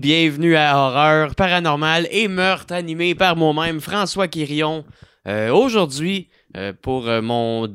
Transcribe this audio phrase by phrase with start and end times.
[0.00, 4.86] bienvenue à Horreur Paranormal et Meurtre animé par moi-même, François Quirion.
[5.28, 7.68] Euh, Aujourd'hui, euh, pour euh, mon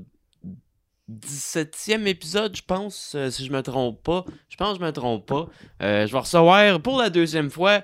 [1.07, 5.27] 17e épisode, je pense, si je me trompe pas, je pense que je me trompe
[5.27, 5.47] pas,
[5.79, 7.83] je vais recevoir pour la deuxième fois,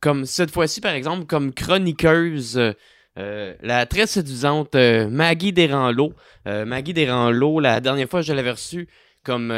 [0.00, 2.58] comme cette fois-ci par exemple, comme chroniqueuse,
[3.16, 5.54] la très séduisante Maggie.
[6.46, 8.88] Euh, Maggie Desranleau, la dernière fois, je l'avais reçue
[9.22, 9.48] comme...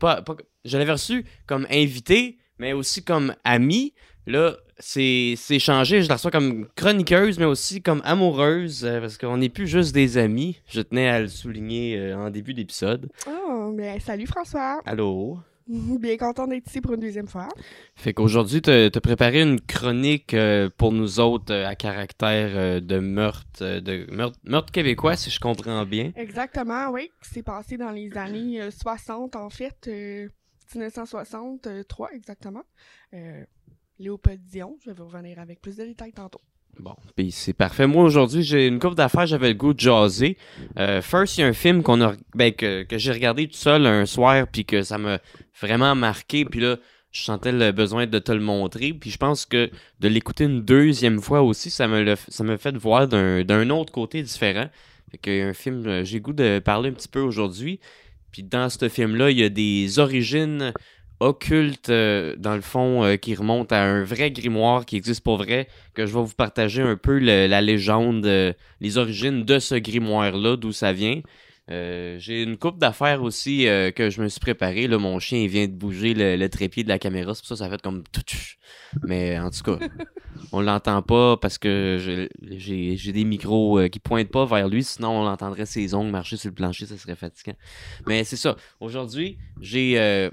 [0.00, 0.24] pas-
[0.64, 3.92] je l'avais reçue comme invitée, mais aussi comme amie.
[4.26, 6.02] Là, c'est c'est changé.
[6.02, 9.94] Je la reçois comme chroniqueuse, mais aussi comme amoureuse, euh, parce qu'on n'est plus juste
[9.94, 10.60] des amis.
[10.66, 13.10] Je tenais à le souligner euh, en début d'épisode.
[13.28, 14.80] Oh, ben salut François.
[14.86, 15.38] Allô?
[15.66, 17.48] Bien content d'être ici pour une deuxième fois.
[17.94, 22.80] Fait qu'aujourd'hui, t'as as préparé une chronique euh, pour nous autres euh, à caractère euh,
[22.80, 26.12] de meurtre, de meurtre, meurtre québécois, si je comprends bien.
[26.16, 27.10] Exactement, oui.
[27.22, 29.88] C'est passé dans les années euh, 60, en fait.
[30.76, 32.62] Euh, 1963, exactement.
[33.14, 33.44] Euh,
[33.98, 36.40] Léopold Dion, je vais vous revenir avec plus de détails tantôt.
[36.80, 37.86] Bon, puis c'est parfait.
[37.86, 40.36] Moi, aujourd'hui, j'ai une couple d'affaires, j'avais le goût de jaser.
[40.78, 43.54] Euh, first, il y a un film qu'on a, ben, que, que j'ai regardé tout
[43.54, 45.20] seul un soir, puis que ça m'a
[45.60, 46.76] vraiment marqué, puis là,
[47.12, 49.70] je sentais le besoin de te le montrer, puis je pense que
[50.00, 54.20] de l'écouter une deuxième fois aussi, ça me l'a- ça fait voir d'un autre côté
[54.24, 54.68] différent.
[55.12, 57.20] Fait qu'il y a un film, euh, j'ai le goût de parler un petit peu
[57.20, 57.78] aujourd'hui.
[58.34, 60.72] Puis dans ce film-là, il y a des origines
[61.20, 65.36] occultes, euh, dans le fond, euh, qui remontent à un vrai grimoire qui existe pour
[65.36, 69.76] vrai, que je vais vous partager un peu la légende, euh, les origines de ce
[69.76, 71.20] grimoire-là, d'où ça vient.
[71.70, 74.86] Euh, j'ai une coupe d'affaires aussi euh, que je me suis préparé.
[74.86, 77.58] Là, mon chien vient de bouger le, trépied de la caméra, c'est pour ça que
[77.58, 78.04] ça fait comme.
[79.02, 79.78] Mais en tout cas,
[80.52, 85.20] on l'entend pas parce que j'ai des micros euh, qui pointent pas vers lui, sinon
[85.20, 87.56] on l'entendrait ses ongles marcher sur le plancher, ça serait fatigant.
[88.06, 88.56] Mais c'est ça.
[88.80, 90.30] Aujourd'hui, j'ai euh,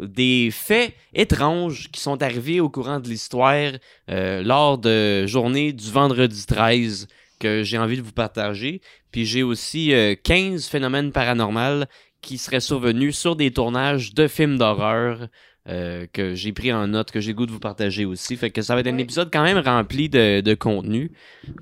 [0.00, 3.72] des faits étranges qui sont arrivés au courant de l'histoire
[4.08, 7.06] lors de journée du vendredi 13
[7.44, 8.80] que j'ai envie de vous partager.
[9.12, 11.84] Puis j'ai aussi euh, 15 phénomènes paranormaux
[12.22, 15.28] qui seraient survenus sur des tournages de films d'horreur
[15.68, 18.36] euh, que j'ai pris en note, que j'ai le goût de vous partager aussi.
[18.36, 21.10] Fait que ça va être un épisode quand même rempli de, de contenu.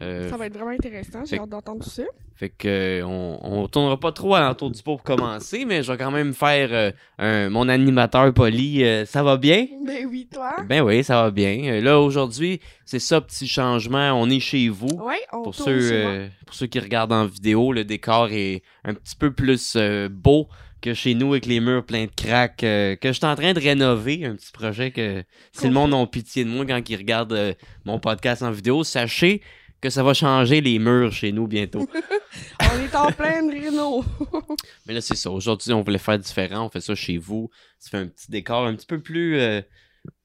[0.01, 2.03] Euh, Ça va être vraiment intéressant, j'ai hâte d'entendre tout ça.
[2.35, 2.67] fait que
[3.03, 5.99] euh, on, on tournera pas trop à l'entour du pot pour commencer, mais je vais
[5.99, 8.83] quand même faire euh, un- mon animateur poli.
[9.07, 9.67] ça va bien?
[9.87, 10.57] Ben oui, toi?
[10.69, 11.81] Ben oui, ça va bien.
[11.81, 14.12] Là, aujourd'hui, c'est ça, petit changement.
[14.21, 14.89] On est chez vous.
[14.99, 16.12] Ouais, on Pour tourne ceux, chez moi.
[16.47, 19.77] pour ceux qui regardent en vidéo, le décor est un petit peu plus
[20.11, 20.49] beau
[20.82, 23.53] que chez nous avec les murs pleins de craques euh, que je suis en train
[23.54, 24.25] de rénover.
[24.26, 27.54] Un petit projet que si le monde a pitié de moi quand ils regardent euh,
[27.84, 29.41] mon podcast en vidéo, sachez
[29.81, 31.88] que ça va changer les murs chez nous bientôt.
[32.60, 34.04] On est en pleine réno.
[34.87, 35.31] Mais là, c'est ça.
[35.31, 36.66] Aujourd'hui, on voulait faire différent.
[36.66, 37.50] On fait ça chez vous.
[37.78, 39.38] Ça fait un petit décor un petit peu plus...
[39.38, 39.60] euh,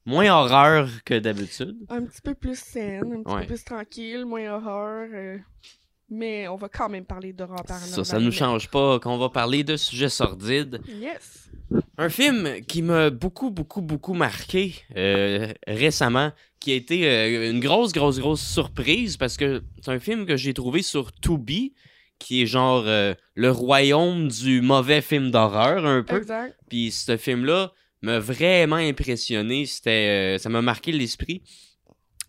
[0.06, 1.75] moins horreur que d'habitude.
[1.89, 3.41] un petit peu plus saine, un petit Ouais.
[3.41, 5.39] peu plus tranquille, moins horreur.
[6.09, 7.95] Mais on va quand même parler d'horreur paranormale.
[7.95, 10.81] Ça, ça nous change pas qu'on va parler de sujets sordides.
[10.88, 11.50] Yes.
[11.97, 17.59] Un film qui m'a beaucoup, beaucoup, beaucoup marqué euh, récemment, qui a été euh, une
[17.59, 21.73] grosse, grosse, grosse surprise parce que c'est un film que j'ai trouvé sur Tubi,
[22.19, 26.18] qui est genre euh, le royaume du mauvais film d'horreur un peu.
[26.18, 26.57] Exact.
[26.69, 29.66] Puis ce film-là m'a vraiment impressionné.
[29.66, 31.41] C'était, ça m'a marqué l'esprit.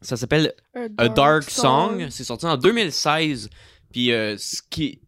[0.00, 0.52] Ça s'appelle
[0.96, 2.06] A Dark Song.
[2.10, 3.50] C'est sorti en 2016.
[3.90, 5.00] Puis euh, ce qui,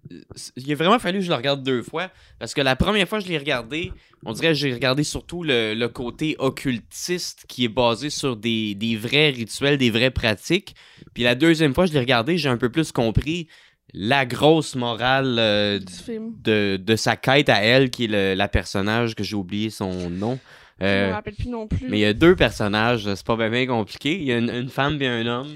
[0.56, 3.18] il a vraiment fallu que je le regarde deux fois parce que la première fois
[3.18, 3.92] que je l'ai regardé,
[4.24, 8.74] on dirait que j'ai regardé surtout le, le côté occultiste qui est basé sur des,
[8.74, 10.74] des vrais rituels, des vraies pratiques.
[11.12, 13.48] Puis la deuxième fois que je l'ai regardé, j'ai un peu plus compris
[13.92, 16.32] la grosse morale euh, Du film.
[16.42, 20.08] de, de sa quête à elle, qui est le- la personnage que j'ai oublié son
[20.08, 20.38] nom.
[20.80, 21.88] Je Euh, me rappelle plus non plus.
[21.88, 24.14] mais il y a deux personnages, c'est pas bien compliqué.
[24.16, 25.54] Il y a une, une femme et un homme.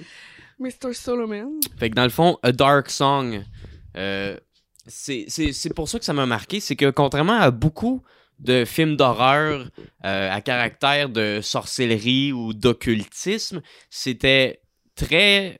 [0.58, 0.92] Mr.
[0.92, 1.60] Solomon.
[1.78, 3.42] Fait que dans le fond, A Dark Song,
[3.96, 4.36] euh,
[4.86, 6.60] c'est pour ça que ça m'a marqué.
[6.60, 8.02] C'est que contrairement à beaucoup
[8.38, 9.70] de films d'horreur
[10.04, 14.60] euh, à caractère de sorcellerie ou d'occultisme, c'était
[14.94, 15.56] très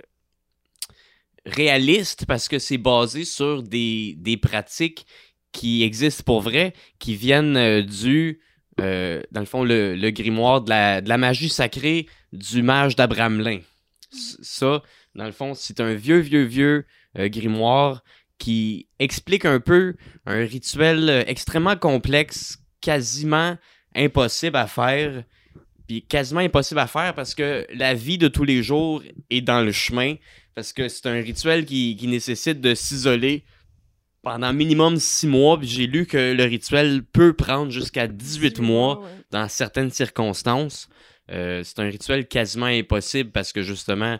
[1.46, 5.06] réaliste parce que c'est basé sur des, des pratiques
[5.52, 8.40] qui existent pour vrai, qui viennent du,
[8.80, 13.60] euh, dans le fond, le, grimoire de la, magie sacrée du mage d'Abramelin.
[14.10, 14.82] Ça,
[15.14, 16.86] dans le fond, c'est un vieux, vieux, vieux
[17.18, 18.02] euh, grimoire
[18.38, 19.94] qui explique un peu
[20.26, 23.56] un rituel euh, extrêmement complexe, quasiment
[23.94, 25.24] impossible à faire.
[25.86, 29.60] Puis quasiment impossible à faire parce que la vie de tous les jours est dans
[29.60, 30.14] le chemin.
[30.54, 33.44] Parce que c'est un rituel qui nécessite de s'isoler
[34.24, 35.58] pendant minimum six mois.
[35.58, 39.08] Puis j'ai lu que le rituel peut prendre jusqu'à 18 mois ouais.
[39.30, 40.88] dans certaines circonstances.
[41.30, 44.18] Euh, c'est un rituel quasiment impossible parce que justement,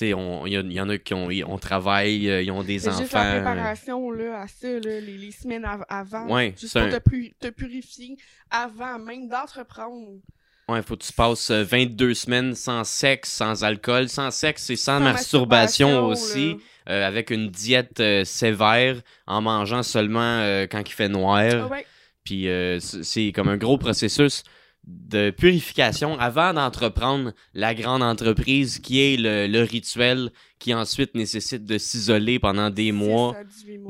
[0.00, 2.98] il y, y, en a qui ont, on travaille, euh, ils ont des enfants.
[2.98, 6.26] Juste la préparation là, à ça, là, les, les, semaines avant.
[6.28, 8.16] Ouais, juste pour te, te, purifier
[8.50, 10.20] avant même d'entreprendre.
[10.68, 15.00] Ouais, faut que tu passes 22 semaines sans sexe, sans alcool, sans sexe et sans,
[15.00, 16.56] masturbation, aussi,
[16.88, 21.70] euh, avec une diète sévère, en mangeant seulement quand il fait noir.
[21.70, 21.86] ouais.
[22.22, 22.46] Puis
[22.80, 24.42] c'est comme un gros processus
[24.88, 31.76] de purification avant d'entreprendre la grande entreprise qui est le, rituel qui ensuite nécessite de
[31.78, 33.36] s'isoler pendant des mois,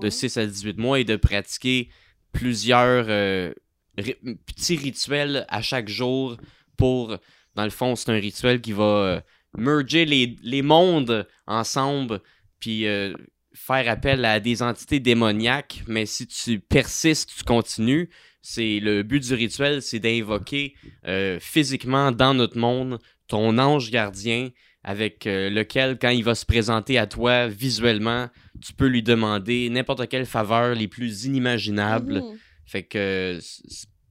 [0.00, 1.88] de 6 à 18 mois et de pratiquer
[2.32, 3.52] plusieurs euh,
[4.46, 6.36] petits rituels à chaque jour
[6.78, 7.18] pour,
[7.54, 9.20] dans le fond, c'est un rituel qui va euh,
[9.58, 12.22] merger les, mondes ensemble
[12.60, 13.12] puis euh,
[13.52, 18.08] faire appel à des entités démoniaques, mais si tu persistes, tu continues,
[18.40, 20.74] c'est le but du rituel, c'est d'invoquer
[21.06, 24.48] euh, physiquement dans notre monde ton ange gardien
[24.82, 28.28] avec lequel, quand il va se présenter à toi visuellement,
[28.62, 32.22] tu peux lui demander n'importe quelle faveur les plus inimaginables.
[32.22, 32.38] Mhm.
[32.64, 33.38] Fait que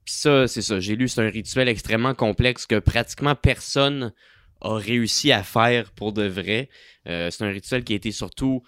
[0.09, 0.79] ça, c'est ça.
[0.79, 4.13] J'ai lu, c'est un rituel extrêmement complexe que pratiquement personne
[4.61, 6.69] a réussi à faire pour de vrai.
[7.07, 8.63] Euh, c'est un rituel qui a été surtout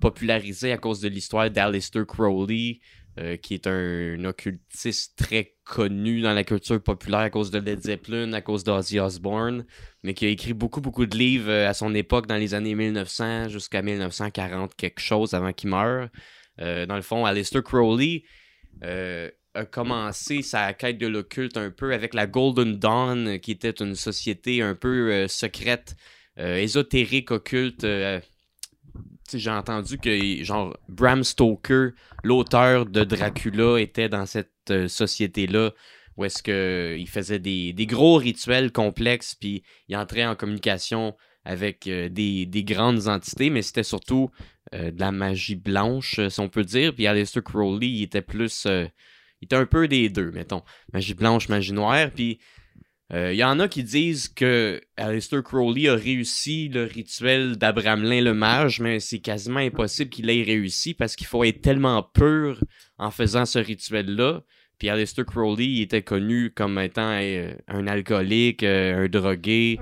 [0.00, 2.80] popularisé à cause de l'histoire d'Alistair Crowley,
[3.18, 7.82] euh, qui est un, occultiste très connu dans la culture populaire à cause de Led
[7.82, 9.64] Zeppelin, à cause d'Ozzy Osbourne,
[10.02, 12.74] mais qui a écrit beaucoup, beaucoup de livres euh, à son époque dans les années
[12.74, 16.08] 1900 jusqu'à 1940, quelque chose avant qu'il meure.
[16.58, 18.24] Dans le fond, Aleister Crowley
[19.54, 23.94] a commencé sa quête de l'occulte un peu avec la Golden Dawn, qui était une
[23.94, 25.96] société un peu secrète,
[26.36, 27.84] ésotérique, occulte
[29.38, 31.90] j'ai entendu que genre Bram Stoker,
[32.24, 35.72] l'auteur de Dracula, était dans cette euh, société-là
[36.16, 41.86] où est-ce que il faisait des, gros rituels complexes puis il entrait en communication avec
[41.86, 44.30] euh, des, grandes entités, mais c'était surtout
[44.74, 46.94] euh, de la magie blanche, si on peut dire.
[46.94, 48.66] Puis Aleister Crowley, il était plus.
[49.42, 50.62] Il était un peu des deux, mettons.
[50.92, 52.10] Magie blanche, magie noire.
[52.14, 52.38] Puis
[53.10, 58.22] il euh, y en a qui disent que Aleister Crowley a réussi le rituel d'Abramelin
[58.22, 62.62] le mage, mais c'est quasiment impossible qu'il ait réussi parce qu'il faut être tellement pur
[62.98, 64.42] en faisant ce rituel-là.
[64.78, 69.78] Puis Aleister Crowley il était connu comme étant euh, un alcoolique, euh, un drogué,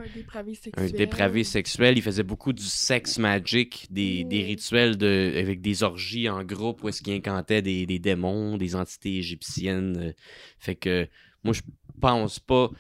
[0.77, 1.97] un dépravé sexuel.
[1.97, 6.85] Il faisait beaucoup du sex magic, des, des rituels de, avec des orgies en groupe
[6.85, 10.15] où est-ce qu'il incantait des, des démons, des entités égyptiennes.
[10.59, 11.09] Fait que
[11.45, 11.63] moi, je
[12.01, 12.71] pense pas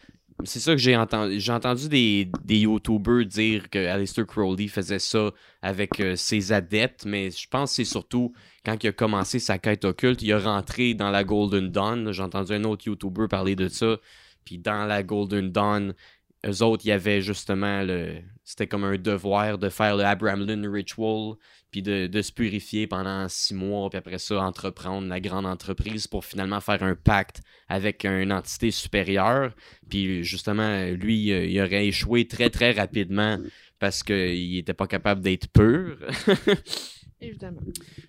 [0.45, 1.41] c'est ça que j'ai entendu.
[1.41, 5.31] J'ai entendu des, des YouTubers dire que Aleister Crowley faisait ça
[5.63, 8.33] avec euh, ses adeptes, mais je pense que c'est surtout
[8.65, 12.13] quand il a commencé sa quête occulte, il a rentré dans la Golden Dawn.
[12.13, 13.97] J'ai entendu un autre YouTuber parler de ça.
[14.45, 15.95] Puis dans la Golden Dawn,
[16.47, 18.19] eux autres, il y avait justement le.
[18.45, 20.43] C'était comme un devoir de faire le Abraham
[20.73, 21.35] Ritual,
[21.71, 26.25] puis de, se purifier pendant six mois, puis après ça, entreprendre la grande entreprise pour
[26.25, 29.55] finalement faire un pacte avec une entité supérieure.
[29.89, 33.39] Puis justement, lui, il aurait échoué très très rapidement
[33.79, 35.97] parce qu'il était pas capable d'être pur.
[37.21, 37.61] Évidemment.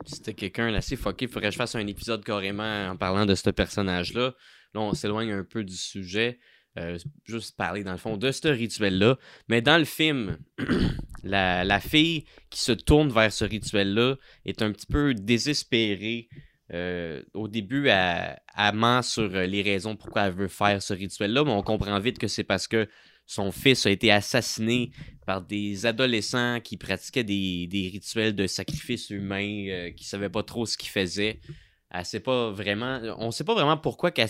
[0.06, 1.26] C'était quelqu'un assez fucké.
[1.26, 4.34] Il faudrait que je fasse un épisode carrément en parlant de ce personnage-là.
[4.74, 6.40] Là, on s'éloigne un peu du sujet.
[6.80, 9.18] Euh, juste parler dans le fond de ce rituel-là.
[9.50, 10.38] Mais dans le film,
[11.24, 16.30] la, fille qui se tourne vers ce rituel-là est un petit peu désespérée.
[16.74, 18.38] Euh, au début, elle,
[18.74, 22.30] ment sur les raisons pourquoi elle veut faire ce rituel-là, mais on comprend vite que
[22.30, 22.88] c'est parce que
[23.26, 24.92] son fils a été assassiné
[25.26, 30.44] par des adolescents qui pratiquaient des, rituels de sacrifice humain, euh, qui ne savaient pas
[30.44, 31.42] trop ce qu'ils faisaient.
[31.90, 33.02] Elle sait pas vraiment.
[33.18, 34.30] On sait pas vraiment pourquoi qu'elle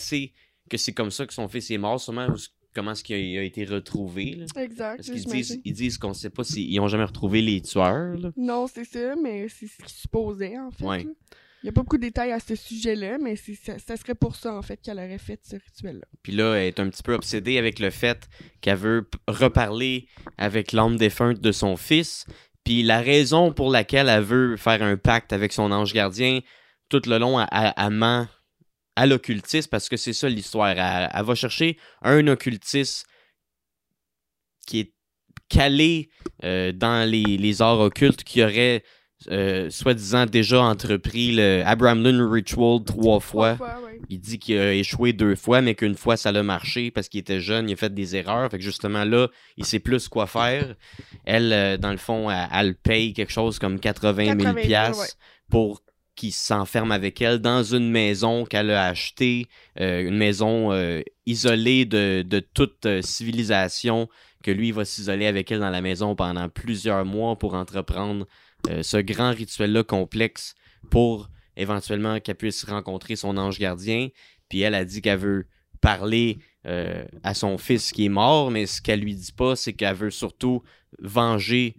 [0.72, 2.28] que c'est comme ça que son fils est mort, sûrement
[2.74, 4.40] comment est-ce qu'il a, été retrouvé.
[4.56, 4.96] Exact.
[4.96, 8.16] Parce qu'ils disent, ils disent qu'on sait pas s'ils ont jamais retrouvé les tueurs.
[8.38, 11.06] Non, c'est ça, mais c'est ce qu'ils supposaient, en fait.
[11.64, 14.38] Il n'y a pas beaucoup de détails à ce sujet-là, mais ça, ça, serait pour
[14.38, 16.08] ça, en fait, qu'elle aurait fait ce rituel-là.
[16.24, 18.30] Puis là, elle est un petit peu obsédée avec le fait
[18.62, 22.26] qu'elle veut reparler avec l'âme défunte de son fils.
[22.64, 26.40] Puis la raison pour laquelle elle veut faire un pacte avec son ange gardien,
[26.90, 28.28] tout le long, elle, elle ment
[29.02, 30.70] à l'occultisme parce que c'est ça l'histoire.
[30.70, 33.08] Elle, va chercher un occultiste
[34.68, 34.94] qui est
[35.50, 36.10] calé
[36.44, 38.84] euh, dans les, arts occultes qui aurait
[39.32, 43.58] euh, soi-disant déjà entrepris le Abraham Lynn Ritual trois fois.
[44.10, 47.22] Il dit qu'il a échoué deux fois, mais qu'une fois ça a marché parce qu'il
[47.22, 48.52] était jeune, il a fait des erreurs.
[48.52, 50.76] Fait que justement là, il sait plus quoi faire.
[51.26, 54.92] Elle, euh, dans le fond, elle, paye quelque chose comme 80 000
[55.50, 55.82] pour
[56.16, 59.48] qui s'enferme avec elle dans une maison qu'elle a achetée,
[59.80, 64.10] euh, une maison euh, isolée de, de toute euh, civilisation,
[64.44, 68.26] que lui va s'isoler avec elle dans la maison pendant plusieurs mois pour entreprendre
[68.82, 70.54] ce grand rituel-là complexe
[70.90, 74.10] pour éventuellement qu'elle puisse rencontrer son ange gardien.
[74.50, 75.48] Puis elle a dit qu'elle veut
[75.80, 79.96] parler à son fils qui est mort, mais ce qu'elle lui dit pas, c'est qu'elle
[79.96, 80.64] veut surtout
[81.00, 81.76] venger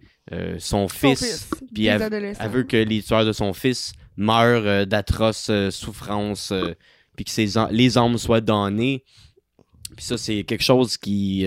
[0.57, 1.19] son, Son fils.
[1.19, 2.01] fils, puis elle-.
[2.39, 6.73] Elle veut que les tueurs de son fils meurent euh, d'atroces euh, souffrances, euh,
[7.15, 9.03] puis que les âmes soient damnées.
[9.95, 11.45] Puis ça, c'est quelque chose qui,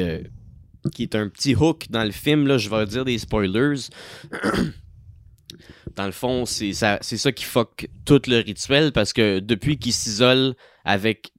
[0.94, 2.46] qui est un petit hook dans le film.
[2.46, 3.88] Là, je vais dire des spoilers.
[5.96, 9.94] dans le fond, c'est ça, ça qui fuck tout le rituel parce que depuis qu'ils
[9.94, 10.54] s'isolent
[10.85, 11.32] avec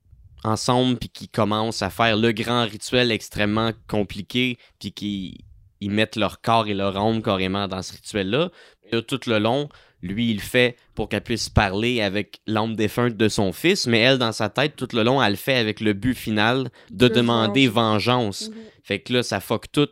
[0.43, 5.37] ensemble puis qu'ils commencent à faire le grand rituel extrêmement compliqué puis qu'ils
[5.79, 8.49] ils mettent leur corps et leur âme carrément dans ce rituel-là.
[8.91, 9.69] Là, tout le long,
[10.01, 13.99] lui, il le fait pour qu'elle puisse parler avec l'âme défunte de son fils, mais
[13.99, 17.07] elle, dans sa tête, tout le long, elle le fait avec le but final de
[17.07, 18.49] De demander vengeance.
[18.49, 18.55] Mhm.
[18.83, 19.89] Fait que là, ça fuck tout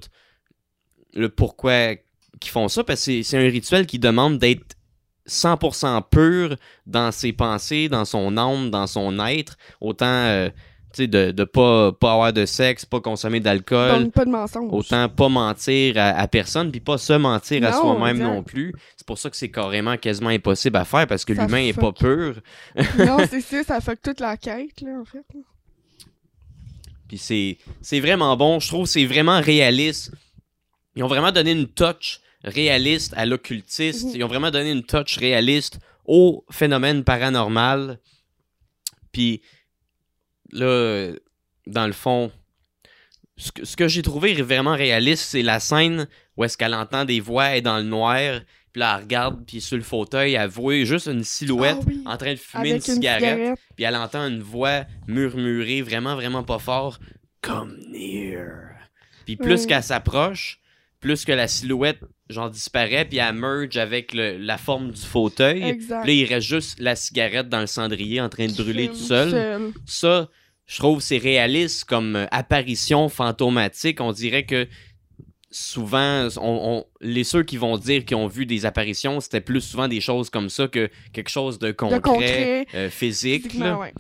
[1.13, 1.95] le pourquoi
[2.39, 4.75] qu'ils font ça, parce que c'est- un rituel qui demande d'être
[5.25, 9.57] 100% pur dans ses pensées, dans son âme, dans son être.
[9.81, 10.49] Autant, euh,
[10.95, 14.03] sais, de, de pas, pas avoir de sexe, pas consommer d'alcool.
[14.03, 14.71] Donc, pas de mensonge.
[14.71, 18.25] Autant pas mentir à, à personne, puis pas se mentir à soi-même exact.
[18.25, 18.73] non plus.
[18.97, 21.79] C'est pour ça que c'est carrément quasiment impossible à faire, parce que Ça l'humain est
[21.79, 22.41] pas pur.
[22.99, 25.25] non, c'est ça, ça fuck toute la quête, là, en fait.
[27.07, 28.59] Puis c'est, c'est vraiment bon.
[28.59, 30.11] Je trouve que c'est vraiment réaliste.
[30.95, 34.05] Ils ont vraiment donné une touch réaliste à l'occultiste.
[34.05, 34.11] Mhm.
[34.15, 37.99] Ils ont vraiment donné une touch réaliste au phénomène paranormal.
[39.11, 39.41] Puis
[40.51, 41.11] là,
[41.67, 42.31] dans le fond,
[43.37, 47.45] ce que, j'ai trouvé vraiment réaliste, c'est la scène où est-ce qu'elle entend des voix,
[47.45, 50.83] elle est dans le noir, puis là, elle regarde, puis sur le fauteuil, elle voit
[50.83, 53.59] juste une silhouette Ah oui, en train de fumer une cigarette cigarette.
[53.75, 56.99] puis elle entend une voix murmurer vraiment, vraiment pas fort
[57.41, 58.75] Come near.
[59.25, 60.59] Puis plus qu'elle s'approche,
[61.05, 61.99] plus que la silhouette,
[62.31, 65.61] genre, disparaît, puis elle merge avec le- la forme du fauteuil.
[65.61, 66.01] Exact.
[66.03, 68.95] Puis là, il reste juste la cigarette dans le cendrier en train de brûler tout
[68.95, 69.71] seul.
[69.85, 70.29] Ça,
[70.65, 74.01] je trouve c'est réaliste comme euh, apparition fantomatique.
[74.01, 74.67] On dirait que
[75.51, 76.41] souvent, on,
[76.79, 80.01] on- les ceux qui vont dire qu'ils ont vu des apparitions, c'était plus souvent des
[80.01, 83.43] choses comme ça que quelque chose de concret, concret, euh, physique.
[83.43, 83.93] là Physiquement, ouais.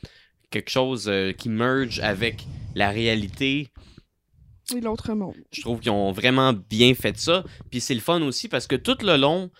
[0.49, 3.69] quelque chose euh, qui merge avec la réalité.
[4.75, 5.35] Et l'autre monde.
[5.51, 7.43] Je trouve qu'ils ont vraiment bien fait ça.
[7.69, 9.51] Puis c'est le fun aussi parce que tout le long,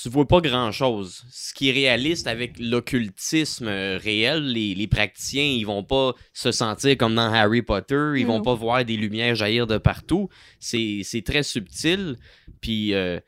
[0.00, 1.24] tu vois pas grand chose.
[1.30, 6.50] Ce qui est réaliste avec l'occultisme euh, réel, les, les praticiens, ils vont pas se
[6.50, 8.42] sentir comme dans Harry Potter, ils vont Non.
[8.42, 10.28] pas voir des lumières jaillir de partout.
[10.58, 12.16] C'est très subtil.
[12.60, 13.20] Puis euh,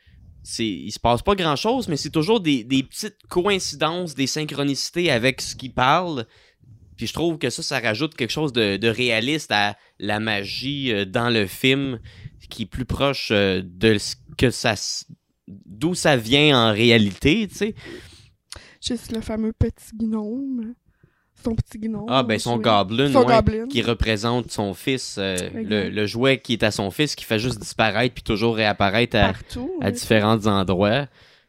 [0.59, 5.11] il se passe pas grand chose, mais c'est toujours des, des petites coïncidences, des synchronicités
[5.11, 6.25] avec ce qu'ils parlent.
[6.97, 10.93] Puis je trouve que ça, ça rajoute quelque chose de, de réaliste à la magie
[10.93, 11.99] euh, dans le film
[12.49, 14.75] qui est plus proche euh, de ce que ça
[15.49, 17.75] d'où ça vient en réalité, tu sais.
[18.81, 20.75] Juste le fameux petit gnome.
[21.45, 22.07] Son petit gnome.
[22.09, 23.67] Ah ben son goblin, Son ouais, goblin.
[23.69, 27.39] qui représente son fils, euh, le, le jouet qui est à son fils, qui fait
[27.39, 29.71] juste disparaître puis toujours réapparaître à, Partout.
[29.81, 29.93] à oui.
[29.93, 31.07] différents endroits.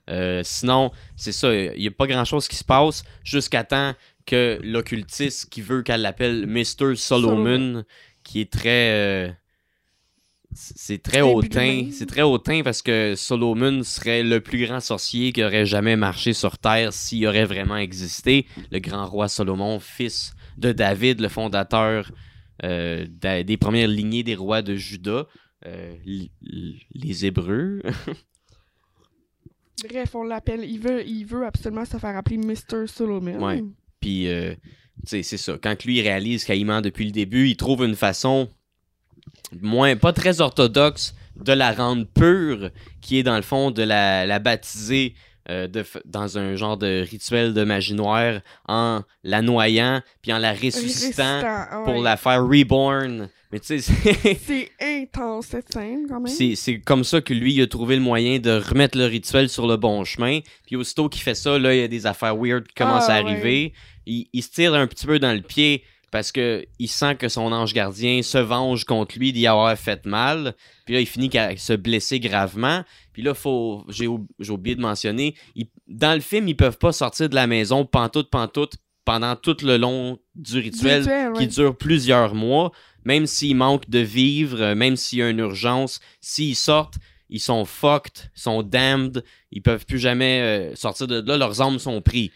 [0.09, 3.93] Euh, sinon, c'est ça, il n'y a pas grand-chose qui se passe jusqu'à temps
[4.27, 6.95] que l'occultiste qui veut qu'elle l'appelle Mr.
[6.95, 7.83] Solomon, Solomon.
[8.23, 8.91] qui est très...
[8.91, 9.31] euh,
[10.53, 11.89] c'est très hautain.
[11.91, 16.33] C'est très hautain parce que Solomon serait le plus grand sorcier qui aurait jamais marché
[16.33, 18.45] sur Terre s'il aurait vraiment existé.
[18.71, 22.11] Le grand roi Salomon, fils de David, le fondateur
[22.63, 25.27] euh, des premières lignées des rois de Juda.
[25.65, 25.95] euh,
[26.41, 27.81] les Hébreux.
[29.87, 30.63] Bref, on l'appelle.
[30.63, 32.87] Il veut, il veut absolument se faire appeler Mr.
[32.87, 33.43] Solomon.
[33.45, 33.63] Ouais.
[33.99, 34.53] Puis, euh,
[35.05, 35.57] c'est ça.
[35.61, 38.49] Quand lui réalise ment depuis le début, il trouve une façon
[39.61, 44.25] moins, pas très orthodoxe de la rendre pure, qui est dans le fond de la,
[44.25, 45.13] la baptiser
[45.49, 50.37] euh, de dans un genre de rituel de magie noire en la noyant, puis en
[50.39, 53.29] la ressuscitant Résistant, ah pour la faire reborn.
[53.51, 53.93] Mais tu sais,
[54.45, 56.27] c'est- intense cette scène quand même.
[56.55, 59.67] c'est comme ça que lui il a trouvé le moyen de remettre le rituel sur
[59.67, 60.39] le bon chemin.
[60.65, 63.13] Puis aussitôt qu'il fait ça, là, il y a des affaires weird qui commencent Ah,
[63.15, 63.73] à arriver.
[64.05, 67.27] Il, il se tire un petit peu dans le pied parce que il sent que
[67.27, 70.55] son ange gardien se venge contre lui d'y avoir fait mal.
[70.85, 72.83] Puis là, il finit qu'à se blesser gravement.
[73.13, 76.77] Puis là, faut, j'ai, ou- j'ai oublié de mentionner, il- dans le film, ils peuvent
[76.77, 81.39] pas sortir de la maison pantoute, pantoute pendant tout le long du rituel rituel, qui
[81.39, 81.47] ouais.
[81.47, 82.71] dure plusieurs mois,
[83.05, 86.95] même s'il manque de vivre, même s'il y a une urgence, s'ils sortent,
[87.29, 91.61] ils sont fucked, ils sont damned, ils peuvent plus jamais euh, sortir de là, leurs
[91.61, 92.31] armes sont pris.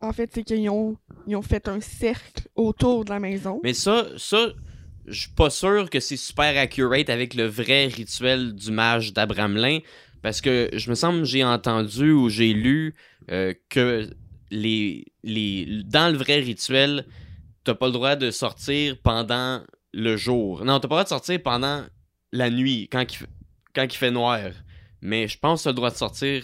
[0.00, 0.96] En fait, c'est qu'ils ont,
[1.26, 3.60] ils ont fait un cercle autour de la maison.
[3.62, 4.48] Mais ça, ça,
[5.06, 9.78] je suis pas sûr que c'est super accurate avec le vrai rituel du mage d'Abramelin.
[10.22, 12.94] Parce que je me semble j'ai entendu ou j'ai lu
[13.30, 14.08] euh, que
[14.50, 17.06] les, les, dans le vrai rituel,
[17.62, 20.64] t'as pas le droit de sortir pendant le jour.
[20.64, 21.84] Non, t'as pas le droit de sortir pendant
[22.32, 23.26] la nuit, quand il,
[23.74, 24.50] quand il fait noir.
[25.00, 26.42] Mais je pense que t'as le droit de sortir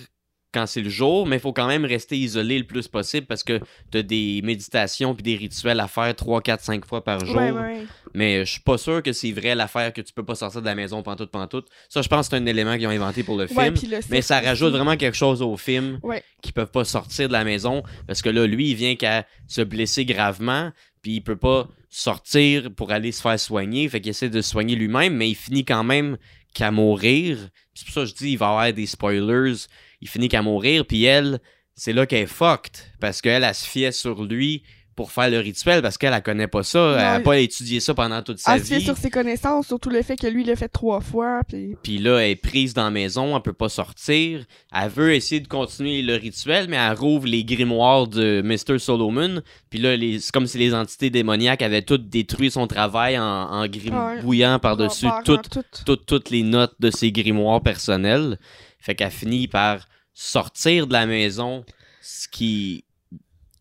[0.52, 3.44] quand c'est le jour, mais il faut quand même rester isolé le plus possible parce
[3.44, 3.60] que
[3.90, 7.36] tu as des méditations puis des rituels à faire 3, 4, 5 fois par jour.
[7.36, 7.84] Ouais, ouais.
[8.14, 10.66] Mais je suis pas sûr que c'est vrai l'affaire que tu peux pas sortir de
[10.66, 11.68] la maison pantoute pantoute.
[11.88, 13.58] Ça, je pense que c'est un élément qu'ils ont inventé pour le film.
[13.58, 16.00] Ouais, puis le mais ça rajoute vraiment quelque chose au film
[16.42, 19.60] qui peuvent pas sortir de la maison parce que là, lui, il vient qu'à se
[19.60, 23.88] blesser gravement puis il peut pas sortir pour aller se faire soigner.
[23.88, 26.18] Fait qu'il essaie de se soigner lui-même, mais il finit quand même
[26.54, 27.48] qu'à mourir.
[27.74, 29.66] C'est pour ça que je dis il va y avoir des spoilers.
[30.00, 31.40] Il finit qu'à mourir, puis elle,
[31.74, 32.76] c'est là qu'elle est fucked.
[33.00, 34.62] Parce qu'elle, elle se fiait sur lui
[35.00, 36.94] pour faire le rituel, parce qu'elle, elle connaît pas ça.
[36.98, 38.84] elle a Non, pas étudié ça pendant toute sa Elle fait vie.
[38.84, 41.40] sur ses connaissances, surtout le fait que lui, il l'a fait trois fois.
[41.48, 41.74] Puis...
[41.82, 44.44] Puis là, elle est prise dans la maison, elle peut pas sortir.
[44.74, 48.78] Elle veut essayer de continuer le rituel, mais elle rouvre les grimoires de Mr.
[48.78, 49.40] Solomon.
[49.70, 53.22] Puis là, les- c'est comme si les entités démoniaques avaient toutes détruit son travail en,
[53.24, 55.62] en gribouillant par-dessus Barrant toutes, tout.
[55.86, 58.38] toutes, toutes les notes de ses grimoires personnels.
[58.80, 61.64] Fait qu'elle finit par sortir de la maison,
[62.02, 62.84] ce qui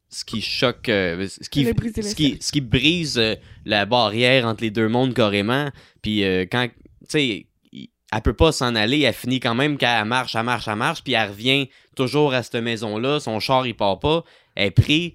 [0.09, 1.73] ce qui choque, euh, ce qui, ce
[2.41, 3.35] ce brise euh,
[3.65, 5.69] la barrière entre les deux mondes carrément.
[6.01, 7.45] Puis euh, quand, tu sais,
[8.11, 11.03] elle peut pas s'en aller, elle finit quand même qu'elle marche, elle marche, elle marche,
[11.03, 14.23] puis elle revient toujours à cette maison-là, son char il part pas,
[14.55, 15.13] elle est pris,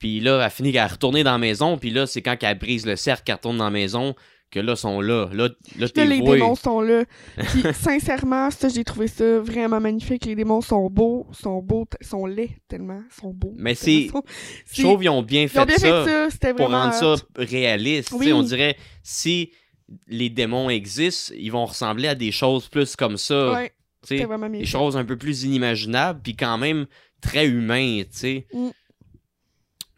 [0.00, 2.84] puis là, elle finit qu'elle retourner dans la maison, puis là, c'est quand qu'elle brise
[2.84, 4.16] le cercle, qu'elle retourne dans la maison,
[4.52, 5.28] que là, sont là.
[5.32, 6.38] Là, là t'es les voué.
[6.38, 7.04] démons sont là.
[7.36, 10.26] Puis, sincèrement, ça, j'ai trouvé ça vraiment magnifique.
[10.26, 13.54] Les démons sont beaux, sont beaux, sont laids tellement, sont beaux.
[13.56, 14.22] Mais c'est- sont-
[14.72, 16.94] Je trouve qu'ils ont bien Ils fait, ont bien ça, fait ça, c'était pour rendre
[16.94, 18.12] ça réaliste.
[18.12, 18.32] Oui.
[18.32, 19.50] On dirait, si
[20.06, 23.52] les démons existent, ils vont ressembler à des choses plus comme ça.
[23.52, 23.72] Ouais,
[24.08, 26.86] bien des choses un peu plus inimaginables, puis quand même
[27.20, 28.46] très humains, tu sais.
[28.52, 28.68] Mm.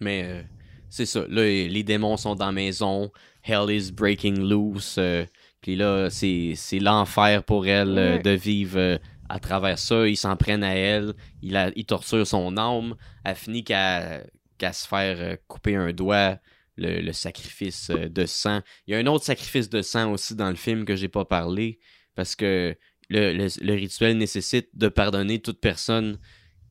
[0.01, 0.43] Mais euh,
[0.91, 1.25] c'est ça.
[1.29, 3.11] Là, les démons sont dans la maison.
[3.47, 4.97] Hell is breaking loose.
[4.99, 5.25] euh,
[5.61, 10.07] puis là, c'est l'enfer pour elle euh, de vivre euh, à travers ça.
[10.09, 11.15] Ils s'en prennent à elle.
[11.43, 12.95] Ils, la, ils torturent son âme.
[13.25, 14.23] Elle finit qu'à
[14.59, 16.39] qu'à se faire couper un doigt.
[16.77, 18.61] Le, le sacrifice de sang.
[18.89, 21.25] Il y a un autre sacrifice de sang aussi dans le film que j'ai pas
[21.25, 21.79] parlé.
[22.17, 22.77] Parce que
[23.09, 26.19] le, le, le rituel nécessite de pardonner toute personne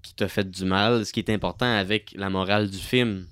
[0.01, 3.27] qui t'a fait du mal, ce qui est important avec la morale du film.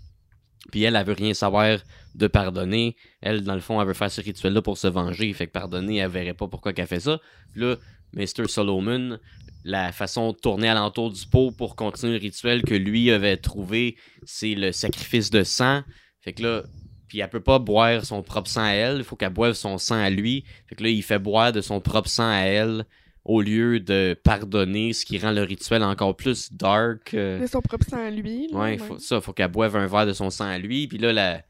[0.71, 1.79] Puis elle, elle veut rien savoir
[2.15, 2.95] de pardonner.
[3.21, 5.31] Elle, dans le fond, elle veut faire ce rituel-là pour se venger.
[5.33, 7.19] Fait que pardonner, elle verrait pas pourquoi qu'elle fait ça.
[7.53, 7.75] Puis là,
[8.13, 8.47] Mr.
[8.47, 9.17] Solomon,
[9.63, 13.95] la façon de tourner alentour du pot pour continuer le rituel que lui avait trouvé,
[14.23, 15.81] c'est le sacrifice de sang.
[16.19, 16.63] Fait que là,
[17.07, 19.77] puis elle peut pas boire son propre sang à elle, il faut qu'elle boive son
[19.77, 20.43] sang à lui.
[20.67, 22.85] Fait que là, il fait boire de son propre sang à elle
[23.23, 27.13] au lieu de pardonner, ce qui rend le rituel encore plus dark.
[27.13, 27.39] euh.
[27.41, 28.47] De son propre sang à lui.
[28.51, 30.87] là, Ouais, faut, ça, faut qu'elle boive un verre de son sang à lui.
[30.87, 31.43] Puis là, la-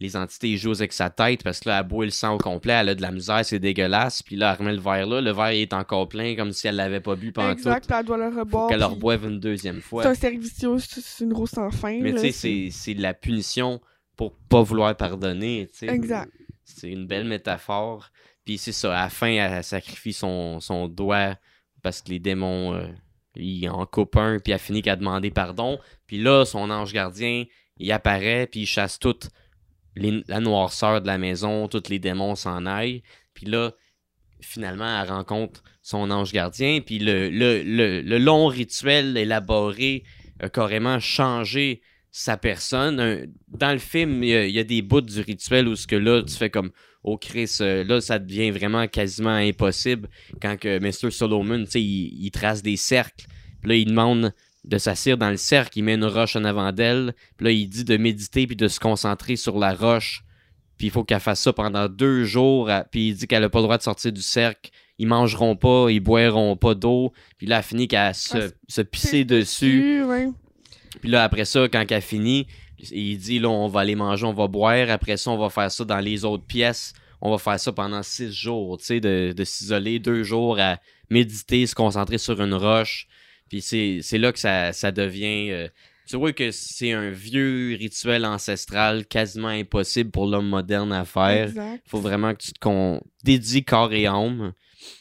[0.00, 2.74] les entités jouent avec sa tête parce que là, elle boit le sang au complet,
[2.74, 4.22] elle a de la misère, c'est dégueulasse.
[4.22, 6.76] Puis là, elle remet le verre là, le verre est encore plein comme si elle
[6.76, 7.60] l'avait pas bu pendant tout.
[7.60, 8.68] Exact, puis elle doit le reboire.
[8.68, 10.14] qu'elle le reboive une deuxième fois.
[10.14, 11.98] C'est un vicieux, c'est une roue sans fin.
[12.00, 13.80] Mais tu sais, c'est de la punition
[14.16, 15.70] pour pas vouloir pardonner.
[15.82, 16.32] Exact.
[16.64, 18.10] C'est une belle métaphore.
[18.44, 21.36] Puis c'est ça, à la fin, elle sacrifie son, son doigt
[21.82, 22.86] parce que les démons, euh,
[23.34, 25.78] ils en coupent un, puis elle finit qu'à demander pardon.
[26.06, 27.44] Puis là, son ange gardien,
[27.78, 29.30] il apparaît, puis il chasse toute
[29.96, 33.02] la noirceur de la maison, tous les démons s'en aillent.
[33.34, 33.72] Puis là,
[34.40, 40.02] finalement, elle rencontre son ange gardien, puis le, le, le, long rituel élaboré
[40.40, 41.80] a carrément changé
[42.10, 43.32] sa personne.
[43.48, 45.86] Dans le film, il y, a, il y a des bouts du rituel où ce
[45.86, 46.70] que là, tu fais comme
[47.04, 50.08] Oh Chris, euh, là, ça devient vraiment quasiment impossible
[50.42, 51.12] quand que Mr.
[51.12, 53.26] Solomon, tu sais, il, il trace des cercles.
[53.60, 54.32] Puis là, il demande
[54.66, 57.14] de s'asseoir dans le cercle, il met une roche en avant d'elle.
[57.36, 60.24] Puis là, il dit de méditer puis de se concentrer sur la roche.
[60.76, 62.70] Puis il faut qu'elle fasse ça pendant deux jours.
[62.90, 64.70] Puis il dit qu'elle a pas le droit de sortir du cercle.
[64.98, 67.12] Ils mangeront pas, ils boiront pas d'eau.
[67.38, 70.02] Puis là, elle finit qu'à se, Ah, se pisser dessus.
[70.04, 70.28] Ouais.
[71.00, 72.46] Puis là, après ça, quand elle finit,
[72.78, 74.90] il dit là, on va aller manger, on va boire.
[74.90, 76.92] Après ça, on va faire ça dans les autres pièces.
[77.20, 80.78] On va faire ça pendant six jours, tu sais, de, de s'isoler deux jours à
[81.08, 83.06] méditer, se concentrer sur une roche.
[83.48, 85.50] Puis c'est là que ça, ça devient.
[85.50, 85.68] euh,
[86.08, 91.48] tu vois que c'est un vieux rituel ancestral quasiment impossible pour l'homme moderne à faire.
[91.48, 91.82] Exact.
[91.88, 93.00] Faut vraiment que tu te con...
[93.24, 94.52] dédies corps et âme.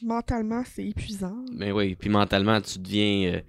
[0.01, 1.35] mentalement, c'est épuisant.
[1.51, 3.33] Mais oui, puis mentalement, tu deviens.
[3.35, 3.41] euh,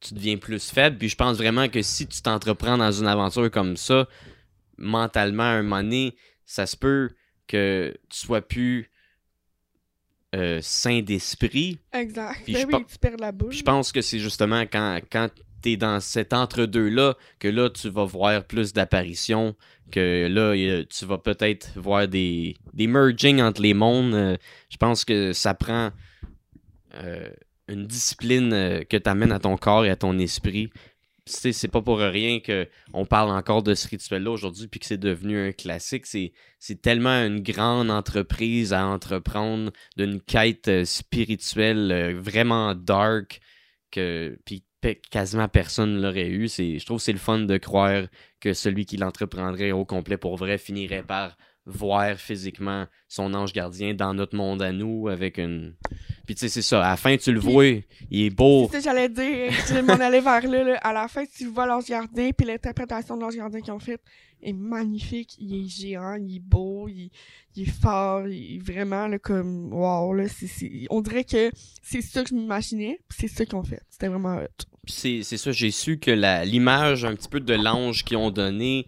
[0.00, 0.98] tu deviens plus faible.
[0.98, 4.08] Puis je pense vraiment que si tu t'entreprends dans une aventure comme ça,
[4.78, 7.10] mentalement, à un moment donné, ça se peut
[7.46, 8.90] que tu sois plus
[10.36, 11.78] euh, sain d'esprit.
[11.92, 12.36] Exact.
[12.44, 13.48] Puis Ben je oui, pen- tu perds la boule.
[13.48, 15.28] Puis je pense que c'est justement quand, quand
[15.62, 19.56] tu es dans cet entre-deux-là que là, tu vas voir plus d'apparitions,
[19.90, 24.14] que là, tu vas peut-être voir des, des merging entre les mondes.
[24.14, 24.36] Euh,
[24.68, 25.90] je pense que ça prend
[26.94, 27.30] euh,
[27.68, 30.70] une discipline euh, que tu amènes à ton corps et à ton esprit.
[31.26, 34.96] C'est pas pour rien que on parle encore de ce rituel-là aujourd'hui puis que c'est
[34.96, 36.06] devenu un classique.
[36.06, 36.32] C'est,
[36.82, 43.40] tellement une grande entreprise à entreprendre d'une quête euh, spirituelle euh, vraiment dark
[43.90, 44.64] que puis
[45.10, 46.48] quasiment personne l'aurait eu.
[46.48, 48.04] Je trouve que c'est le fun de croire
[48.40, 53.92] que celui qui l'entreprendrait au complet pour vrai finirait par voir physiquement son ange gardien
[53.94, 55.74] dans notre monde à nous avec une.
[56.24, 56.84] Puis tu sais, c'est ça.
[56.84, 57.66] À la fin, tu le vois,
[58.10, 58.68] il est beau.
[58.70, 59.52] C'est ça, j'allais dire.
[59.68, 60.76] Je m'en allais vers là, là.
[60.78, 64.00] À la fin, tu vois l'ange gardien, puis l'interprétation de l'ange gardien qu'ils ont faite
[64.42, 65.34] est magnifique.
[65.38, 67.10] Il est géant, il est beau, il,
[67.56, 70.12] il est fort, il est vraiment là, comme wow.
[70.14, 71.50] Là, c'est- On dirait que
[71.82, 73.82] c'est ça que je m'imaginais, c'est ça qu'ils ont fait.
[73.88, 74.64] C'était vraiment hot.
[74.84, 76.12] Puis c'est, ça, j'ai su que
[76.44, 78.86] l'image un petit peu de l'ange qu'ils ont donné,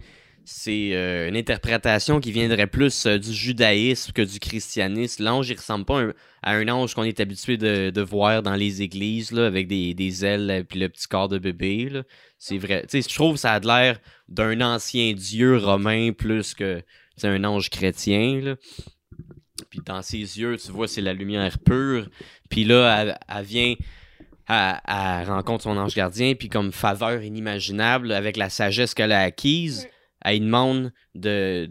[0.50, 5.22] c'est euh, une interprétation qui viendrait plus euh, du judaïsme que du christianisme.
[5.22, 6.02] L'ange, il ressemble pas
[6.42, 10.50] à un ange qu'on est habitué de, voir dans les églises, avec des, des ailes
[10.50, 12.00] et puis le petit corps de bébé.
[12.38, 12.87] C'est vrai.
[12.90, 16.82] Je trouve que ça a l'air d'un ancien dieu romain plus que
[17.24, 18.56] un ange chrétien.
[19.68, 22.08] Puis dans ses yeux, tu vois, c'est la lumière pure.
[22.48, 23.74] Puis là, elle, vient
[24.48, 29.20] elle, elle rencontre son ange gardien, puis comme faveur inimaginable, avec la sagesse qu'elle a
[29.20, 29.87] acquise,
[30.22, 31.70] Elle demande de.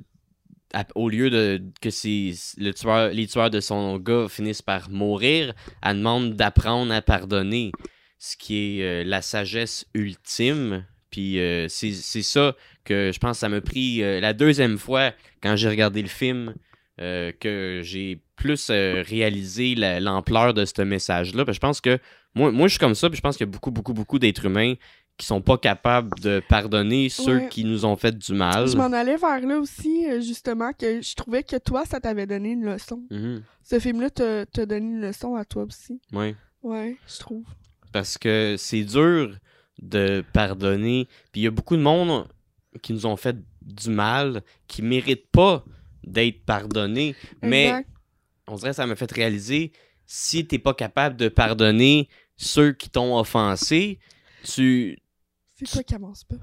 [0.95, 5.97] au lieu de que le tueur, les tueurs de son gars finissent par mourir, elle
[5.97, 7.71] demande d'apprendre à pardonner,
[8.19, 10.85] ce qui est euh, la sagesse ultime.
[11.09, 15.13] Puis euh, c'est ça que je pense que ça m'a pris euh, la deuxième fois
[15.41, 16.55] quand j'ai regardé le film
[16.99, 21.45] que j'ai plus réalisé la- l'ampleur de ce message-là.
[21.47, 21.99] Je pense que
[22.33, 24.17] moi, moi, je suis comme ça, puis je pense qu'il y a beaucoup, beaucoup, beaucoup
[24.17, 24.73] d'êtres humains
[25.17, 27.49] qui sont pas capables de pardonner ceux Ouais.
[27.49, 28.67] qui nous ont fait du mal.
[28.67, 32.27] Je m'en allais vers là aussi, euh, justement, que je trouvais que toi, ça t'avait
[32.27, 33.01] donné une leçon.
[33.09, 33.41] Mhm.
[33.63, 35.99] Ce film-là t'a donné une leçon à toi aussi.
[36.13, 36.35] Ouais.
[36.61, 37.43] Ouais, je trouve.
[37.91, 39.35] Parce que c'est dur
[39.81, 41.07] de pardonner.
[41.31, 42.27] Puis il y a beaucoup de monde
[42.81, 45.65] qui nous ont fait du mal, qui méritent pas
[46.03, 47.15] d'être pardonnés.
[47.41, 47.73] Mais
[48.47, 49.71] on dirait que ça m'a fait réaliser,
[50.05, 53.99] si t'es pas capable de pardonner ceux qui t'ont offensé,
[54.43, 54.99] tu,
[55.57, 56.35] C'est toi qui avance pas?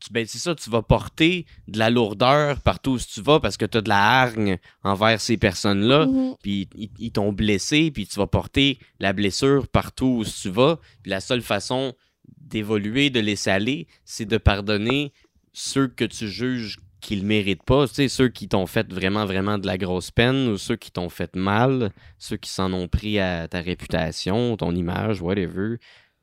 [0.00, 3.56] tu- ben c'est ça, tu vas porter de la lourdeur partout où tu vas parce
[3.56, 6.06] que tu as de la hargne envers ces personnes-là.
[6.06, 6.34] Mhm.
[6.42, 10.78] Puis ils, ils t'ont blessé, puis tu vas porter la blessure partout où tu vas.
[11.02, 11.94] Puis la seule façon
[12.38, 15.12] d'évoluer, de laisser aller, c'est de pardonner
[15.52, 19.26] ceux que tu juges qu'ils ne méritent pas, tu sais, ceux qui t'ont fait vraiment,
[19.26, 22.88] vraiment de la grosse peine ou ceux qui t'ont fait mal, ceux qui s'en ont
[22.88, 25.76] pris à ta réputation, ton image, whatever.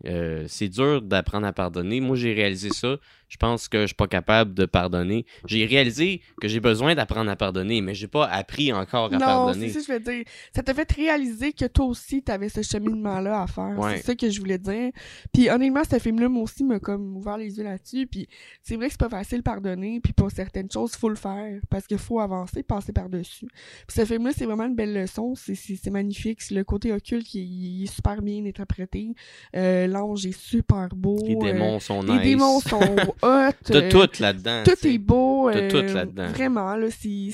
[0.05, 2.01] Euh, c'est dur d'apprendre à pardonner.
[2.01, 2.97] Moi, j'ai réalisé ça.
[3.33, 5.25] Je pense que je suis pas capable de pardonner.
[5.47, 9.19] J'ai réalisé que j'ai besoin d'apprendre à pardonner, mais j'ai pas appris encore à Non,
[9.19, 9.69] pardonner.
[9.69, 10.23] c'est ça que je veux dire.
[10.55, 13.73] Ça t'a fait réaliser que toi aussi, t'avais ce cheminement-là à faire.
[13.79, 13.97] Ouais.
[13.97, 14.91] C'est ça que je voulais dire.
[15.33, 18.05] Puis honnêtement, ce film-là, moi aussi, m'a comme ouvert les yeux là-dessus.
[18.05, 18.27] Puis
[18.61, 19.99] c'est vrai que c'est pas facile de pardonner.
[19.99, 21.59] Puis pour certaines choses, faut le faire.
[21.71, 23.47] Parce qu'il faut avancer, passer par-dessus.
[23.87, 25.33] Puis ce film-là, c'est vraiment une belle leçon.
[25.35, 26.39] C'est- magnifique.
[26.51, 29.09] Le côté occulte qui est, il est super bien interprété.
[29.55, 31.17] Euh, L'ange est super beau.
[31.25, 32.21] Les Euh, démons sont les nice.
[32.23, 32.79] démons sont
[33.23, 33.53] hot.
[33.63, 34.63] T'as euh, tout là-dedans.
[34.63, 35.49] tout est beau.
[35.51, 36.27] T'as euh, tout là-dedans.
[36.27, 37.31] Vraiment, là, c'est...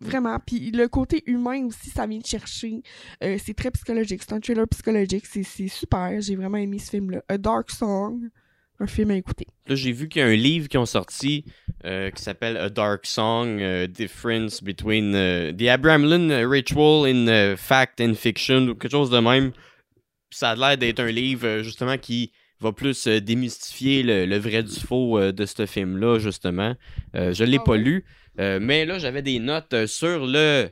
[0.00, 0.38] Vraiment.
[0.44, 2.82] Puis le côté humain aussi, ça vient de chercher.
[3.22, 4.22] Euh, c'est très psychologique.
[4.22, 5.24] C'est un thriller psychologique.
[5.26, 6.20] C'est super.
[6.20, 7.22] J'ai vraiment aimé ce film-là.
[7.28, 8.28] A Dark Song.
[8.80, 9.46] Un film à écouter.
[9.68, 11.44] Là, j'ai vu qu'il y a un livre qui ont sorti
[11.84, 18.00] euh, qui s'appelle A Dark Song, Difference Between euh, The Abraham Lincoln Ritual in Fact
[18.00, 19.52] and Fiction, ou quelque chose de même.
[20.30, 24.62] Ça a l'air d'être un livre, justement, qui va plus euh, démystifier le, le vrai
[24.62, 26.74] du faux euh, de ce film-là, justement.
[27.14, 28.04] Euh, je l'ai Ah pas lu,
[28.38, 30.68] mais là, j'avais des notes sur le,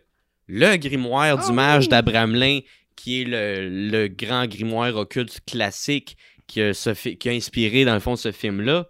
[0.48, 1.88] le grimoire Ah du mage oui!
[1.88, 2.60] d'Abraham Lin,
[2.96, 6.16] qui est le, le grand grimoire occulte classique
[6.46, 8.88] qui a, ce fi- qui a inspiré, dans le fond, ce film-là.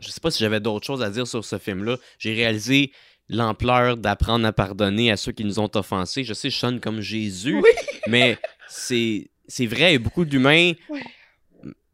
[0.00, 1.96] Je sais pas si j'avais d'autres choses à dire sur ce film-là.
[2.18, 2.92] J'ai réalisé
[3.28, 6.24] l'ampleur d'apprendre à pardonner à ceux qui nous ont offensés.
[6.24, 7.70] Je sais, je sonne comme Jésus, Oui.
[8.06, 10.72] mais c'est c'est vrai, il y a beaucoup d'humains.
[10.88, 11.02] Ouais.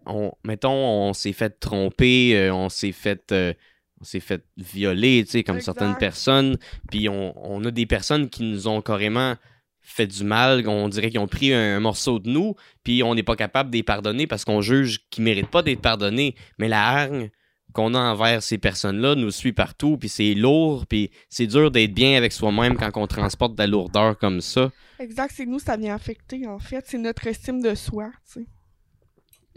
[0.06, 0.72] On, mettons,
[1.08, 3.52] on s'est fait tromper, euh, on s'est fait, euh,
[4.00, 5.78] on s'est fait violer, tu sais, comme Exact.
[5.78, 6.58] certaines personnes.
[6.90, 9.36] Puis on, on a des personnes qui nous ont carrément
[9.84, 13.22] fait du mal, on dirait qu'ils ont pris un, morceau de nous, puis on n'est
[13.22, 16.34] pas capable de les pardonner parce qu'on juge qu'ils méritent pas d'être pardonnés.
[16.58, 17.30] Mais la hargne
[17.74, 21.92] qu'on a envers ces personnes-là nous suit partout, puis c'est lourd, puis c'est dur d'être
[21.92, 24.72] bien avec soi-même quand on transporte de la lourdeur comme ça.
[24.98, 26.84] Exact, c'est nous, ça vient affecter, en fait.
[26.86, 28.46] C'est notre estime de soi, tu sais.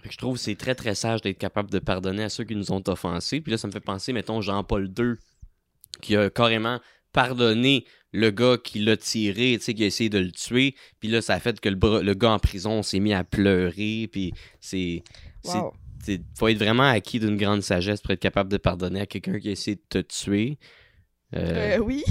[0.04, 2.72] Je trouve que c'est très, très sage d'être capable de pardonner à ceux qui nous
[2.72, 3.42] ont offensés.
[3.42, 5.16] Puis là, ça me fait penser, mettons, Jean-Paul II,
[6.02, 6.80] qui a carrément
[7.14, 10.76] pardonné le gars qui l'a tiré, tu sais, qui a essayé de le tuer.
[11.00, 14.08] Puis là, ça a fait que le, le gars en prison s'est mis à pleurer.
[14.12, 15.04] Puis c'est.
[15.46, 15.74] Wow.
[16.38, 19.50] faut être vraiment acquis d'une grande sagesse pour être capable de pardonner à quelqu'un qui
[19.50, 20.58] a essayé de te tuer.
[21.36, 22.04] Euh, euh oui.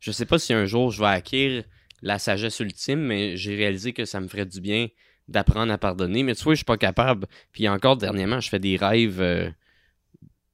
[0.00, 1.64] je sais pas si un jour je vais acquérir
[2.02, 4.88] la sagesse ultime, mais j'ai réalisé que ça me ferait du bien
[5.30, 6.22] d'apprendre à pardonner.
[6.22, 7.26] Mais tu vois, je suis pas capable.
[7.52, 9.20] Puis encore dernièrement, je fais des rêves.
[9.20, 9.48] Euh,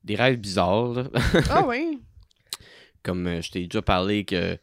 [0.04, 1.08] des rêves bizarres.
[1.50, 1.98] ah oui?
[3.02, 4.56] Comme euh, je t'ai déjà parlé que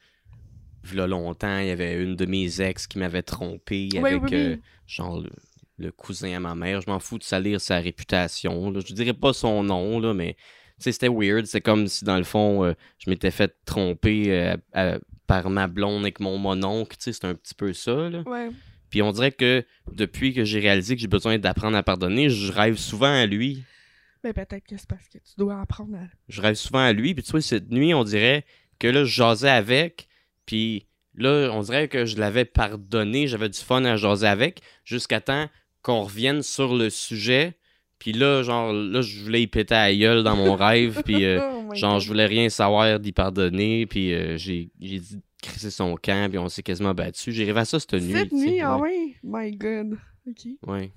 [0.94, 5.22] là longtemps, il y avait une de mes ex qui m'avait trompé avec euh, genre
[5.78, 6.80] le, cousin à ma mère.
[6.80, 8.72] Je m'en fous de salir sa réputation.
[8.72, 8.80] Là.
[8.86, 10.38] Je dirais pas son nom, là, mais
[10.78, 11.46] c'était weird.
[11.46, 14.56] C'est comme si dans le fond, je m'étais fait tromper
[15.28, 16.96] par ma blonde avec mon mononcle.
[17.00, 18.10] C'est un petit peu ça.
[18.10, 18.24] Là.
[18.26, 18.50] Ouais.
[18.94, 22.52] Puis on dirait que depuis que j'ai réalisé que j'ai besoin d'apprendre à pardonner, je
[22.52, 23.64] rêve souvent à lui.
[24.24, 26.04] Mais peut-être que c'est parce que tu dois apprendre à.
[26.30, 27.16] Je rêve souvent à lui.
[27.16, 28.46] Puis tu vois, cette nuit, on dirait
[28.78, 30.10] que là, je jasais avec.
[30.46, 33.26] Puis là, on dirait que je l'avais pardonné.
[33.26, 34.62] J'avais du fun à jaser avec.
[34.86, 35.50] Jusqu'à temps
[35.82, 37.58] qu'on revienne sur le sujet.
[37.98, 41.02] Puis là, genre, là, je voulais y péter à la gueule dans mon rêve.
[41.04, 41.40] Puis, euh,
[41.72, 43.88] oh genre, je voulais rien savoir d'y pardonner.
[43.88, 47.32] Puis euh, j'ai dit crissé son camp, puis on s'est quasiment battu.
[47.32, 48.14] J'ai rêvé à ça cette nuit.
[48.14, 49.16] Cette nuit, ah ouais.
[49.24, 49.98] My God.
[50.28, 50.48] OK.
[50.68, 50.92] Ouais.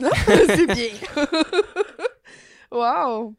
[0.46, 0.90] c'est bien.
[2.70, 3.34] wow.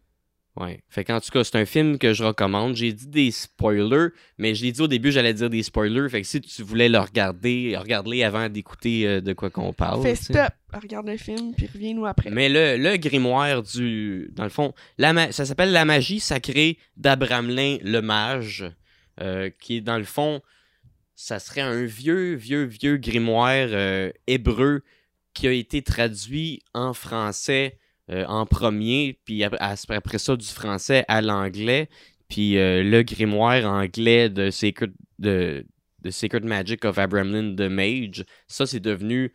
[0.60, 0.84] Ouais.
[0.90, 2.76] Fait qu'en tout cas, c'est un film que je recommande.
[2.76, 6.10] J'ai dit des spoilers, mais je l'ai dit au début, j'allais dire des spoilers.
[6.10, 10.02] Fait que si tu voulais le regarder, regarde-les avant d'écouter euh, de quoi qu'on parle.
[10.02, 12.30] Fais stop, regarde le film, puis reviens-nous après.
[12.30, 14.30] Mais le, le, grimoire du.
[14.34, 18.70] Dans le fond, la ça s'appelle La magie sacrée d'Abramelin le mage.
[19.22, 20.42] Euh, qui dans le fond,
[21.16, 24.84] ça serait un vieux, vieux, vieux grimoire euh, hébreu
[25.34, 27.78] qui a été traduit en français
[28.10, 31.90] euh, en premier, puis après, ça du français à l'anglais.
[32.30, 35.66] Puis le grimoire anglais de Sacred, de,
[36.12, 39.34] Sacred Magic of Abramelin the Mage, ça c'est devenu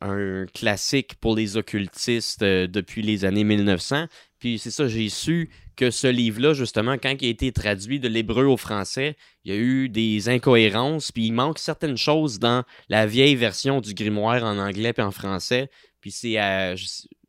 [0.00, 4.06] un classique pour les occultistes depuis les années 1900.
[4.38, 5.50] Puis c'est ça, j'ai su
[5.80, 9.16] que ce livre-là, justement, quand il a été traduit de l'hébreu au français,
[9.46, 13.80] il y a eu des incohérences, puis il manque certaines choses dans la vieille version
[13.80, 15.70] du grimoire en anglais puis en français.
[16.02, 16.34] Puis c'est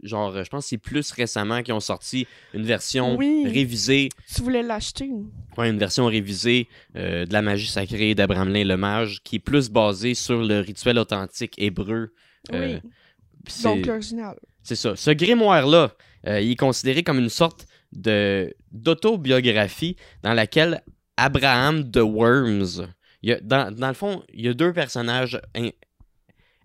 [0.04, 4.10] genre, je pense que c'est plus récemment qu'ils ont sorti une version révisée.
[4.36, 5.10] Tu voulais l'acheter?
[5.58, 9.70] Oui, une version révisée euh, de la magie sacrée d'Abramelin le Mage, qui est plus
[9.70, 12.12] basée sur le rituel authentique hébreu.
[12.52, 13.64] Euh, oui.
[13.64, 14.36] Donc l'original.
[14.62, 14.98] C'est ça.
[14.98, 15.96] Ce grimoire-là,
[16.28, 20.82] euh, il est considéré comme une sorte d'autobiographie dans laquelle
[21.18, 22.88] Abraham de Worms,
[23.22, 25.40] il dans, dans, le fond, il y a deux personnages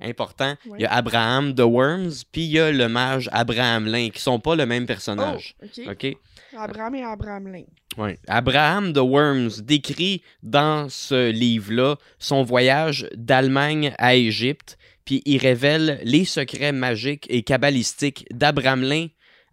[0.01, 0.57] importants.
[0.75, 4.21] Il y a Abraham de Worms, puis il y a le mage Abraham Lin, qui
[4.21, 5.57] sont pas le même personnage.
[5.63, 6.17] Oh, OK?
[6.57, 7.65] Abraham et Abraham Lin.
[7.97, 8.19] Ouais.
[8.29, 16.01] Abraham de Worms décrit dans ce livre-là son voyage d'Allemagne à Égypte, puis il révèle
[16.03, 19.07] les secrets magiques et cabalistiques d'Abraham Lin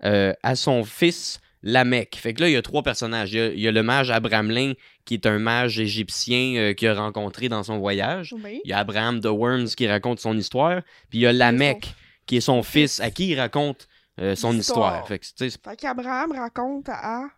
[0.04, 2.16] euh, à son fils Lamech.
[2.16, 3.34] Fait que là, il y a trois personnages.
[3.34, 4.74] Il y a, le mage Abramelin,
[5.06, 8.36] qui est un mage égyptien euh, qu'il a rencontré dans son voyage.
[8.66, 10.82] Il y a Abraham de Worms qui raconte son histoire.
[11.10, 11.96] Puis il y a Lamech,
[12.26, 13.88] qui est son fils, à qui il raconte
[14.20, 15.08] euh, son histoire.
[15.08, 17.24] Fait, fait qu'Abraham raconte à...
[17.24, 17.30] À.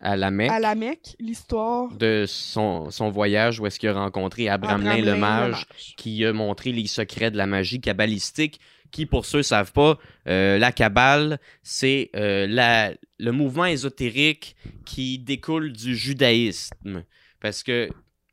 [0.00, 1.92] À Lamech, l'histoire.
[1.92, 6.70] De son, son, voyage où est-ce qu'il a rencontré Abramelin, le, mage, qui a montré
[6.70, 9.98] les secrets de la magie kabbalistique qui, pour ceux ne savent pas,
[10.28, 17.04] euh, la Kabbale, c'est euh, le mouvement ésotérique qui découle du judaïsme.
[17.40, 17.88] Parce que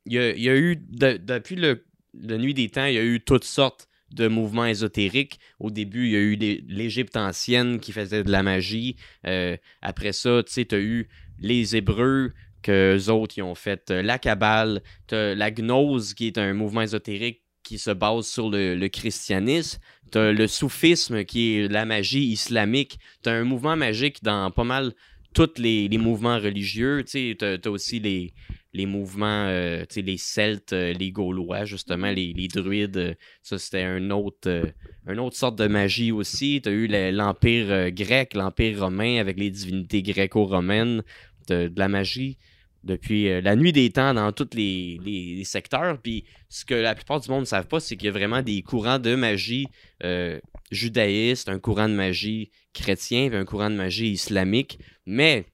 [0.07, 3.43] il y, a, eu, depuis le, la nuit des temps, il y a eu toutes
[3.43, 5.39] sortes de mouvements ésotériques.
[5.59, 6.35] Au début, il y a eu
[6.67, 8.97] l'Égypte ancienne qui faisait de la magie.
[9.25, 11.07] Euh, après ça, tu sais, tu as eu
[11.39, 14.83] les Hébreux qu'eux autres, ils ont fait la Kabbale.
[15.11, 19.79] La Gnose, qui est un mouvement ésotérique qui se base sur le, christianisme.
[20.11, 22.99] T'as le soufisme qui est la magie islamique.
[23.23, 24.93] T'as un mouvement magique dans pas mal
[25.33, 27.03] tous les, mouvements religieux.
[27.03, 28.33] Tu as, aussi les,
[28.71, 33.17] les mouvements, euh, les Celtes, euh, les Gaulois, justement, les, druides.
[33.41, 34.65] ça, c'était un autre, euh,
[35.07, 36.61] une autre sorte de magie aussi.
[36.63, 41.03] Tu as eu l'Empire grec, l'Empire romain avec les divinités gréco-romaines,
[41.47, 42.37] de, la magie
[42.85, 45.97] depuis euh, la nuit des temps dans tous les, les- secteurs.
[46.01, 48.41] Puis ce que la plupart du monde ne savent pas, c'est qu'il y a vraiment
[48.41, 49.67] des courants de magie
[50.03, 50.39] euh,
[50.71, 54.79] judaïste, un courant de magie chrétien, puis un courant de magie islamique.
[55.05, 55.45] Mais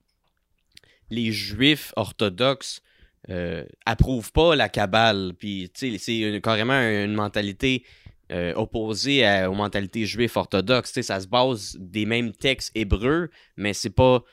[1.10, 2.82] les juifs orthodoxes
[3.30, 5.34] euh, approuvent pas la Kabbale.
[5.38, 7.84] Puis c'est carrément une mentalité
[8.32, 11.00] euh, opposée à- aux mentalités juives orthodoxes.
[11.02, 14.24] Ça se base des mêmes textes hébreux, mais c'est pas.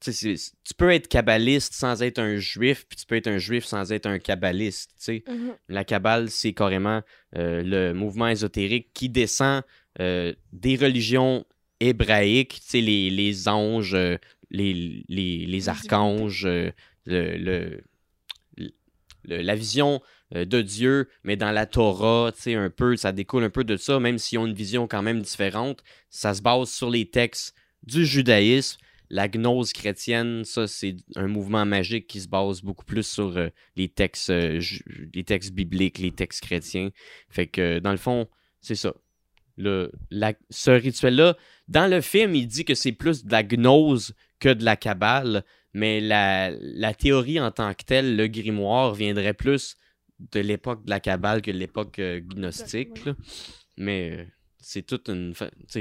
[0.00, 3.92] Tu peux être kabbaliste sans être un juif, puis tu peux être un juif sans
[3.92, 4.90] être un kabbaliste.
[5.08, 5.54] Mhm.
[5.68, 7.02] La Kabbale, c'est carrément
[7.36, 9.62] euh, le mouvement ésotérique qui descend
[10.00, 11.44] euh, des religions
[11.80, 14.16] hébraïques, les, les anges, euh,
[14.50, 16.72] les, les, les archanges, le,
[17.06, 17.82] le- le-
[19.24, 20.00] la vision
[20.32, 24.18] de Dieu, mais dans la Torah, un peu, ça découle un peu de ça, même
[24.18, 25.82] s'ils ont une vision quand même différente.
[26.10, 28.78] Ça se base sur les textes du judaïsme.
[29.10, 33.48] La gnose chrétienne, ça, c'est un mouvement magique qui se base beaucoup plus sur euh,
[33.76, 34.60] les textes, euh,
[35.14, 36.90] les textes bibliques, les textes chrétiens.
[37.28, 38.28] Fait que, dans le fond,
[38.60, 38.94] c'est ça.
[39.56, 41.36] Le, la- ce rituel-là,
[41.68, 45.44] dans le film, il dit que c'est plus de la gnose que de la cabale,
[45.72, 49.76] mais la, la théorie en tant que telle, le grimoire, viendrait plus
[50.32, 53.04] de l'époque de la cabale que de l'époque euh, gnostique.
[53.04, 53.14] là.
[53.76, 54.26] Mais
[54.68, 55.32] c'est toute une.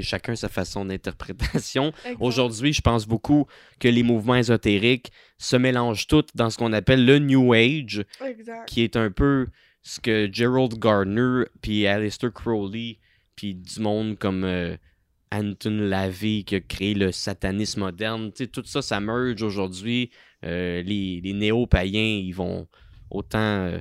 [0.01, 1.91] chacun sa façon d'interprétation.
[2.19, 3.47] Aujourd'hui, je pense beaucoup
[3.79, 8.67] que les mouvements ésotériques se mélangent tous dans ce qu'on appelle le New Age, Exact.
[8.67, 9.47] qui est un peu
[9.81, 12.99] ce que Gerald Gardner, puis Aleister Crowley,
[13.35, 14.77] puis du monde comme euh,
[15.31, 18.31] Anton LaVey qui a créé le satanisme moderne.
[18.31, 20.11] Tout ça, ça merge aujourd'hui.
[20.43, 22.67] Euh, les, les néo-païens, ils vont
[23.09, 23.39] autant.
[23.39, 23.79] euh,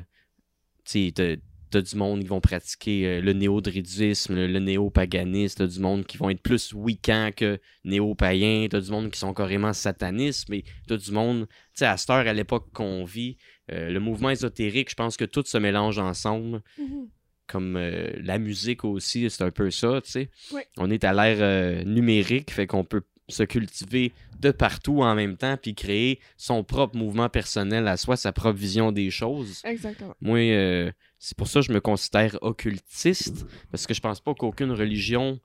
[1.78, 5.80] tu t'as du monde qui vont pratiquer euh, le néo-druidisme, le, le néo-paganisme, t'as du
[5.80, 10.48] monde qui vont être plus wiccan que néo-païens, t'as du monde qui sont carrément satanistes,
[10.48, 13.36] mais t'as du monde, tu sais, à cette heure, à l'époque qu'on vit,
[13.72, 17.08] euh, le mouvement ésotérique, je pense que tout se mélange ensemble, Mhm.
[17.46, 20.30] comme euh, la musique aussi, c'est un peu ça, tu sais.
[20.52, 20.66] Ouais.
[20.76, 25.38] On est à l'ère euh, numérique, fait qu'on peut se cultiver de partout en même
[25.38, 29.62] temps, puis créer son propre mouvement personnel à soi, sa propre vision des choses.
[29.64, 30.14] Exactement.
[30.20, 30.92] Moi, euh,
[31.24, 35.40] c'est pour ça que je me considère occultiste, parce que je pense pas qu'aucune religion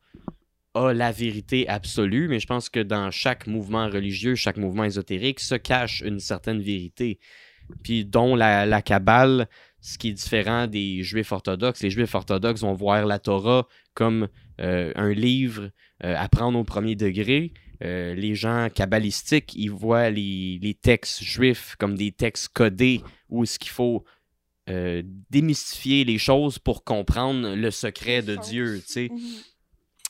[0.74, 5.39] a la vérité absolue, mais je pense que dans chaque mouvement religieux, chaque mouvement ésotérique,
[5.39, 7.18] se cache une certaine vérité.
[7.82, 9.48] Puis dont la, la Kabbale,
[9.80, 11.82] ce qui est différent des Juifs orthodoxes.
[11.82, 14.28] Les Juifs orthodoxes vont voir la Torah comme
[14.60, 15.70] euh, un livre
[16.04, 17.54] euh, à prendre au premier degré.
[17.86, 23.44] Euh, les gens kabbalistiques, ils voient les, les textes juifs comme des textes codés où
[23.44, 24.04] est-ce qu'il faut
[24.70, 28.36] euh, démystifier les choses pour comprendre le secret de.
[28.36, 29.10] Dieu, tu sais.
[29.12, 29.20] Mhm.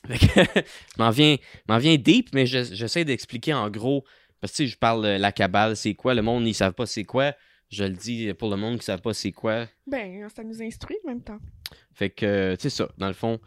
[0.09, 0.61] Je
[0.97, 1.35] m'en viens,
[1.67, 4.05] viens deep, mais je- j'essaie d'expliquer en gros.
[4.41, 6.13] Parce que je parle de la cabale, c'est quoi.
[6.13, 7.33] Le monde, ils savent pas c'est quoi.
[7.69, 9.67] Je le dis pour le monde qui ne savent pas c'est quoi.
[9.85, 11.39] Ben, ça nous instruit en même temps.
[11.93, 13.39] Fait que, tu sais ça, dans le fond,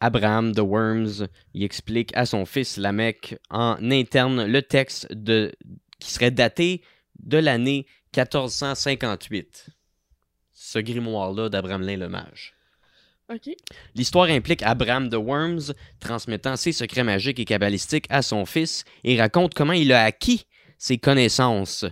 [0.00, 5.52] Abraham de Worms, il explique à son fils Lamech en interne le texte de,
[5.98, 6.82] qui serait daté
[7.18, 9.66] de l'année 1458.
[10.72, 12.54] Ce grimoire-là d'Abraham Lin le Mage.
[13.94, 19.20] L'histoire implique Abraham de Worms transmettant ses secrets magiques et kabbalistiques à son fils et
[19.20, 20.46] raconte comment il a acquis
[20.78, 21.84] ses connaissances.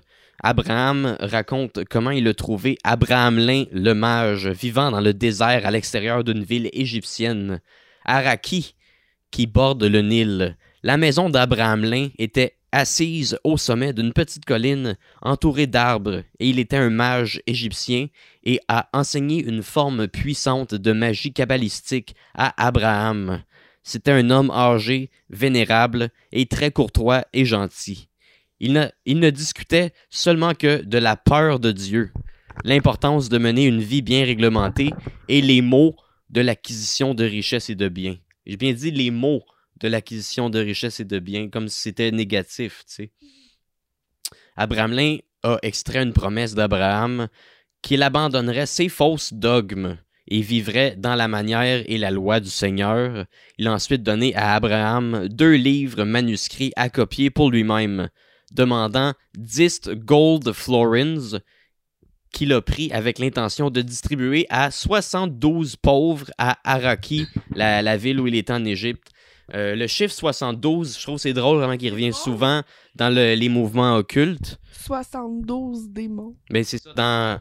[0.43, 6.25] Abraham raconte comment il a trouvé Abrahamelin le mage vivant dans le désert à l'extérieur
[6.25, 7.61] d'une ville égyptienne,
[8.07, 8.77] Araki,
[9.31, 10.57] qui borde le Nil.
[10.83, 16.77] La maison d'Abrahamelin était assise au sommet d'une petite colline entourée d'arbres et il était
[16.77, 18.07] un mage égyptien
[18.45, 23.43] et a enseigné une forme puissante de magie kabbalistique à Abraham.
[23.83, 28.09] C'était un homme âgé, vénérable et très courtois et gentil.
[28.61, 32.13] Il ne, il ne discutait seulement que de la peur de Dieu,
[32.65, 34.91] l'importance de mener une vie bien réglementée
[35.29, 35.97] et les mots
[36.29, 38.17] de l'acquisition de richesses et de biens.
[38.47, 39.43] J'ai bien dit les mots
[39.81, 43.11] de l'acquisition de richesses et de biens, comme si c'était négatif, tu sais.
[44.57, 47.29] Abrahamelin a extrait une promesse d'Abraham
[47.83, 49.97] qu'il abandonnerait ses fausses dogmes
[50.29, 53.27] et vivrait dans la manière et la loi du Seigneur.
[53.59, 58.11] Il a ensuite donné à Abraham deux livres manuscrits à copier pour lui-même,
[58.53, 61.41] demandant 10 gold florins
[62.33, 68.21] qu'il a pris avec l'intention de distribuer à 72 pauvres à Araki, la, la ville
[68.21, 69.11] où il était en Égypte.
[69.55, 72.63] Euh, le chiffre 72, je trouve c'est drôle vraiment qu'il revient souvent
[72.95, 74.59] dans le- les mouvements occultes.
[74.73, 76.35] 72 démons.
[76.51, 77.41] Mais c'est ça, dans,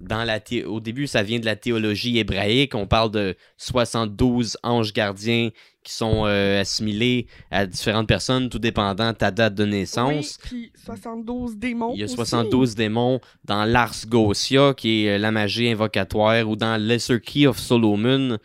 [0.00, 2.74] dans la thé- au début, ça vient de la théologie hébraïque.
[2.74, 5.50] On parle de 72 anges gardiens
[5.82, 10.38] qui sont euh, assimilés à différentes personnes, tout dépendant de ta date de naissance.
[10.44, 11.92] Oui, puis 72 démons.
[11.94, 12.16] Il y a aussi.
[12.16, 17.46] 72 démons dans l'Ars Gosia, qui est euh, la magie invocatoire, ou dans Lesser Key
[17.46, 18.36] of Solomon,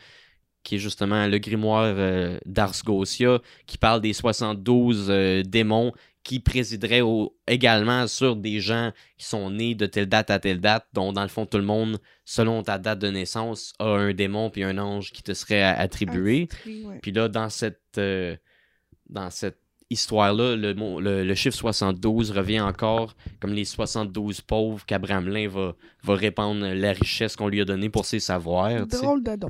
[0.66, 2.74] qui est justement le grimoire euh, d'Ars
[3.66, 5.94] qui parle des 72 euh, démons
[6.24, 10.60] qui présideraient au- également sur des gens qui sont nés de telle date à telle
[10.60, 14.12] date, dont dans le fond tout le monde, selon ta date de naissance, a un
[14.14, 16.50] démon puis un ange qui te serait attribué.
[16.66, 16.98] Ouais.
[17.02, 18.36] Puis là, dans cette, euh,
[19.08, 19.60] dans cette
[19.92, 25.48] histoire-là, le, mot- le, le chiffre 72 revient encore comme les 72 pauvres qu'Abraham Lin
[25.48, 28.88] va, va répandre la richesse qu'on lui a donnée pour ses savoirs.
[28.88, 29.50] Drôle de don.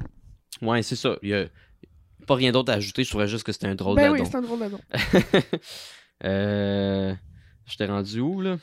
[0.61, 1.17] Ouais, c'est ça.
[1.21, 1.47] Il y a
[2.27, 3.03] pas rien d'autre à ajouter.
[3.03, 4.29] Je trouvais juste que c'était un drôle Ben oui, d'adon.
[4.31, 4.79] c'est un drôle de don.
[6.23, 7.13] euh,
[7.65, 8.57] je t'ai rendu où, là?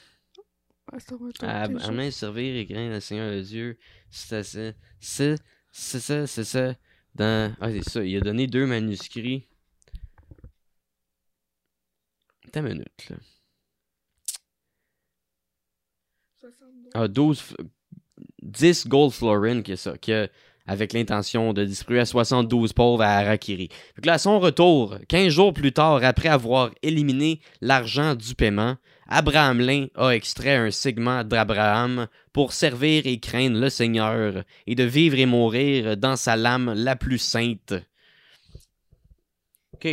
[0.95, 3.78] Être À main servir et craindre le Seigneur de Dieu.
[4.11, 4.72] C'est ça.
[5.01, 5.36] C'est
[5.70, 6.74] c'est ça, c'est ça.
[7.14, 7.55] Dans...
[7.61, 8.05] Ah, c'est ça.
[8.05, 9.49] Il a donné deux manuscrits.
[12.49, 13.16] Attends une minute, là.
[16.40, 16.90] 72.
[16.95, 17.40] Ah, 12...
[17.40, 17.57] f-
[18.43, 19.97] 10 gold florins, qui est ça.
[19.97, 20.28] Qui a-
[20.67, 23.69] avec l'intention de distribuer à 72 pauvres à Harakiri.
[24.05, 28.77] Là, à son retour, 15 jours plus tard, après avoir éliminé l'argent du paiement,
[29.09, 34.85] Abraham Lin a extrait un segment d'Abraham pour servir et craindre le Seigneur et de
[34.85, 37.75] vivre et mourir dans sa lame la plus sainte.
[39.75, 39.89] OK.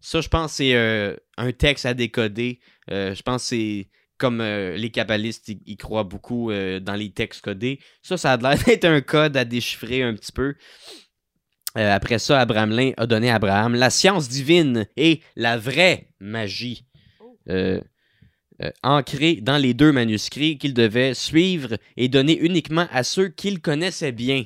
[0.00, 2.58] Ça, je pense, c'est euh, un texte à décoder.
[2.90, 3.88] Euh, je pense c'est
[4.22, 7.80] comme euh, les kabbalistes, ils, ils croient beaucoup euh, dans les textes codés.
[8.02, 10.54] Ça, ça a l'air d'être un code à déchiffrer un petit peu.
[11.76, 16.06] Euh, après ça, Abraham Lin a donné à Abraham la science divine et la vraie
[16.20, 16.86] magie.
[18.62, 23.60] Euh, ancrée dans les deux manuscrits qu'il devait suivre et donner uniquement à ceux qu'il
[23.60, 24.44] connaissait bien.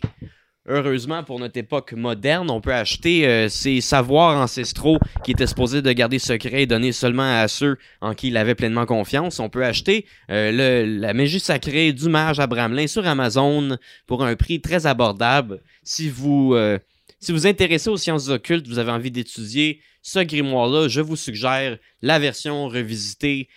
[0.69, 5.81] Heureusement, pour notre époque moderne, on peut acheter euh, ces savoirs ancestraux qui étaient supposés
[5.81, 9.39] de garder secret et donner seulement à ceux en qui il avait pleinement confiance.
[9.39, 14.35] On peut acheter euh, la magie sacrée du mage Abraham Lin sur Amazon pour un
[14.35, 15.63] prix très abordable.
[15.85, 16.81] Si vous euh,
[17.21, 21.79] si vous intéressez aux sciences occultes, vous avez envie d'étudier ce grimoire-là, je vous suggère
[22.03, 23.49] la version revisitée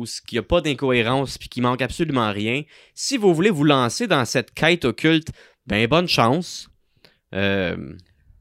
[0.00, 2.62] où il n'y a pas d'incohérence puis qui manque absolument rien.
[2.94, 5.28] Si vous voulez vous lancer dans cette quête occulte,
[5.66, 6.68] ben bonne chance.
[7.34, 7.76] Euh,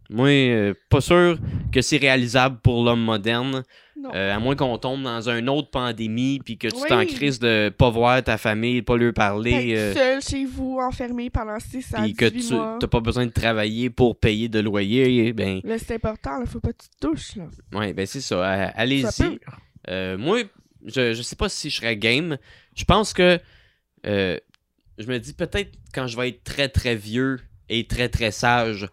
[0.10, 1.38] moi, euh, pas sûr
[1.72, 3.64] que c'est réalisable pour l'homme moderne.
[3.96, 4.12] Non.
[4.16, 6.88] Euh, à moins qu'on tombe dans une autre pandémie puis que tu Oui.
[6.88, 9.76] t'en crises de pas voir ta famille, pas leur parler.
[9.78, 13.26] Euh, seul chez vous, enfermé pendant 6 à puis 18 que tu t'as pas besoin
[13.26, 16.90] de travailler pour payer de loyer, ben Là, c'est important, là, faut pas que tu
[16.90, 17.44] te touches, là.
[17.78, 18.42] ouais, ben c'est ça.
[18.74, 19.38] Allez-y.
[19.90, 20.44] Euh, moi,
[20.86, 22.38] je, je sais pas si je serais game.
[22.76, 23.38] Je pense que
[24.06, 24.38] euh,
[25.00, 27.40] je me dis peut-être quand je vais être très très vieux
[27.70, 28.88] et très très sage,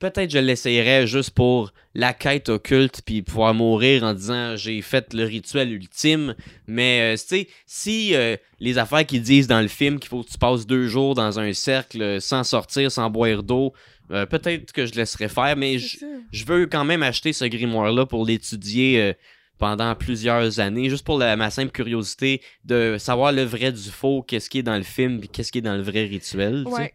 [0.00, 5.14] peut-être je l'essayerai juste pour la quête occulte puis pouvoir mourir en disant j'ai fait
[5.14, 6.34] le rituel ultime.
[6.66, 10.22] Mais euh, tu sais, si euh, les affaires qu'ils disent dans le film qu'il faut
[10.22, 13.72] que tu passes deux jours dans un cercle euh, sans sortir, sans boire d'eau,
[14.10, 15.56] euh, peut-être que je laisserais faire.
[15.56, 19.14] Mais je, veux quand même acheter ce grimoire-là pour l'étudier
[19.58, 24.22] pendant plusieurs années, juste pour la- ma simple curiosité de savoir le vrai du faux,
[24.22, 26.64] qu'est-ce qui est dans le film, puis qu'est-ce qui est dans le vrai rituel.
[26.66, 26.94] tu sais.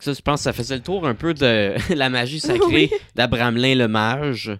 [0.00, 2.90] Ça, je pense que ça faisait le tour un peu de la magie sacrée Oui.
[3.14, 4.50] d'Abraham Lin le mage.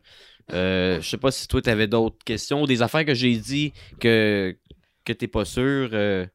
[0.52, 3.34] Euh, je sais pas si toi, tu avais d'autres questions ou des affaires que j'ai
[3.36, 4.54] dit que,
[5.04, 5.90] que t'es pas sûr.
[5.92, 6.26] euh,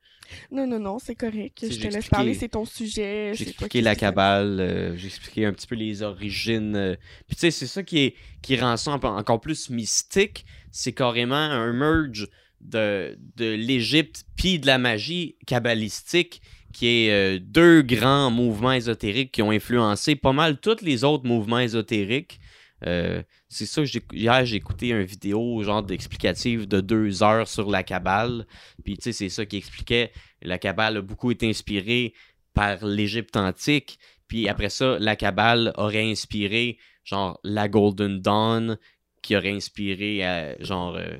[0.51, 1.59] Non, non, non, c'est correct.
[1.69, 3.31] Je te laisse parler, c'est ton sujet.
[3.35, 6.75] J'ai expliqué la cabale, euh, j'ai expliqué un petit peu les origines.
[6.75, 6.95] euh.
[7.27, 10.45] Puis tu sais, c'est ça qui, est, qui rend ça en- encore plus mystique.
[10.71, 12.27] C'est carrément un merge
[12.61, 16.41] de, de l'Égypte puis de la magie kabbalistique
[16.73, 21.25] qui est euh, deux grands mouvements ésotériques qui ont influencé pas mal tous les autres
[21.25, 22.39] mouvements ésotériques.
[22.85, 27.83] Euh, c'est ça hier j'ai écouté une vidéo genre d'explicative de deux heures sur la
[27.83, 28.45] cabale
[28.83, 30.11] puis tu sais c'est ça qui expliquait
[30.41, 32.13] la cabale a beaucoup été inspirée
[32.55, 33.99] par l'Égypte antique.
[34.27, 38.79] Puis après ça, la Kabbale aurait inspiré, genre, la Golden Dawn,
[39.21, 40.95] qui aurait inspiré, euh, genre...
[40.95, 41.17] euh,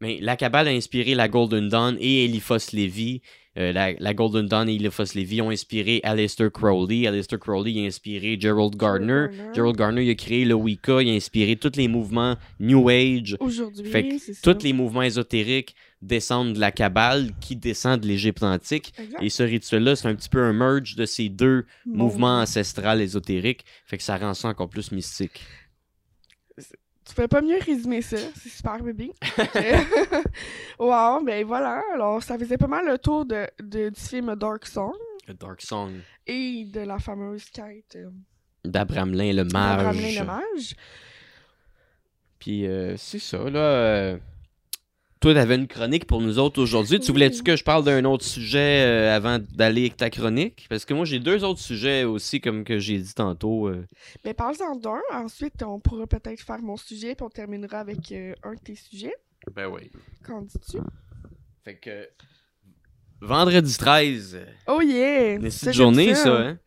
[0.00, 3.22] Mais la Kabbale a inspiré la Golden Dawn et Eliphas Lévy.
[3.58, 7.06] Euh, la, la Golden Dawn et Eliphas Lévy ont inspiré Aleister Crowley.
[7.06, 9.28] Aleister Crowley a inspiré Gerald Gardner.
[9.54, 13.36] Gerald Gardner il a créé le Wicca, il a inspiré tous les mouvements New Age.
[13.40, 14.40] Aujourd'hui, Fait que c'est.
[14.42, 18.92] Tous les mouvements ésotériques descendent de la Kabbale, qui descend de l'Égypte antique.
[18.98, 19.22] Exact.
[19.22, 23.64] Et ce rituel-là, c'est un petit peu un merge de ces deux mouvements ancestrales ésotériques.
[23.86, 25.40] Fait que ça rend ça encore plus mystique.
[27.06, 28.16] Tu pouvais pas mieux résumer ça.
[28.36, 29.12] C'est super, bébé.
[30.78, 31.82] wow, ben voilà.
[31.94, 34.92] Alors, ça faisait pas mal le tour de, de- du film Dark Song
[35.40, 35.92] Dark Song.
[36.26, 38.10] et de la fameuse quête euh,
[38.64, 39.52] D'Abraham Lin, le mage.
[39.78, 40.74] d'Abraham Lin, le mage.
[42.38, 44.18] Puis euh, c'est ça, là.
[45.20, 47.00] Toi, t'avais une chronique pour nous autres aujourd'hui.
[47.00, 50.66] Tu voulais-tu que je parle d'un autre sujet euh, avant d'aller avec ta chronique?
[50.68, 53.66] Parce que moi, j'ai deux autres sujets aussi, comme que j'ai dit tantôt.
[53.68, 53.86] euh.
[54.24, 55.00] Ben, parle-en d'un.
[55.12, 58.74] Ensuite, on pourra peut-être faire mon sujet, puis on terminera avec euh, un de tes
[58.74, 59.14] sujets.
[59.54, 59.90] Ben oui.
[60.22, 60.78] Qu'en dis-tu?
[61.64, 62.08] Fait que.
[63.22, 64.38] Vendredi 13.
[64.66, 65.38] Oh yeah!
[65.50, 66.58] C'est une journée, ça, hein?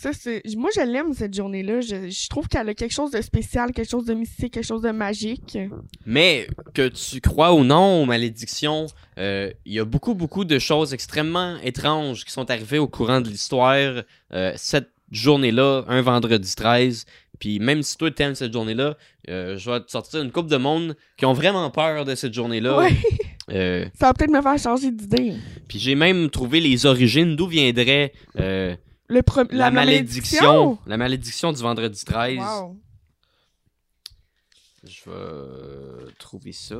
[0.00, 0.42] Ça, c'est...
[0.56, 1.80] Moi, je l'aime, cette journée-là.
[1.80, 4.82] Je, je trouve qu'elle a quelque chose de spécial, quelque chose de mystique, quelque chose
[4.82, 5.58] de magique.
[6.06, 8.86] Mais que tu crois ou non aux malédictions,
[9.18, 13.20] euh, il y a beaucoup, beaucoup de choses extrêmement étranges qui sont arrivées au courant
[13.20, 17.04] de l'histoire euh, cette journée-là, un vendredi 13.
[17.40, 18.96] Puis même si toi t'aimes cette journée-là,
[19.28, 22.34] euh, je vais te sortir une coupe de monde qui ont vraiment peur de cette
[22.34, 22.78] journée-là.
[22.78, 22.96] Ouais,
[23.50, 25.32] Euh, ça va peut-être me faire changer d'idée.
[25.68, 28.76] puis j'ai même trouvé les origines d'où viendrait euh,
[29.08, 32.38] Le pre- la, malédiction, la malédiction du vendredi 13.
[32.38, 32.76] Wow.
[34.84, 36.78] Je vais trouver ça.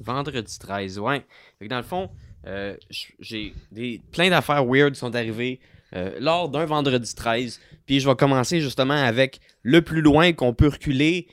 [0.00, 1.24] Vendredi 13, ouais.
[1.58, 2.10] Fait que dans le fond,
[2.46, 2.76] euh,
[3.20, 5.60] j'ai des, plein d'affaires weird sont arrivées
[5.94, 7.60] euh, lors d'un vendredi 13.
[7.86, 11.28] Puis je vais commencer justement avec le plus loin qu'on peut reculer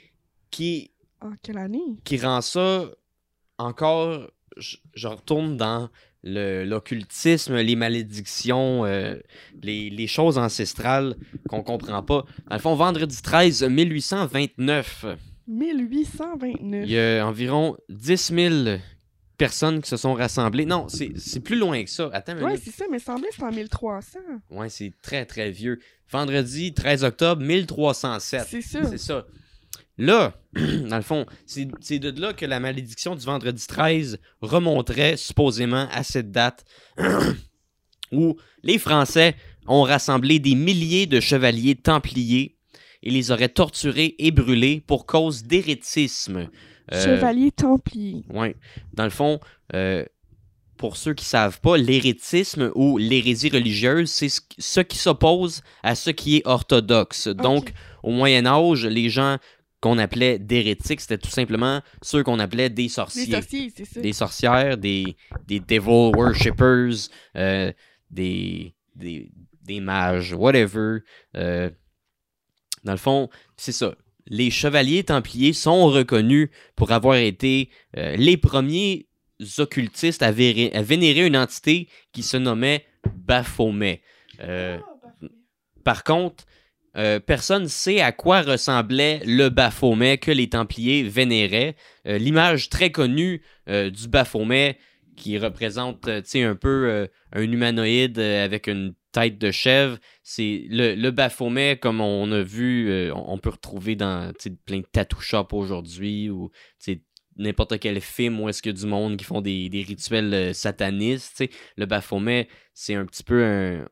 [0.52, 1.98] qui, En quelle année?
[2.04, 2.86] qui rend ça
[3.58, 4.30] encore.
[4.58, 5.90] Je, je retourne dans
[6.24, 9.16] le- l'occultisme, les malédictions, euh,
[9.62, 11.16] les, les choses ancestrales
[11.50, 12.26] qu'on comprend pas.
[12.50, 15.06] Dans le fond, vendredi 13, 1829.
[15.48, 16.84] 1829.
[16.86, 18.78] Il y a environ 10 000
[19.38, 20.66] personnes qui se sont rassemblées.
[20.66, 22.10] Non, c'est c'est plus loin que ça.
[22.14, 22.62] Attends minute.
[22.64, 24.20] c'est ça, mais semblait que c'est en 1300.
[24.52, 25.80] Ouais, c'est très, très vieux.
[26.10, 28.46] Vendredi 13 octobre 1307.
[28.50, 28.84] C'est ça.
[28.86, 29.26] C'est ça.
[29.98, 35.88] Là, dans le fond, c'est de là que la malédiction du vendredi 13 remonterait supposément
[35.92, 36.66] à cette date
[38.12, 39.36] où les Français
[39.68, 42.58] ont rassemblé des milliers de chevaliers templiers
[43.04, 46.50] et les auraient torturés et brûlés pour cause d'hérétisme.
[46.92, 48.24] Euh, Chevalier Templier.
[48.30, 48.56] Ouais.
[48.94, 49.40] Dans le fond,
[49.74, 50.06] euh,
[50.78, 56.10] pour ceux qui savent pas, l'hérétisme ou l'hérésie religieuse, c'est ce, qui s'oppose à ce
[56.10, 57.28] qui est orthodoxe.
[57.28, 57.74] Donc,
[58.04, 59.38] au Moyen Âge, les gens
[59.84, 63.30] qu'on appelait d'hérétiques, c'était tout simplement ceux qu'on appelait des sorciers.
[63.30, 64.00] sorciers, c'est ça.
[64.00, 67.70] Des sorcières, des, des devil worshippers, euh,
[68.10, 69.30] des, des,
[69.62, 71.00] des mages, whatever.
[71.36, 71.70] Euh,
[72.86, 73.94] dans le fond, c'est ça.
[74.26, 79.10] Les chevaliers templiers sont reconnus pour avoir été euh, les premiers
[79.58, 82.86] occultistes à, à vénérer une entité qui se nommait
[83.18, 84.02] Baphomet.
[84.40, 84.78] Ah,
[85.84, 86.46] par contre,
[86.96, 91.76] euh, personne ne sait à quoi ressemblait le Baphomet que les Templiers vénéraient.
[92.08, 94.78] Euh, L'image très connue euh, du Baphomet
[95.16, 96.10] qui représente
[96.44, 102.32] un peu un humanoïde avec une tête de chèvre, c'est le, le Baphomet comme on
[102.32, 104.32] a vu, on peut retrouver dans
[104.66, 105.20] plein de tattoo
[105.52, 106.50] aujourd'hui ou
[107.38, 111.36] n'importe quel film où est-ce a du monde qui font des, rituels satanistes.
[111.38, 111.50] tu sais.
[111.78, 113.88] Le Baphomet, c'est un petit peu un,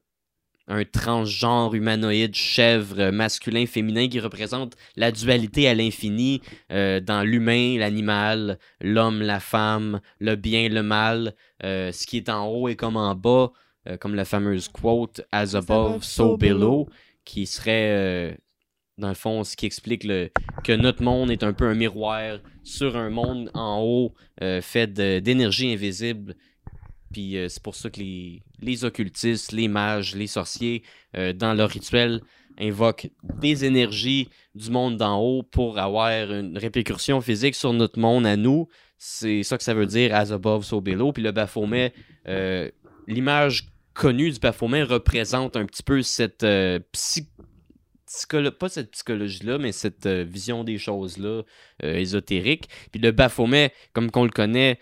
[0.71, 6.41] un transgenre humanoïde chèvre masculin féminin qui représente la dualité à l'infini
[6.71, 11.35] euh, dans l'humain l'animal l'homme la femme le bien le mal.
[11.63, 13.51] Euh, ce qui est en haut est comme en bas
[13.87, 16.87] euh, comme la fameuse quote as above so below.
[17.25, 18.37] qui serait
[18.97, 20.29] dans le fond ce qui explique le,
[20.63, 24.93] que notre monde est un peu un miroir sur un monde en haut euh, fait
[24.93, 26.35] d'énergie invisible
[27.11, 30.83] puis euh, c'est pour ça que les, occultistes, les mages, les sorciers,
[31.17, 32.21] euh, dans leur rituel,
[32.59, 33.09] invoquent
[33.39, 38.35] des énergies du monde d'en haut pour avoir une répercussion physique sur notre monde à
[38.35, 38.67] nous.
[38.97, 41.11] C'est ça que ça veut dire as above, so below.
[41.11, 41.93] Puis le Baphomet,
[42.27, 42.69] euh,
[43.07, 46.45] l'image connue du Baphomet représente un petit peu cette
[48.59, 51.43] pas cette psychologie-là, mais cette vision des choses-là
[51.81, 52.67] ésotérique.
[52.91, 54.77] Puis le Baphomet, comme qu'on le connaît,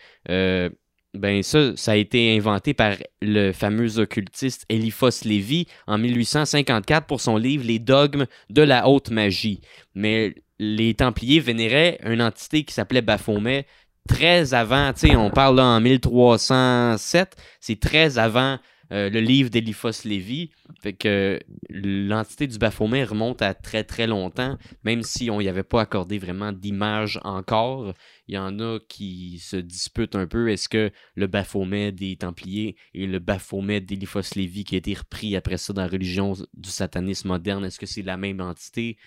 [1.14, 7.22] ben ça, ça a été inventé par le fameux occultiste Eliphas Lévy en 1854 pour
[7.22, 9.62] son livre Les dogmes de la haute magie.
[9.96, 13.66] Mais les Templiers vénéraient une entité qui s'appelait Baphomet
[14.08, 18.58] très avant, tu sais, on parle là en 1307, c'est très avant
[18.92, 20.50] euh, le livre d'Eliphas Lévy.
[20.82, 25.64] Fait que l'entité du Baphomet remonte à très très longtemps, même si on n'y avait
[25.64, 27.94] pas accordé vraiment d'image encore.
[28.28, 30.50] Il y en a qui se disputent un peu.
[30.50, 35.36] Est-ce que le Baphomet des Templiers et le Baphomet d'Eliphas Lévy qui a été repris
[35.36, 38.98] après ça dans la religion du satanisme moderne, est-ce que c'est la même entité?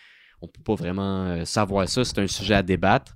[0.43, 2.05] on peut pas vraiment euh, savoir ça.
[2.05, 3.15] C'est un sujet à débattre.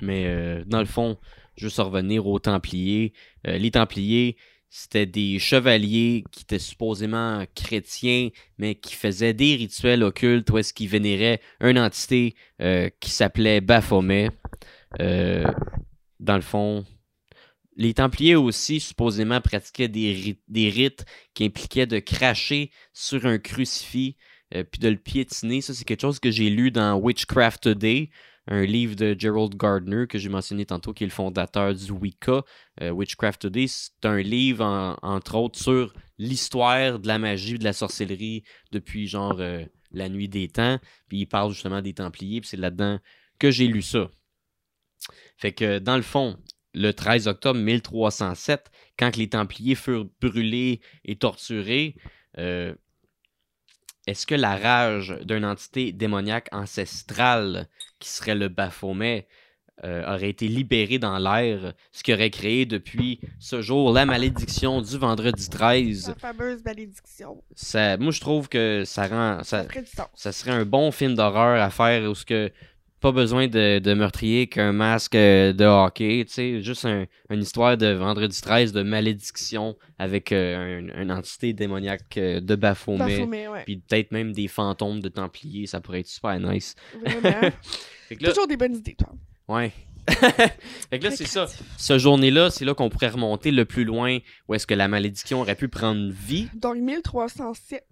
[0.00, 1.16] Mais euh, dans le fond,
[1.56, 3.12] juste revenir aux Templiers.
[3.44, 4.36] Les Templiers,
[4.74, 10.72] c'était des chevaliers qui étaient supposément chrétiens, mais qui faisaient des rituels occultes où est-ce
[10.72, 14.30] qu'ils vénéraient une entité euh, qui s'appelait Baphomet.
[15.00, 15.44] Euh,
[16.20, 16.86] dans le fond,
[17.76, 21.04] les Templiers aussi supposément pratiquaient des, ri- des rites
[21.34, 24.16] qui impliquaient de cracher sur un crucifix
[24.54, 25.60] euh, puis de le piétiner.
[25.60, 28.08] Ça, c'est quelque chose que j'ai lu dans Witchcraft Today,
[28.48, 32.42] un livre de Gerald Gardner que j'ai mentionné tantôt, qui est le fondateur du Wicca.
[32.80, 37.64] Euh, Witchcraft Today, c'est un livre, en- entre autres, sur l'histoire de la magie, de
[37.64, 40.78] la sorcellerie depuis genre euh, la nuit des temps.
[41.08, 42.98] Puis il parle justement des Templiers, puis c'est là-dedans
[43.38, 44.10] que j'ai lu ça.
[45.36, 46.36] Fait que dans le fond,
[46.74, 51.96] le 13 octobre 1307, quand les Templiers furent brûlés et torturés,
[52.38, 52.74] euh,
[54.06, 57.68] est-ce que la rage d'une entité démoniaque ancestrale
[58.02, 59.26] qui serait le Baphomet
[59.84, 64.82] euh, aurait été libérée dans l'air, ce qui aurait créé depuis ce jour la malédiction
[64.82, 66.08] du vendredi 13?
[66.08, 67.42] La fameuse malédiction.
[67.54, 69.42] Ça, moi, je trouve que ça rend.
[69.44, 69.66] Ça
[70.14, 72.52] ça serait un bon film d'horreur à faire où ce que
[73.02, 77.42] pas besoin de, de meurtrier qu'un masque euh, de hockey, tu sais, juste un- une
[77.42, 82.98] histoire de vendredi 13 de malédiction avec euh, un- une entité démoniaque euh, de Baphomet,
[83.18, 83.62] Baphomet, ouais.
[83.64, 86.74] puis peut-être même des fantômes de Templiers, ça pourrait être super nice.
[87.04, 87.50] Vraiment.
[88.20, 89.12] Là, Toujours des bonnes idées, toi.
[89.48, 89.72] ouais.
[90.90, 91.46] fait que là, c'est ça.
[91.78, 95.40] Ce journée-là, c'est là qu'on pourrait remonter le plus loin où est-ce que la malédiction
[95.42, 96.48] aurait pu prendre vie.
[96.54, 97.84] Donc, 1307.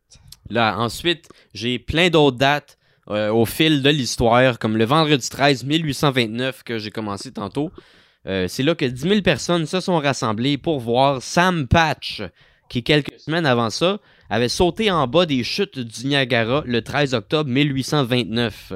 [0.49, 2.77] Là, ensuite, j'ai plein d'autres dates
[3.11, 7.73] euh, au fil de l'histoire, comme le vendredi 13 1829 que j'ai commencé tantôt.
[8.27, 12.23] Euh, c'est là que 10 000 personnes se sont rassemblées pour voir Sam Patch,
[12.69, 13.99] qui quelques semaines avant ça
[14.29, 18.75] avait sauté en bas des chutes du Niagara le 13 octobre 1829.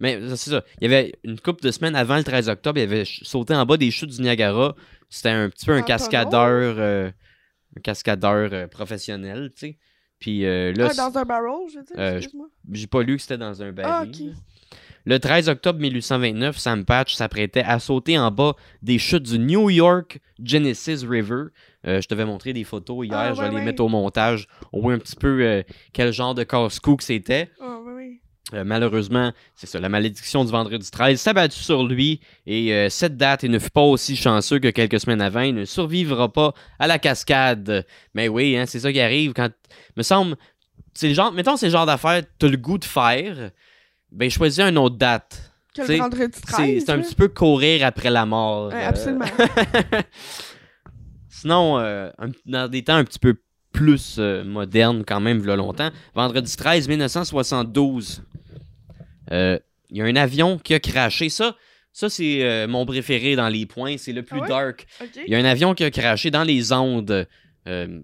[0.00, 0.64] Mais ça, c'est ça.
[0.80, 3.64] Il y avait une couple de semaines avant le 13 octobre, il avait sauté en
[3.64, 4.74] bas des chutes du Niagara.
[5.08, 7.10] C'était un petit peu un cascadeur, euh,
[7.76, 9.78] un cascadeur professionnel, tu sais.
[10.20, 12.20] Puis euh, là, Ah, dans un barrel, je veux dire, Euh,
[12.72, 14.12] j'ai pas lu que c'était dans un baril.
[14.32, 14.76] Ah.
[15.06, 19.70] Le 13 octobre 1829, Sam Patch s'apprêtait à sauter en bas des chutes du New
[19.70, 21.44] York Genesis River.
[21.86, 23.64] Euh, je t'avais montré des photos hier, Ah, je vais ouais, les ouais.
[23.64, 24.46] mettre au montage.
[24.74, 25.62] On voit un petit peu euh,
[25.94, 27.50] quel genre de casse-cou que c'était.
[27.62, 28.20] Ah, oui, oui.
[28.52, 32.88] Euh, malheureusement, c'est ça, la malédiction du vendredi 13 s'est abattue sur lui et euh,
[32.88, 35.42] cette date, il ne fut pas aussi chanceux que quelques semaines avant.
[35.42, 37.86] Il ne survivra pas à la cascade.
[38.14, 39.50] Mais oui, hein, c'est ça qui arrive quand.
[39.96, 40.36] Me semble.
[40.94, 41.32] C'est le genre.
[41.32, 43.50] Mettons, c'est le genre d'affaire, t'as le goût de faire.
[44.10, 45.52] Ben, choisis une autre date.
[45.72, 46.82] Que le vendredi 13.
[46.84, 48.72] C'est un petit peu courir après la mort.
[48.72, 48.88] Ouais, euh.
[48.88, 49.26] absolument.
[51.28, 52.10] Sinon, un-
[52.46, 53.36] dans des temps un petit peu
[53.72, 58.29] plus euh, modernes, quand même, il y a longtemps, vendredi 13 1972, euh,
[59.30, 61.28] il y a un avion qui a craché.
[61.28, 61.56] Ça,
[61.92, 63.96] ça c'est euh, mon préféré dans les points.
[63.98, 64.48] C'est le plus Ah ouais?
[64.48, 64.86] dark.
[65.26, 67.26] Il y a un avion qui a craché dans les ondes.
[67.66, 68.00] euh,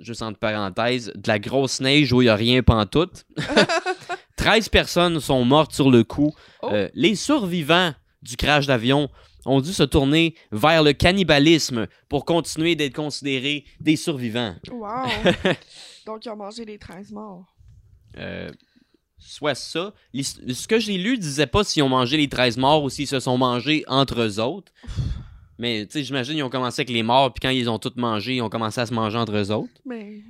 [0.00, 3.24] juste entre parenthèses, de la grosse neige où il n'y a rien pantoute.
[4.36, 6.32] 13 personnes sont mortes sur le coup.
[6.62, 6.70] Oh.
[6.72, 9.10] Euh, les survivants du crash d'avion
[9.44, 14.54] ont dû se tourner vers le cannibalisme pour continuer d'être considérés des survivants.
[14.70, 15.06] Wow.
[16.06, 17.44] Donc, ils ont mangé les 13 morts.
[19.20, 19.92] Soit ça.
[20.14, 23.20] Ce que j'ai lu disait pas s'ils ont mangé les 13 morts ou s'ils se
[23.20, 24.72] sont mangés entre eux autres.
[25.58, 27.92] Mais tu sais, j'imagine qu'ils ont commencé avec les morts, puis quand ils ont tous
[27.96, 30.22] mangé, ils ont commencé à se manger entre eux autres, Mais,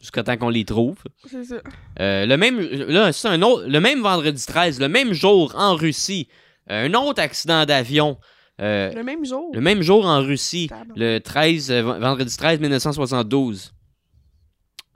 [0.00, 0.96] jusqu'à temps qu'on les trouve.
[1.30, 1.60] c'est ça.
[2.00, 5.76] Euh, le même là, c'est un autre, le même vendredi 13, le même jour en
[5.76, 6.26] Russie,
[6.70, 8.18] euh, un autre accident d'avion.
[8.60, 9.50] Euh, Le même jour?
[9.54, 13.72] le même jour en Russie, le 13 euh, vendredi 13 1972.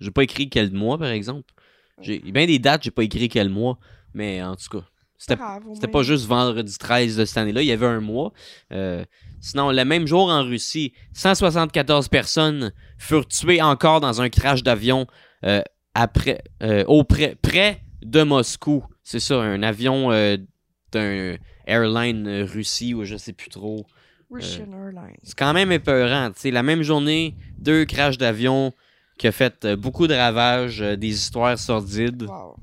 [0.01, 1.54] J'ai pas écrit quel mois par exemple.
[2.01, 3.79] J'ai bien des dates, j'ai pas écrit quel mois,
[4.15, 4.85] mais en tout cas,
[5.17, 8.33] c'était mais- pas juste vendredi 13 de cette année-là, il y avait un mois.
[8.73, 9.05] Euh,
[9.41, 15.07] sinon, le même jour en Russie, 174 personnes furent tuées encore dans un crash d'avion
[15.45, 15.63] euh,
[15.95, 17.37] après, euh, au près,
[18.03, 18.85] de Moscou.
[19.03, 20.37] C'est ça, un avion euh,
[20.93, 21.37] d'un
[21.67, 23.87] airline Russie ou je sais plus trop.
[24.31, 25.17] Russian Airlines.
[25.23, 26.31] C'est quand même épeurant.
[26.33, 28.73] tu sais, la même journée, deux crashs d'avion
[29.19, 32.23] qui a fait euh, beaucoup de ravages, euh, des histoires sordides.
[32.25, 32.57] Wow.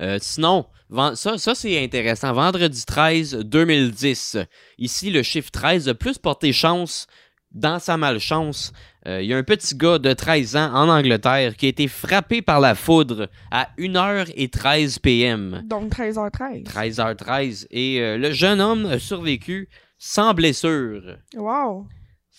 [0.00, 0.66] Euh, sinon,
[1.14, 2.32] ça, ça c'est intéressant.
[2.32, 4.38] Vendredi 13 2010.
[4.78, 7.06] Ici, le chiffre 13 a plus porté chance
[7.52, 8.72] dans sa malchance.
[9.06, 11.88] Euh, Il y a un petit gars de 13 ans en Angleterre qui a été
[11.88, 15.62] frappé par la foudre à 1h13 p.m.
[15.64, 16.64] Donc, 13h13.
[16.64, 17.66] 13h13.
[17.70, 19.68] Et euh, le jeune homme a survécu
[19.98, 21.16] sans blessure.
[21.34, 21.86] Wow.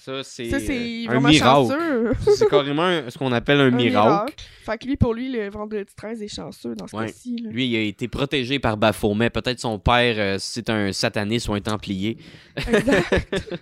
[0.08, 1.46] Ça, c'est euh, un vraiment miracle.
[1.70, 2.12] chanceux.
[2.36, 4.34] C'est carrément un- ce qu'on appelle un, Un miracle.
[4.64, 7.08] Fait que lui, pour lui, le vendredi 13 est chanceux dans ce Ouais.
[7.08, 7.36] cas-ci.
[7.50, 9.30] Lui, il a été protégé par Baphomet.
[9.30, 12.18] Peut-être son père, euh, c'est un sataniste ou un templier.
[12.56, 13.60] Exact.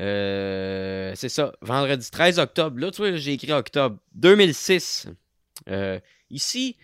[0.00, 1.52] Euh, c'est ça.
[1.60, 2.78] Vendredi 13 octobre.
[2.78, 5.08] Là, tu vois, j'ai écrit octobre 2006.
[5.68, 5.98] Euh,
[6.30, 6.76] ici,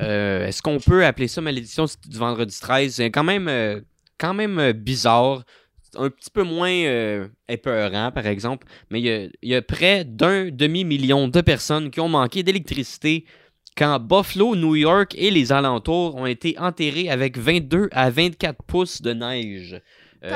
[0.00, 2.94] euh, est-ce qu'on peut appeler ça malédiction du vendredi 13?
[2.94, 3.80] C'est quand même, euh,
[4.16, 5.44] quand même euh, bizarre.
[5.96, 8.66] Un petit peu moins euh, épeurant, par exemple.
[8.90, 12.42] Mais il y a, il y a près d'un demi-million de personnes qui ont manqué
[12.42, 13.24] d'électricité
[13.76, 19.00] quand Buffalo, New York et les alentours ont été enterrés avec 22 à 24 pouces
[19.02, 19.80] de neige.
[20.22, 20.28] Euh,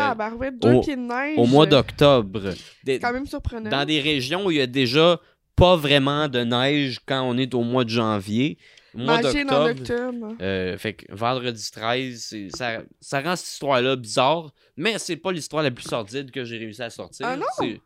[0.77, 1.39] au- pieds de neige.
[1.39, 2.53] au mois d'octobre.
[2.87, 3.69] C'est quand même surprenant.
[3.71, 5.21] dans des régions où il y a déjà
[5.57, 8.57] pas vraiment de neige quand on est au mois de janvier.
[8.95, 9.71] Mois d'octobre.
[9.71, 10.37] octobre.
[10.41, 15.33] euh, fait que vendredi 13, c'est- ça, ça rend cette histoire-là bizarre, mais c'est pas
[15.33, 17.27] l'histoire la plus sordide que j'ai réussi à sortir.
[17.27, 17.77] Ah non?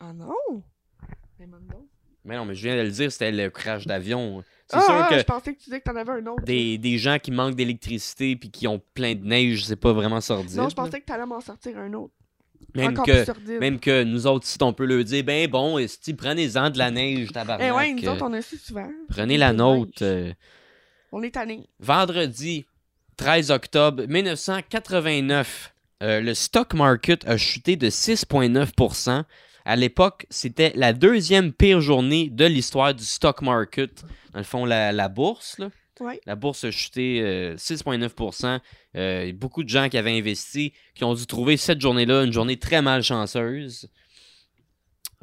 [0.00, 0.62] Ah non!
[1.38, 1.46] Mais.
[2.24, 4.42] Mais non, mais je viens de le dire, c'était le crash d'avion.
[4.66, 6.44] C'est Ah, sûr ah, que je pensais que tu disais que t'en avais un autre.
[6.44, 10.20] des, des gens qui manquent d'électricité puis qui ont plein de neige, c'est pas vraiment
[10.20, 10.56] sordide.
[10.58, 12.12] Non, je pensais que t'allais m'en sortir un autre.
[12.74, 13.60] Même Encore que, plus sordide.
[13.60, 15.78] même que nous autres, si on peut le dire, ben bon,
[16.16, 17.66] prenez-en de la neige, tabarnak.
[17.66, 18.88] Eh ouais, nous euh, autres, on a su souvent.
[19.08, 20.02] Prenez la de nôtre.
[20.04, 20.28] neige.
[20.28, 20.32] euh,
[21.12, 21.66] On est tannés.
[21.80, 22.66] vendredi
[23.16, 29.24] 13 octobre 1989, euh, le stock market a chuté de 6,9%.
[29.64, 34.02] À l'époque, c'était la deuxième pire journée de l'histoire du stock market.
[34.32, 35.68] Dans le fond, la, la bourse, là.
[36.26, 38.60] La bourse a chuté euh, 6,9%.
[38.96, 42.56] Euh, beaucoup de gens qui avaient investi qui ont dû trouver cette journée-là une journée
[42.56, 43.90] très malchanceuse.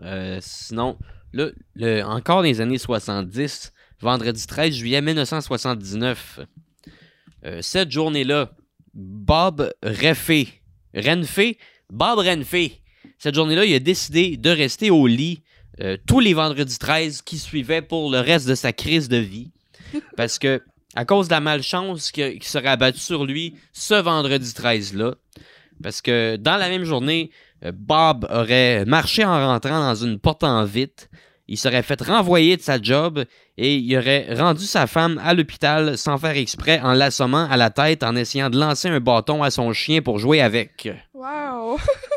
[0.01, 0.97] Euh, sinon,
[1.33, 1.49] là,
[2.07, 3.71] encore dans les années 70,
[4.01, 6.39] vendredi 13 juillet 1979,
[7.45, 8.51] euh, cette journée-là,
[8.93, 10.49] Bob Renfé,
[10.95, 11.57] Renfé,
[11.91, 12.81] Bob Renfé,
[13.17, 15.41] cette journée-là, il a décidé de rester au lit
[15.81, 19.51] euh, tous les vendredis 13 qui suivaient pour le reste de sa crise de vie.
[20.17, 20.61] Parce que,
[20.95, 25.15] à cause de la malchance qui, qui serait abattue sur lui ce vendredi 13-là,
[25.83, 27.31] parce que dans la même journée,
[27.63, 31.05] euh, Bob aurait marché en rentrant dans une porte en vitre,
[31.47, 33.23] il serait fait renvoyer de sa job
[33.57, 37.69] et il aurait rendu sa femme à l'hôpital sans faire exprès en l'assommant à la
[37.69, 40.89] tête en essayant de lancer un bâton à son chien pour jouer avec.
[41.13, 41.77] Wow!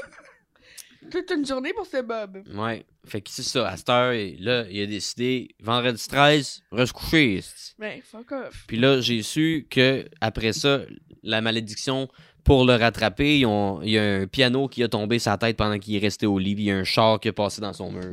[1.11, 2.43] Toute une journée pour ce Bob.
[2.55, 2.85] Ouais.
[3.07, 7.41] Fait que c'est ça, à cette heure, là, il a décidé, vendredi 13, reste couché.
[7.79, 8.65] Ben, fuck off.
[8.67, 10.81] Puis là, j'ai su que après ça,
[11.23, 12.09] la malédiction,
[12.45, 15.57] pour le rattraper, ils ont- il y a un piano qui a tombé sa tête
[15.57, 17.61] pendant qu'il est resté au lit, puis il y a un char qui a passé
[17.61, 18.13] dans son mur.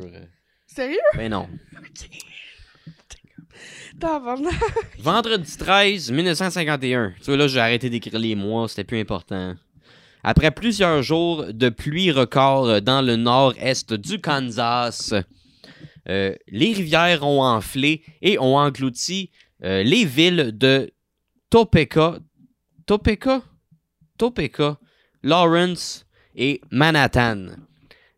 [0.66, 0.98] Sérieux?
[1.16, 1.48] Mais non.
[3.98, 4.52] Tabarnak.
[4.98, 7.14] Vendredi 13, 1951.
[7.18, 9.54] Tu vois, là, j'ai arrêté d'écrire les mois, c'était plus important.
[10.28, 15.14] Après plusieurs jours de pluie record dans le nord-est du Kansas,
[16.08, 19.30] euh, les rivières ont enflé et ont englouti
[19.62, 20.92] euh, les villes de
[21.48, 22.18] Topeka,
[22.86, 23.40] Topeka,
[24.18, 24.80] Topeka,
[25.22, 26.04] Lawrence
[26.34, 27.46] et Manhattan.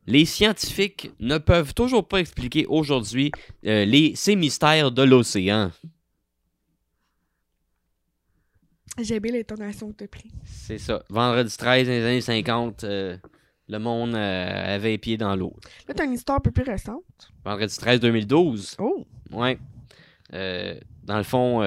[0.07, 3.33] Les scientifiques ne peuvent toujours pas expliquer aujourd'hui
[3.67, 5.73] euh, ces mystères de l'océan.
[9.01, 10.31] J'ai aimé l'intonation, s'il te plaît.
[10.45, 11.03] C'est ça.
[11.09, 13.17] Vendredi 13, dans les années 50, euh,
[13.69, 15.55] le monde euh, avait les pieds dans l'eau.
[15.87, 17.05] Là, t'as une histoire un peu plus récente.
[17.45, 18.77] Vendredi 13, 2012.
[18.81, 19.07] Oh!
[19.31, 19.59] Ouais.
[20.33, 20.75] Euh,
[21.05, 21.63] dans le fond,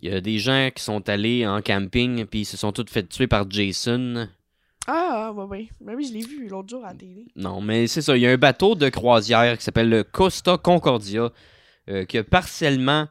[0.00, 2.86] il y a des gens qui sont allés en camping puis ils se sont tous
[2.90, 4.28] fait tuer par Jason.
[4.88, 5.68] Ah, ouais, ouais.
[5.80, 7.26] Ben oui, je l'ai vu l'autre jour à la télé.
[7.36, 8.16] Non, mais c'est ça.
[8.16, 11.30] Il y a un bateau de croisière qui s'appelle le Costa Concordia
[12.08, 13.08] qui a partiellement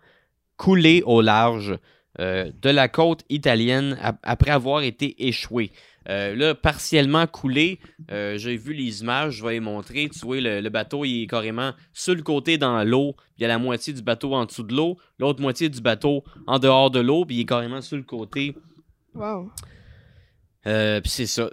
[0.57, 1.77] coulé au large
[2.19, 5.71] euh, de la côte italienne ap- après avoir été échoué.
[6.09, 7.79] Euh, là, partiellement coulé,
[8.11, 10.09] euh, j'ai vu les images, je vais les montrer.
[10.09, 13.15] Tu vois, le, le bateau, il est carrément sur le côté dans l'eau.
[13.37, 16.23] Il y a la moitié du bateau en dessous de l'eau, l'autre moitié du bateau
[16.47, 18.55] en dehors de l'eau, puis il est carrément sur le côté.
[19.13, 19.51] Wow.
[20.63, 21.49] Puis c'est ça.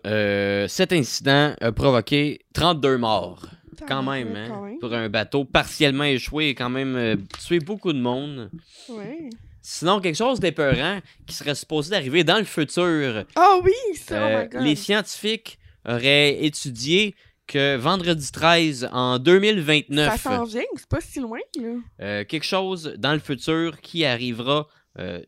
[0.68, 3.46] Cet incident a provoqué 32 morts.
[3.86, 4.54] Quand même, Tabarouette, hein.
[4.54, 4.78] quand même.
[4.80, 8.50] Pour un bateau partiellement échoué, quand même tué beaucoup de monde.
[8.88, 9.30] Ouais.
[9.70, 13.24] Sinon, quelque chose d'épeurant qui serait supposé d'arriver dans le futur.
[13.36, 14.62] Ah oui, ça, Euh, oh my god.
[14.62, 17.14] les scientifiques auraient étudié
[17.46, 21.68] que vendredi 13 en 2029, Ça s'en vient, c'est pas si loin, là.
[22.00, 25.20] euh, quelque chose dans le futur qui arrivera, euh,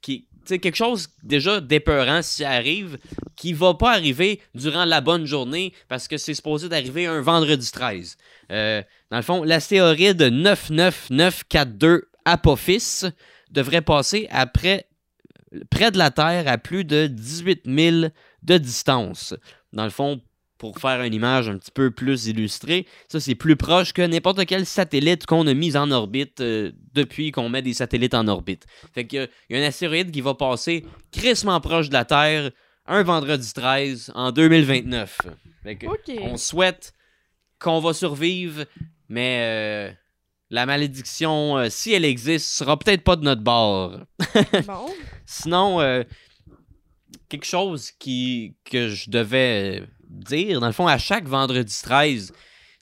[0.00, 2.98] qui, quelque chose déjà d'épeurant si ça arrive,
[3.34, 7.68] qui va pas arriver durant la bonne journée parce que c'est supposé d'arriver un vendredi
[7.72, 8.16] 13.
[8.52, 8.80] Euh,
[9.10, 13.02] dans le fond, l'astéroïde 99942 Apophis
[13.50, 14.28] devrait passer
[15.70, 19.34] près de la Terre à plus de 18 000 de distance.
[19.72, 20.20] Dans le fond,
[20.58, 24.44] pour faire une image un petit peu plus illustrée, ça c'est plus proche que n'importe
[24.46, 28.66] quel satellite qu'on a mis en orbite euh, depuis qu'on met des satellites en orbite.
[28.94, 31.94] Fait qu'il y a- il y a un astéroïde qui va passer crissement proche de
[31.94, 32.50] la Terre
[32.86, 35.18] un vendredi 13 en 2029.
[35.62, 35.86] Fait que
[36.20, 36.92] on souhaite
[37.58, 38.64] qu'on va survivre,
[39.08, 39.92] mais euh,
[40.50, 44.00] la malédiction, euh, si elle existe, sera peut-être pas de notre bord.
[44.66, 44.86] Bon.
[45.24, 46.02] Sinon, euh,
[47.28, 52.32] quelque chose qui, que je devais euh, dire, dans le fond, à chaque vendredi 13,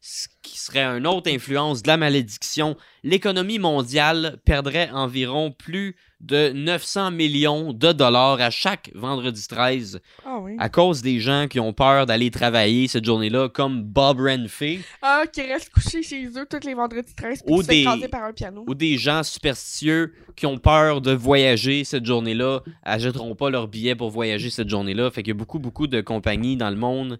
[0.01, 6.51] ce qui serait une autre influence de la malédiction, l'économie mondiale perdrait environ plus de
[6.51, 10.57] 900 millions de dollars à chaque vendredi 13 Ah oui.
[10.59, 15.23] à cause des gens qui ont peur d'aller travailler cette journée-là, comme Bob Renfrey, Ah,
[15.33, 18.25] qui reste couché chez eux tous les vendredis 13 puis Ou qui se des- par
[18.25, 18.65] un piano.
[18.67, 23.95] ou des gens superstitieux qui ont peur de voyager cette journée-là, achèteront pas leur billet
[23.95, 25.11] pour voyager cette journée-là.
[25.13, 27.19] Fait qu'il y a beaucoup, beaucoup de compagnies dans le monde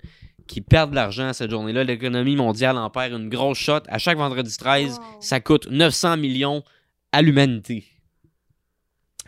[0.49, 1.85] qui perdent de l'argent cette journée-là.
[1.85, 3.81] L'économie mondiale en perd une grosse shot.
[3.89, 5.05] À chaque vendredi 13, Wow.
[5.21, 6.65] ça coûte 900 millions
[7.13, 7.85] à l'humanité.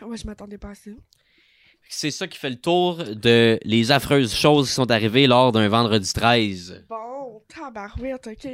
[0.01, 0.91] Ouais, je m'attendais pas à ça.
[1.89, 5.67] C'est ça qui fait le tour de les affreuses choses qui sont arrivées lors d'un
[5.67, 6.85] vendredi 13.
[6.89, 8.47] Bon, tabarouette, ok.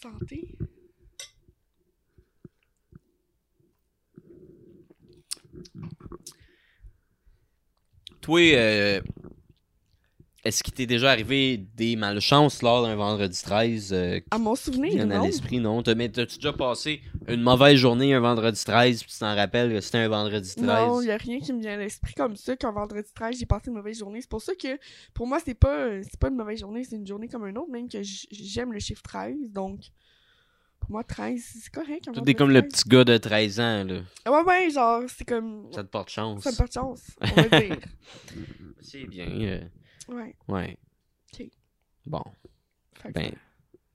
[0.00, 0.56] Santé.
[8.20, 9.00] Toi, euh,
[10.48, 14.92] est-ce qu'il t'est déjà arrivé des malchances lors d'un vendredi 13 euh, À mon souvenir,
[14.92, 15.24] viennent à non.
[15.24, 15.82] l'esprit, non?
[15.82, 19.70] T'as- Mais t'as-tu déjà passé une mauvaise journée un vendredi 13 puis tu t'en rappelles
[19.72, 20.66] que c'était un vendredi 13?
[20.66, 23.38] Non, il n'y a rien qui me vient à l'esprit comme ça qu'un vendredi 13,
[23.38, 24.20] j'ai passé une mauvaise journée.
[24.20, 24.78] C'est pour ça que,
[25.14, 27.70] pour moi, c'est pas, c'est pas une mauvaise journée, c'est une journée comme une autre,
[27.70, 29.80] même que j'aime le chiffre 13, donc...
[30.80, 32.04] Pour moi, 13, c'est correct.
[32.04, 32.72] Toi, t'es comme le 13.
[32.72, 34.00] petit gars de 13 ans, là.
[34.30, 35.66] Ouais, ouais, genre, c'est comme...
[35.74, 36.44] Ça te porte chance.
[36.44, 37.76] Ça me porte chance, on va dire.
[38.80, 39.26] C'est bien.
[39.28, 39.60] euh,
[40.08, 40.76] Ouais, ouais.
[41.32, 41.46] Ok.
[42.06, 42.22] Bon.
[42.94, 43.32] fait que, Ben,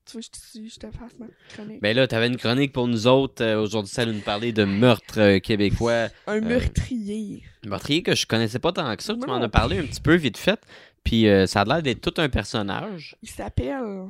[0.05, 1.81] tu veux que je te, je te fasse ma chronique?
[1.81, 3.43] ben là, t'avais une chronique pour nous autres.
[3.43, 6.09] euh, Aujourd'hui, ça allait nous parler de meurtre euh, québécois.
[6.27, 7.43] Un meurtrier.
[7.65, 9.13] Un meurtrier que je connaissais pas tant que ça.
[9.15, 10.59] Tu m'en as parlé un petit peu vite fait.
[11.03, 13.15] Puis euh, ça a l'air d'être tout un personnage.
[13.23, 14.07] Il s'appelle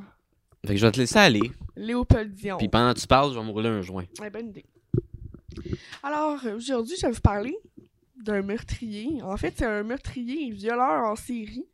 [0.66, 1.50] Fait que je vais te laisser aller.
[1.76, 2.58] Léopold Dion.
[2.58, 4.04] Puis pendant que tu parles, je vais me rouler un joint.
[4.20, 4.64] Ouais, bonne idée.
[6.02, 7.56] Alors, euh, aujourd'hui, je vais vous parler
[8.22, 9.22] d'un meurtrier.
[9.22, 11.64] En fait, c'est un meurtrier et violeur en série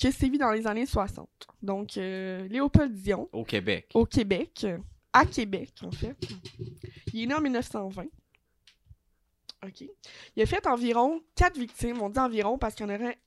[0.00, 1.28] qui a sévi dans les années 60.
[1.62, 3.90] Donc, euh, Léopold Dion, Au Québec.
[3.92, 4.78] au Québec, euh,
[5.12, 6.16] à Québec, en fait.
[7.12, 8.06] Il est né en 1920.
[9.62, 9.84] OK.
[10.36, 12.00] Il a fait environ quatre victimes.
[12.00, 13.18] On dit environ parce qu'il y en aurait,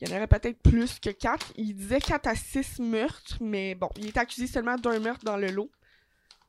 [0.00, 1.52] il y en aurait peut-être plus que quatre.
[1.56, 5.36] Il disait 4 à 6 meurtres, mais bon, il est accusé seulement d'un meurtre dans
[5.36, 5.72] le lot.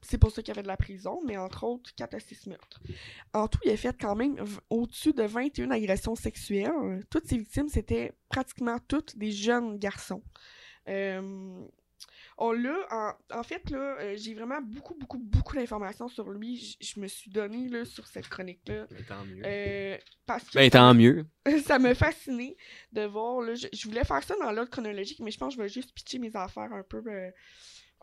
[0.04, 2.48] C'est pour ça qu'il y avait de la prison, mais entre autres, 4 à 6
[2.48, 2.82] meurtres.
[3.34, 4.36] En tout, il a fait quand même
[4.70, 7.04] au-dessus de 21 agressions sexuelles.
[7.10, 10.24] Toutes ces victimes, c'était pratiquement toutes des jeunes garçons.
[10.90, 11.62] Euh,
[12.40, 12.76] on l'a,
[13.32, 16.58] en, en fait, là, euh, j'ai vraiment beaucoup, beaucoup, beaucoup d'informations sur lui.
[16.58, 18.88] J- Je me suis donné là, sur cette chronique-là.
[19.08, 19.44] tant mieux.
[19.46, 21.26] Euh, parce que Ben, tant mieux.
[21.64, 22.58] ça me fascinait
[22.92, 23.42] de voir.
[23.42, 25.70] Là, je, je voulais faire ça dans l'ordre chronologique, mais je pense que je vais
[25.70, 27.30] juste pitcher mes affaires un peu, euh,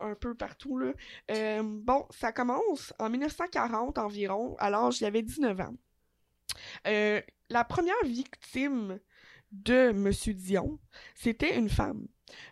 [0.01, 0.77] un peu partout.
[0.77, 0.91] Là.
[1.31, 5.73] Euh, bon, ça commence en 1940 environ, alors j'avais 19 ans.
[6.87, 8.99] Euh, la première victime
[9.51, 10.79] de Monsieur Dion,
[11.15, 12.07] c'était une femme.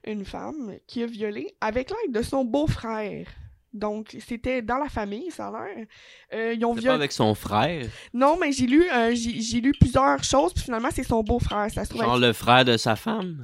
[0.05, 3.27] Une femme qui a violé avec l'aide de son beau-frère.
[3.71, 5.85] Donc, c'était dans la famille, ça a l'air.
[6.33, 7.87] Euh, ils ont pas avec son frère?
[8.13, 11.69] Non, mais j'ai lu, euh, j'ai j'ai lu plusieurs choses, puis finalement, c'est son beau-frère.
[11.71, 13.41] Ça se trouve Genre être- le frère de sa femme?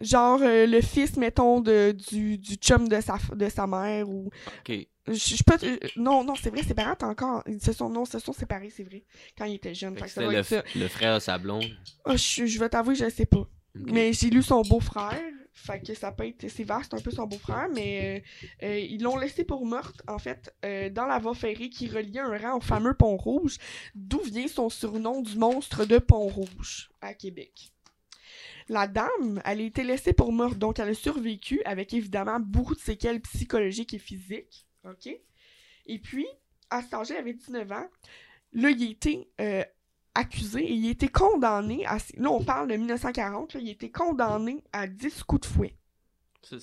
[0.00, 4.30] Genre euh, le fils, mettons, de, du, du chum de sa, de sa mère, ou...
[4.58, 4.76] Ok.
[5.08, 5.56] Je je peux...
[5.64, 7.42] euh, Non, non, c'est vrai, ses parents, encore...
[7.46, 9.04] Ils se sont, non, se sont séparés, c'est vrai,
[9.38, 9.96] quand ils étaient jeunes.
[9.96, 10.62] Fait que que le, être ça.
[10.74, 11.64] le frère sa blonde.
[12.04, 13.46] Ah, je, je vais t'avouer, je sais pas.
[13.74, 15.20] Mais j'ai lu son beau-frère,
[15.52, 16.48] fait que ça peut être...
[16.48, 18.22] C'est vaste, un peu son beau-frère, mais
[18.62, 21.88] euh, euh, ils l'ont laissé pour morte, en fait, euh, dans la voie ferrée qui
[21.88, 23.58] reliait un rang au fameux Pont-Rouge,
[23.94, 27.70] d'où vient son surnom du monstre de Pont-Rouge, à Québec.
[28.68, 32.74] La dame, elle a été laissée pour morte, donc elle a survécu avec évidemment beaucoup
[32.74, 34.66] de séquelles psychologiques et physiques.
[34.84, 35.08] OK?
[35.86, 36.26] Et puis,
[36.70, 37.86] à cet âge-là, il avait 19 ans.
[38.52, 39.62] Là, il a été euh,
[40.14, 41.98] accusé et il a été condamné à.
[42.16, 45.74] Là, on parle de 1940, là, il a été condamné à 10 coups de fouet.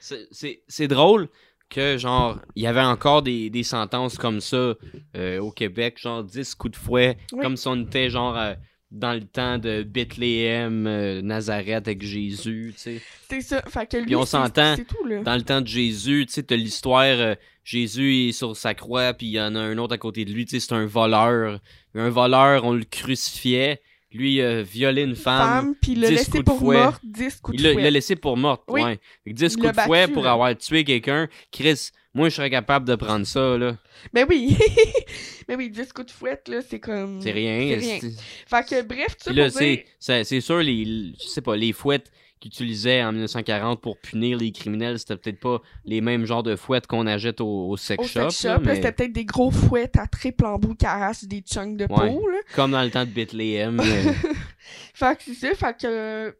[0.00, 1.28] C'est- drôle
[1.68, 4.74] que, genre, il y avait encore des, des sentences comme ça
[5.16, 7.42] euh, au Québec, genre 10 coups de fouet, Oui.
[7.42, 8.54] comme si on était, genre, euh,
[8.92, 13.02] dans le temps de Bethléem, euh, Nazareth avec Jésus, tu sais.
[13.30, 13.62] C'est ça.
[13.62, 14.76] Fait que lui, Puis on s'entend.
[15.24, 17.34] Dans le temps de Jésus, tu sais, t'as l'histoire, euh,
[17.64, 20.32] Jésus est sur sa croix, puis il y en a un autre à côté de
[20.32, 21.58] lui, tu sais, c'est un voleur.
[21.94, 23.80] Un voleur, on le crucifiait.
[24.14, 25.64] Lui a violé une femme.
[25.64, 26.76] Femme, puis il l'a 10 laissé coups de pour fouet.
[26.78, 27.90] morte, 10 coups de l'a il l'a fouet.
[27.90, 28.82] laissé pour morte, Oui.
[28.82, 29.00] ouais.
[29.24, 30.32] Fait que 10 Il coups de fouet pour là.
[30.32, 31.28] avoir tué quelqu'un.
[31.50, 33.76] Chris, moi je serais capable de prendre ça, là.
[34.12, 34.56] Ben oui.
[35.48, 37.20] ben oui, 10 coups de fouette, là, c'est comme...
[37.20, 37.58] C'est rien.
[37.80, 38.12] C'est rien.
[38.46, 39.50] Fait que, bref, dire...
[39.52, 42.10] c'est, c'est, c'est sûr, les, je sais pas, les fouettes
[42.42, 46.56] qu'ils utilisaient en 1940 pour punir les criminels, c'était peut-être pas les mêmes genres de
[46.56, 48.30] fouettes qu'on achète au, au sex Au shop.
[48.30, 51.76] sex shop, mais c'était peut-être des gros fouettes à triple embout qui arrachent des chunks
[51.76, 52.10] de Ouais.
[52.12, 52.38] peau, là.
[52.54, 53.76] comme dans le temps de Bethlehem.
[53.76, 54.12] mais-
[54.94, 56.36] Fait que c'est ça, fait que...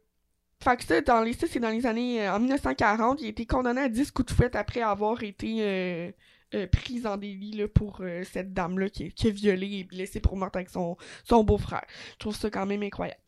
[0.63, 2.25] Fait que ça, dans les, ça, c'est dans les années...
[2.25, 5.57] euh, en 1940, il a été condamné à 10 coups de fouette après avoir été
[5.59, 6.11] euh,
[6.53, 10.19] euh, pris en délit là, pour euh, cette dame-là qui, qui a violé et blessé
[10.19, 11.85] pour morte avec son, son beau-frère.
[12.13, 13.19] Je trouve ça quand même incroyable.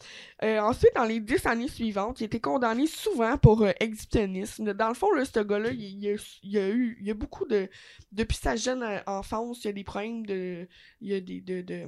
[0.43, 4.73] Euh, ensuite, dans les 10 années suivantes, il a été condamné souvent pour exhibitionnisme.
[4.73, 6.97] Dans le fond, ce gars-là, il, il a, il a eu...
[7.01, 7.69] Il a beaucoup de...
[8.11, 10.67] Depuis sa jeune enfance, il y a des problèmes de...
[11.01, 11.41] Il y a des...
[11.41, 11.87] de, de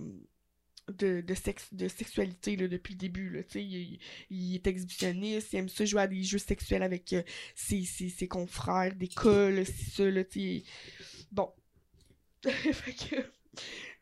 [0.88, 3.30] de, de, sexualité là, depuis le début.
[3.30, 7.14] Là, il, est exhibitionniste, il aime ça jouer à des jeux sexuels avec
[7.56, 10.24] ses, ses, ses confrères d'école, c'est ça, là.
[11.32, 11.52] Bon.
[12.48, 13.16] fait que,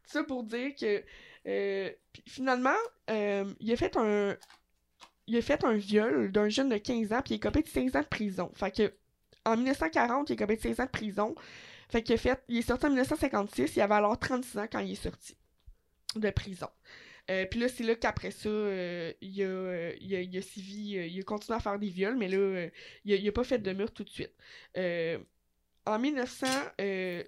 [0.05, 1.03] ça pour dire que
[1.47, 1.91] euh,
[2.28, 2.76] finalement,
[3.09, 4.36] euh, il a fait un
[5.28, 7.67] il a fait un viol d'un jeune de 15 ans, puis il est copé de
[7.67, 8.51] 16 ans de prison.
[8.53, 8.93] Fait que,
[9.45, 11.36] en 1940, il est copé de 16 ans de prison.
[11.89, 14.91] Fait qu'il fait, il est sorti en 1956, il avait alors 36 ans quand il
[14.91, 15.36] est sorti
[16.15, 16.67] de prison.
[17.32, 21.19] Euh, puis là, c'est là qu'après ça, euh, il, a, il, a, il a il
[21.19, 22.69] a continué à faire des viols, mais là,
[23.03, 24.34] il, a, pas fait de meurtre tout de suite.
[25.88, 26.47] En 1900,
[26.81, 27.23] euh,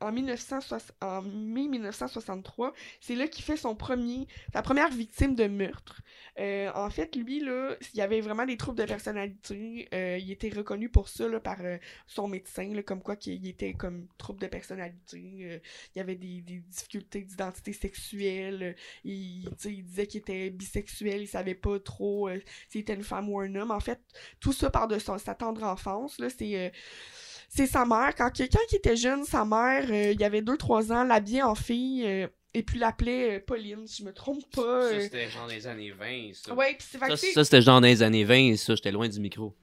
[0.00, 5.46] en, 1960 en mai 1963, c'est là qu'il fait son premier, sa première victime de
[5.46, 6.00] meurtre.
[6.38, 9.88] Euh, en fait, lui, là, il avait vraiment des troubles de personnalité.
[9.92, 11.58] Euh, il était reconnu pour ça là, par
[12.06, 15.60] son médecin, là, comme quoi qu'il était comme trouble de personnalité.
[15.94, 18.76] Il avait des, difficultés d'identité sexuelle.
[19.04, 21.20] Il, disait qu'il était bisexuel.
[21.22, 22.30] Il savait pas trop
[22.70, 23.70] s'il était une femme ou un homme.
[23.70, 24.00] En fait,
[24.40, 26.18] tout ça part de son, sa tendre enfance.
[26.18, 26.72] Là, c'est...
[27.54, 28.14] c'est sa mère.
[28.16, 31.54] Quand, quand il était jeune, sa mère, euh, il y avait 2-3 ans, l'habillait en
[31.54, 34.88] fille euh, et puis l'appelait euh, Pauline, si je me trompe pas.
[34.88, 36.54] ça, c'était genre des années 20, ça.
[36.54, 39.06] Ouais, puis c'est fait Ça, ça, c'était genre dans les années 20, ça, j'étais loin
[39.06, 39.54] du micro.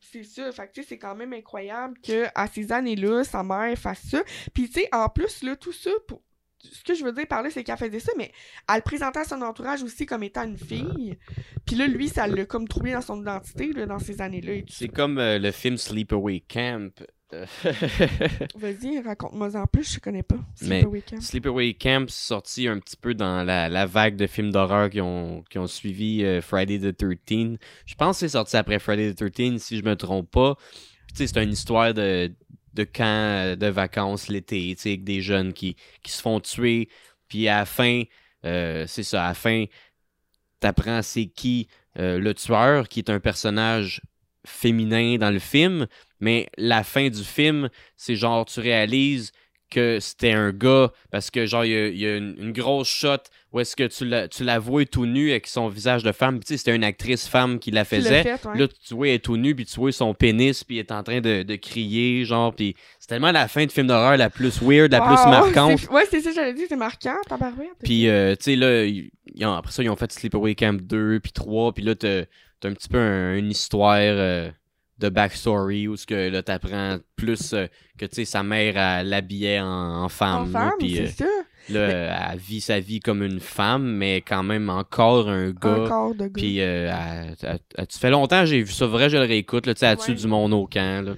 [0.00, 0.50] c'est ça.
[0.52, 4.02] Fait que, tu sais, c'est quand même incroyable que à ces années-là, sa mère fasse
[4.10, 4.22] ça.
[4.54, 6.22] Puis tu sais, en plus, là, tout ça, pour...
[6.58, 8.32] ce que je veux dire par là, c'est qu'elle faisait ça, mais
[8.70, 11.18] elle le présentait à son entourage aussi comme étant une fille.
[11.66, 14.62] Puis là, lui, ça l'a comme troublé dans son identité, là, dans ces années-là et
[14.62, 14.78] tout ça.
[14.78, 17.04] C'est comme euh, le film Sleepaway Camp.
[17.34, 17.44] Euh,
[18.56, 20.38] Vas-y, raconte-moi en plus, je connais pas.
[20.54, 21.20] Sleepaway Camp.
[21.20, 25.44] Sleepaway Camp sorti un petit peu dans la, la vague de films d'horreur qui ont,
[25.50, 27.58] qui ont suivi euh, Friday the 13.
[27.86, 30.56] Je pense que c'est sorti après Friday the 13, si je me trompe pas.
[31.14, 32.32] C'est une histoire de,
[32.74, 36.88] de camp euh, de vacances l'été, avec des jeunes qui, qui se font tuer.
[37.28, 38.02] Puis à la fin,
[38.44, 39.64] euh, c'est ça, à la fin,
[40.60, 41.68] t'apprends c'est qui
[41.98, 44.00] euh, le tueur, qui est un personnage
[44.46, 45.86] féminin dans le film.
[46.20, 49.32] Mais la fin du film, c'est genre, tu réalises
[49.70, 52.52] que c'était un gars parce que genre il y a, il y a une, une
[52.52, 53.18] grosse shot
[53.52, 56.40] où est-ce que tu la, tu la vois tout nu avec son visage de femme
[56.40, 58.58] tu sais c'était une actrice femme qui la faisait fait, ouais.
[58.60, 60.90] là tu vois elle est tout nu puis tu vois son pénis puis il est
[60.90, 64.30] en train de, de crier genre puis c'est tellement la fin de film d'horreur la
[64.30, 67.68] plus weird la plus marquante Ouais, c'est ça, j'allais dire, c'est marquant, tabarouette.
[67.84, 68.86] puis euh, tu sais là
[69.58, 72.22] après ça ils ont fait Sleepaway Camp 2 puis 3 puis là t'as
[72.64, 74.50] un petit peu un- une histoire euh,
[74.98, 77.66] de backstory où ce que là t'apprends plus euh,
[77.98, 81.24] que tu sais sa mère l'habillait en, en femme, en là, femme, euh, ça.
[81.68, 86.14] là elle vit sa vie comme une femme mais quand même encore un gars Encore
[86.14, 86.30] de gars.
[86.34, 89.66] puis euh, elle- elle- elle- tu fais longtemps j'ai vu ça vrai je le réécoute
[89.66, 90.14] là tu sais Ouais.
[90.14, 91.12] du monde au camp là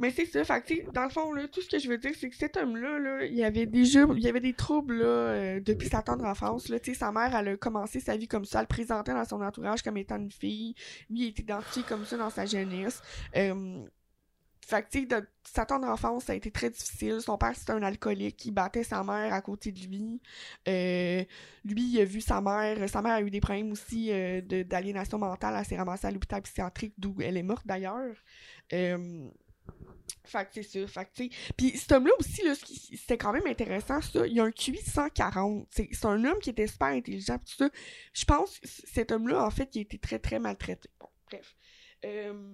[0.00, 2.30] Mais c'est ça, fait dans le fond, là, tout ce que je veux dire, c'est
[2.30, 6.02] que cet homme-là, là, il avait déjà, il avait des troubles, là, euh, depuis sa
[6.02, 9.12] tendre enfance, là, sa mère, elle a commencé sa vie comme ça, elle le présentait
[9.12, 10.74] dans son entourage comme étant une fille,
[11.10, 13.02] lui, il était identifié comme ça dans sa jeunesse,
[13.36, 13.84] euh,
[14.70, 17.20] fait que, sa tendre enfance, ça a été très difficile.
[17.20, 18.44] Son père, c'était un alcoolique.
[18.44, 20.20] Il battait sa mère à côté de lui.
[20.68, 21.24] Euh,
[21.64, 22.88] lui, il a vu sa mère.
[22.88, 25.56] Sa mère a eu des problèmes aussi euh, d'aliénation mentale.
[25.58, 28.14] Elle s'est ramassée à l'hôpital psychiatrique, d'où elle est morte d'ailleurs.
[28.72, 29.28] Euh,
[30.24, 30.86] fait que c'est ça.
[30.86, 31.52] Fait que, tu sais.
[31.56, 34.26] Puis cet homme-là aussi, là, c'était quand même intéressant, ça.
[34.26, 35.68] Il a un QI 140.
[35.70, 37.70] C'est un homme qui était super intelligent, tout ça.
[38.12, 40.88] Je pense que cet homme-là, en fait, il a été très, très maltraité.
[40.98, 41.56] Bon, bref.
[42.04, 42.52] Euh,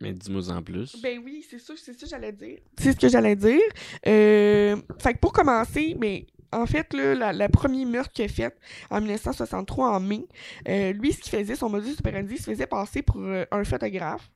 [0.00, 2.58] mais dis-moi en plus ben oui, c'est ça, c'est ça que j'allais dire.
[2.78, 3.62] C'est ce que j'allais dire.
[4.06, 8.28] Euh, fait que pour commencer, mais en fait, là, la, la première meurtre qu'il a
[8.28, 8.54] fait
[8.90, 10.26] en 1963, en mai,
[10.68, 13.64] euh, lui, ce qu'il faisait, son modus operandi, il se faisait passer pour euh, un
[13.64, 14.30] photographe.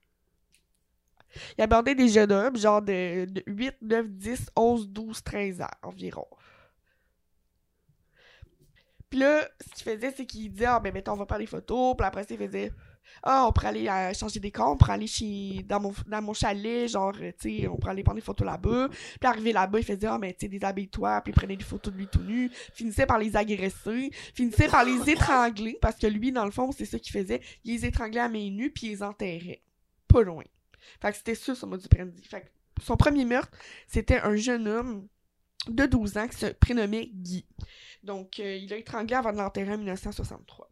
[1.58, 5.66] Il abordait des jeunes hommes, genre de, de 8, 9, 10, 11, 12, 13 ans
[5.82, 6.26] environ.
[9.10, 11.46] Puis là, ce qu'il faisait, c'est qu'il disait, ah, ben, mettons, on va faire des
[11.46, 11.96] photos.
[11.96, 12.70] Puis après, il faisait,
[13.24, 16.22] ah, on pourrait aller euh, changer des corps, on pourrait aller chez, dans mon, dans
[16.22, 18.88] mon chalet, genre, euh, tu sais, on pourrait aller prendre des photos là-bas.
[18.88, 21.92] Puis arrivé là-bas, il faisait, ah, mais tu sais, déshabille-toi, puis il prenait des photos
[21.92, 22.50] de lui tout nu.
[22.72, 26.84] Finissait par les agresser, finissait par les étrangler, parce que lui, dans le fond, c'est
[26.84, 27.40] ça qu'il faisait.
[27.64, 29.62] Il les étranglait à main nue, puis il les enterrait.
[30.06, 30.44] Pas loin.
[31.00, 31.88] Fait que c'était ça, son mode du
[32.28, 32.48] Fait que
[32.82, 33.56] son premier meurtre,
[33.86, 35.08] c'était un jeune homme
[35.68, 37.46] de 12 ans qui se prénommait Guy.
[38.02, 40.70] Donc, euh, il a étranglé avant de l'enterrer en 1963.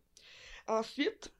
[0.66, 1.32] Ensuite,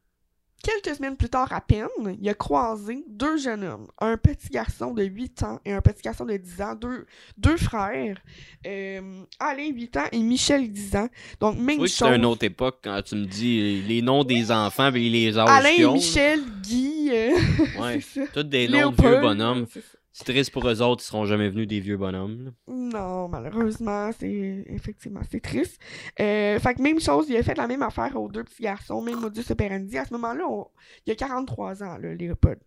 [0.63, 1.87] Quelques semaines plus tard à peine,
[2.21, 6.03] il a croisé deux jeunes hommes, un petit garçon de 8 ans et un petit
[6.03, 7.07] garçon de 10 ans, deux,
[7.37, 8.19] deux frères,
[8.67, 11.09] euh, Alain 8 ans et Michel 10 ans.
[11.41, 12.09] Donc même oui, chose.
[12.09, 15.49] c'est une autre époque quand tu me dis les noms des enfants et les âges
[15.49, 15.93] Alain, ont.
[15.95, 17.39] Michel, Guy, euh,
[17.81, 18.01] Ouais,
[18.35, 19.67] tous des noms de vieux bonhommes.
[19.73, 19.98] c'est ça.
[20.19, 22.47] C'est triste pour eux autres, ils seront jamais venus des vieux bonhommes.
[22.47, 22.51] là.
[22.75, 25.81] Non, malheureusement, c'est effectivement c'est triste.
[26.19, 29.01] Euh, fait que même chose, il a fait la même affaire aux deux petits garçons,
[29.01, 29.97] même modus operandi.
[29.97, 30.67] À ce moment-là, on-
[31.07, 32.59] il a 43 ans, là, Léopold.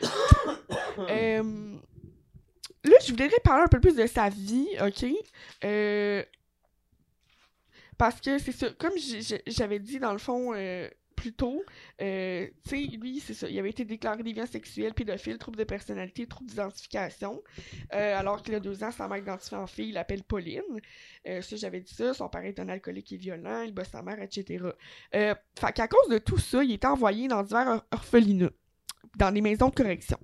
[1.10, 1.76] Euh,
[2.84, 5.04] là, je voudrais parler un peu plus de sa vie, ok?
[5.64, 6.22] Euh,
[7.98, 8.92] parce que c'est ça, comme
[9.48, 10.88] j'avais dit dans le fond euh,
[11.24, 11.62] plus tôt,
[12.02, 15.64] euh, tu sais, lui, c'est ça, il avait été déclaré déviant sexuel, pédophile, trouble de
[15.64, 17.42] personnalité, trouble d'identification.
[17.94, 20.60] Euh, alors qu'il a deux ans, sa mère identifiée en fille, il l'appelle Pauline.
[21.26, 22.12] Euh, ça, j'avais dit ça.
[22.12, 24.64] Son père est un alcoolique et violent, il bat sa mère, etc.
[25.14, 28.50] Euh, fait qu'à cause de tout ça, il était envoyé dans divers or- orphelinats,
[29.16, 30.18] dans des maisons de correction.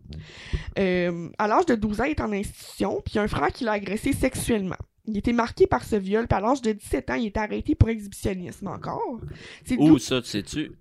[0.76, 3.48] À l'âge de 12 ans, il est en institution, puis il y a un frère
[3.52, 4.76] qui l'a agressé sexuellement.
[5.06, 7.74] Il était marqué par ce viol, puis à l'âge de 17 ans, il est arrêté
[7.74, 9.20] pour exhibitionnisme encore.
[9.64, 10.72] C'est Où ça, tu sais-tu?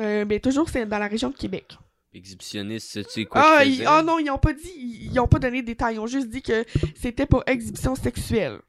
[0.00, 1.76] euh, mais toujours c'est dans la région de Québec.
[2.12, 5.62] Exhibitionniste, sais-tu quoi Ah, ah non, ils ont pas dit, ils, ils ont pas donné
[5.62, 6.64] de détails, ils ont juste dit que
[6.96, 8.60] c'était pour exhibition sexuelle.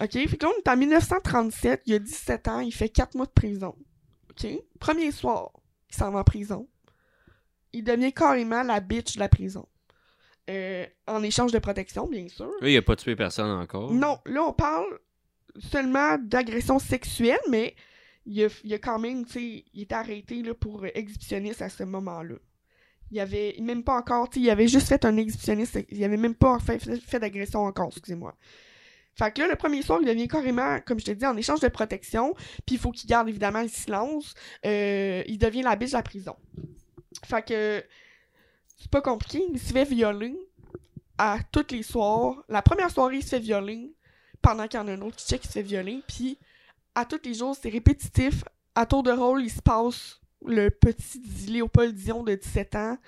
[0.00, 0.10] OK?
[0.12, 3.26] Fait que là, on est en 1937, il a 17 ans, il fait 4 mois
[3.26, 3.74] de prison.
[4.30, 4.46] OK?
[4.80, 5.52] Premier soir,
[5.90, 6.68] il s'en va en prison.
[7.72, 9.66] Il devient carrément la bitch de la prison.
[10.48, 12.50] Euh, en échange de protection, bien sûr.
[12.60, 13.92] Lui, il a pas tué personne encore.
[13.92, 14.98] Non, là, on parle
[15.58, 17.74] seulement d'agression sexuelle, mais
[18.26, 21.68] il a, il a quand même, tu sais, il était arrêté là, pour exhibitionniste à
[21.68, 22.36] ce moment-là.
[23.10, 26.16] Il avait même pas encore, tu sais, il avait juste fait un exhibitionniste, il avait
[26.16, 28.34] même pas fait, fait, fait d'agression encore, excusez-moi.
[29.14, 31.60] Fait que là, le premier soir, il devient carrément, comme je te dis, en échange
[31.60, 32.34] de protection,
[32.66, 34.34] puis il faut qu'il garde évidemment le silence,
[34.64, 36.36] euh, il devient la biche de la prison.
[37.24, 37.82] Fait que
[38.76, 40.36] c'est pas compliqué, il se fait violer
[41.18, 42.44] à tous les soirs.
[42.48, 43.94] La première soirée, il se fait violer
[44.42, 46.38] pendant qu'il y en a un autre qui check, il se fait violer, puis
[46.94, 48.44] à tous les jours, c'est répétitif.
[48.74, 52.98] À tour de rôle, il se passe le petit Léopold Dion de 17 ans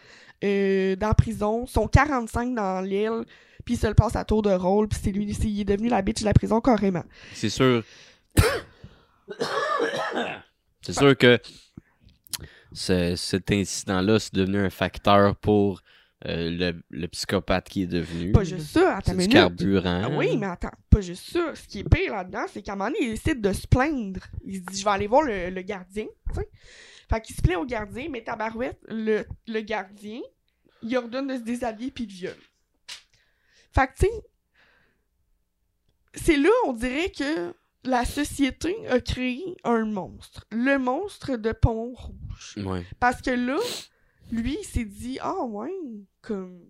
[0.44, 3.24] euh, dans la prison, son 45 dans l'aile,
[3.64, 5.88] puis il se le passe à tour de rôle, puis c'est lui, il est devenu
[5.88, 7.04] la bitch de la prison carrément.
[7.34, 7.82] C'est sûr.
[10.80, 11.38] c'est sûr que
[12.78, 15.82] ce- cet incident-là, c'est devenu un facteur pour
[16.26, 18.32] euh, le, le psychopathe qui est devenu.
[18.32, 19.32] Pas juste ça, attends C'est une du minute.
[19.34, 20.02] carburant.
[20.04, 21.54] Ah oui, mais attends, pas juste ça.
[21.54, 24.20] Ce qui est pire là-dedans, c'est qu'à un moment donné, il décide de se plaindre.
[24.44, 26.48] Il se dit, je vais aller voir le, le gardien, tu sais.
[27.10, 30.20] Fait qu'il se plaint au gardien, mais tabarouette, le, le gardien,
[30.82, 32.36] il ordonne de se déshabiller puis de viole.
[33.72, 34.22] Fait que, tu sais,
[36.14, 37.54] c'est là, on dirait que
[37.84, 40.46] la société a créé un monstre.
[40.50, 42.54] Le monstre de Pont-Rouge.
[42.58, 42.84] Ouais.
[43.00, 43.58] Parce que là,
[44.30, 45.72] lui, il s'est dit, ah ouais,
[46.20, 46.60] comme.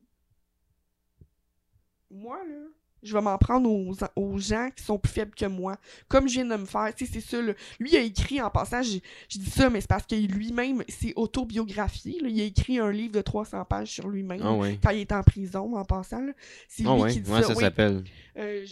[2.10, 2.54] Moi, là,
[3.02, 5.76] je vais m'en prendre aux, aux gens qui sont plus faibles que moi.
[6.08, 6.92] Comme je viens de me faire.
[6.94, 7.52] Tu sais, c'est ça, là.
[7.78, 8.98] Lui, il a écrit en passant, je,
[9.38, 12.18] dis ça, mais c'est parce que lui-même, c'est autobiographié.
[12.20, 12.28] là.
[12.28, 14.40] Il a écrit un livre de 300 pages sur lui-même.
[14.42, 14.78] Ah ouais.
[14.82, 16.26] Quand il était en prison, en passant.
[16.66, 17.12] C'est Ah lui ouais.
[17.12, 17.54] qui dit ça.
[17.54, 18.04] s'appelle.
[18.36, 18.64] Euh,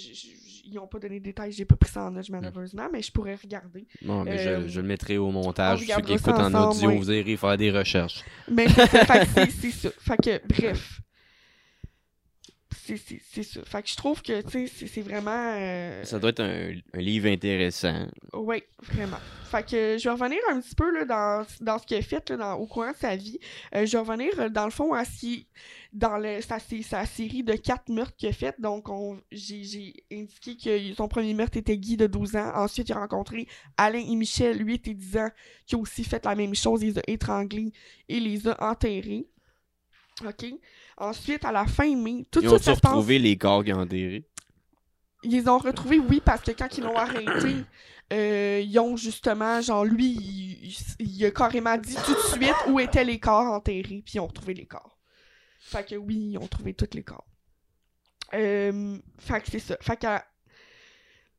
[0.66, 3.12] ils n'ont pas donné de détails, j'ai pas pris ça en note, malheureusement, mais je
[3.12, 3.86] pourrais regarder.
[4.02, 5.82] Non, mais Euh, je, je le mettrai au montage.
[5.88, 6.98] on Ceux qui écoutent en audio, oui.
[6.98, 8.22] vous irez faire des recherches.
[8.50, 9.24] Mais c'est ça.
[9.26, 9.92] c'est.
[10.00, 11.00] Fait que, bref.
[12.86, 13.60] C'est ça.
[13.64, 15.30] Fait que je trouve que, tu sais, c'est- vraiment...
[15.58, 18.06] euh, Ça doit être un, un livre intéressant.
[18.32, 19.18] Oui, vraiment.
[19.50, 22.28] Fait que je vais revenir un petit peu là, dans, dans ce qu'il a fait
[22.30, 23.38] là, dans, au courant de sa vie.
[23.74, 25.46] Euh, je vais revenir euh, dans le fond à qui-
[25.92, 28.54] dans le, sa, sa série de quatre meurtres qu'il a fait.
[28.60, 32.52] Donc on- j'ai j'ai indiqué que son premier meurtre était Guy de 12 ans.
[32.54, 33.46] Ensuite, il a rencontré
[33.76, 35.30] Alain et Michel, 8 et 10 ans,
[35.66, 36.82] qui ont aussi fait la même chose.
[36.82, 37.72] Il les a étranglés
[38.08, 39.26] et les a enterrés.
[40.24, 40.46] OK?
[40.98, 42.90] Ensuite, à la fin mai, tout Ils ça, ont ça se passe...
[42.92, 44.26] retrouvé les corps qui ont enterrés.
[45.22, 47.56] Ils les ont retrouvés, oui, parce que quand ils l'ont arrêté,
[48.12, 50.68] euh, ils ont justement, genre, lui, il,
[51.00, 54.20] il- il a carrément dit tout de suite où étaient les corps enterrés, puis ils
[54.20, 54.96] ont retrouvé les corps.
[55.60, 57.26] Fait que oui, ils ont trouvé tous les corps.
[58.34, 59.76] Euh, fait que c'est ça.
[59.80, 60.06] Fait que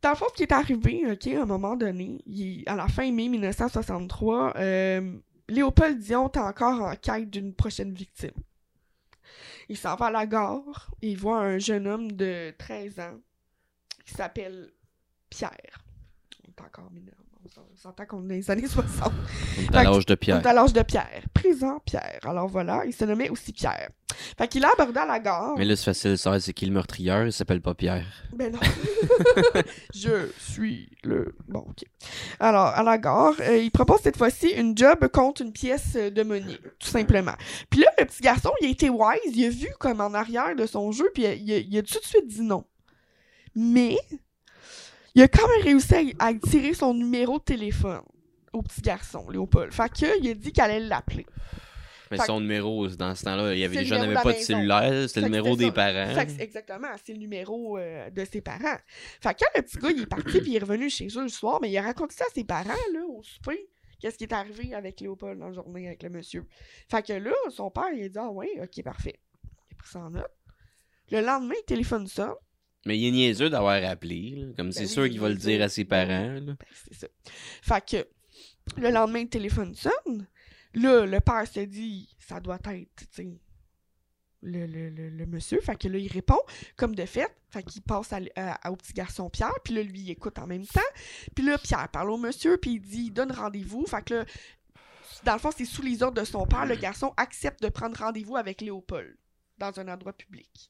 [0.02, 2.88] Dans le fond, ce qui est arrivé, OK, à un moment donné, il- à la
[2.88, 5.18] fin mai 1963, euh,
[5.50, 8.32] Léopold Dion est encore en quête d'une prochaine victime.
[9.70, 13.20] Il s'en va à la gare et il voit un jeune homme de 13 ans
[14.06, 14.72] qui s'appelle
[15.30, 15.84] Pierre.
[16.44, 17.27] On est encore mineur.
[17.48, 19.12] On s'en- on s'entend qu'on est dans les années 60.
[19.58, 20.38] On est à l'âge de On pierre.
[20.40, 21.22] est à l'âge de Pierre.
[21.34, 22.20] Présent Pierre.
[22.24, 23.90] Alors voilà, il se nommait aussi Pierre.
[24.38, 25.54] Fait qu'il a abordé à la gare.
[25.58, 28.06] Mais là, c'est facile savoir c'est qui le meurtrier, il s'appelle pas Pierre.
[28.34, 28.60] Ben non.
[29.94, 31.36] Je suis le.
[31.48, 31.84] Bon, ok.
[32.40, 36.24] Alors, à la gare, euh, il propose cette fois-ci une job contre une pièce de
[36.24, 37.34] monnaie, tout simplement.
[37.70, 40.56] Puis là, le petit garçon, il a été wise, il a vu comme en arrière
[40.56, 42.66] de son jeu, puis il a, il a- il a tout de suite dit non.
[43.56, 43.98] Mais,
[45.16, 48.02] il a quand même réussi à, à tirer son numéro de téléphone
[48.54, 49.74] au petit garçon, Léopold.
[49.74, 51.26] Fait que, il a dit qu'elle allait l'appeler.
[52.10, 54.30] Mais Fait son numéro, dans ce temps-là, il y avait C'est le déjà numéro n'avait
[54.30, 55.72] de pas de cellulaire, c'était le numéro des ça.
[55.74, 56.14] parents.
[56.14, 58.78] Fait exactement, c'est le numéro euh, de ses parents.
[59.22, 61.24] Fait que quand le petit gars il est parti puis il est revenu chez eux
[61.24, 63.70] le soir, mais il a raconté ça à ses parents là au souper.
[64.00, 66.46] Qu'est-ce qui est arrivé avec Léopold dans la journée avec le monsieur?
[66.90, 69.20] Fait que là, son père il a dit Ah ouais, ok, parfait.
[69.44, 70.32] Il a pris ça en note.
[71.12, 72.36] Le lendemain, le téléphone sonne.
[72.88, 74.48] Mais il est niaiseux d'avoir appelé, là.
[74.56, 76.34] comme c'est oui, sûr il qu'il va le dire à ses parents.
[76.34, 76.40] là.
[76.42, 77.08] Ben, c'est ça.
[77.62, 78.08] Fait que
[78.82, 80.28] le lendemain, le téléphone sonne.
[80.74, 83.40] Là, le père se dit Ça doit être, tu sais.
[84.44, 86.38] Le, le, le, le monsieur, fait que là, il répond,
[86.76, 89.82] comme de fait, fait qu'il passe à, l- à- au petit garçon Pierre, puis là,
[89.82, 90.80] lui, il écoute en même temps,
[91.36, 94.26] puis là, Pierre parle au monsieur, puis il dit, il donne rendez-vous, fait que là,
[95.26, 97.98] dans le fond, c'est sous les ordres de son père, le garçon accepte de prendre
[97.98, 99.18] rendez-vous avec Léopold,
[99.58, 100.70] dans un endroit public.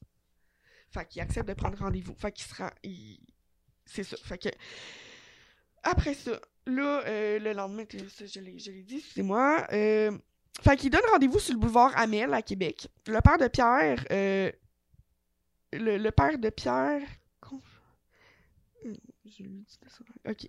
[0.90, 2.70] Fait qu'il accepte de prendre rendez-vous, fait qu'il se rend,
[3.84, 4.48] c'est ça, fait que,
[5.82, 9.66] après ça, là, euh, le lendemain, ça, je l'ai dit, excusez-moi.
[9.72, 10.16] Euh,
[10.62, 12.88] fait qu'il donne rendez-vous sur le boulevard Amel à Québec.
[13.06, 14.04] Le père de Pierre.
[14.10, 14.50] euh,
[15.72, 17.02] le, père de Pierre.
[18.84, 20.30] Je lui dis ça.
[20.30, 20.48] Ok.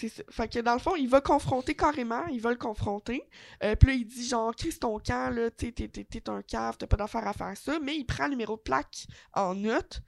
[0.00, 0.30] C'est.
[0.30, 3.22] Fait que dans le fond, il va confronter carrément, il va le confronter.
[3.64, 6.76] Euh, puis là, il dit genre, Chris, ton camp, là, t'es, t'es, t'es- un cave,
[6.78, 7.80] t'as pas d'affaire à faire ça.
[7.80, 10.00] Mais il prend le numéro de plaque en note.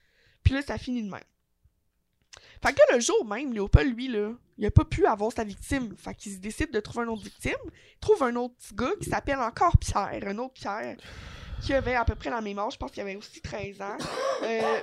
[0.45, 1.21] Puis là, ça finit de même.
[2.63, 5.43] Fait que là, le jour même, Léopold, lui, là, il a pas pu avoir sa
[5.45, 5.97] victime.
[5.97, 7.53] Fait qu'il décide de trouver une autre victime.
[7.95, 10.97] Il trouve un autre petit gars qui s'appelle encore Pierre, un autre Pierre,
[11.63, 13.97] qui avait à peu près la même âge, je pense qu'il avait aussi 13 ans.
[14.43, 14.81] Euh,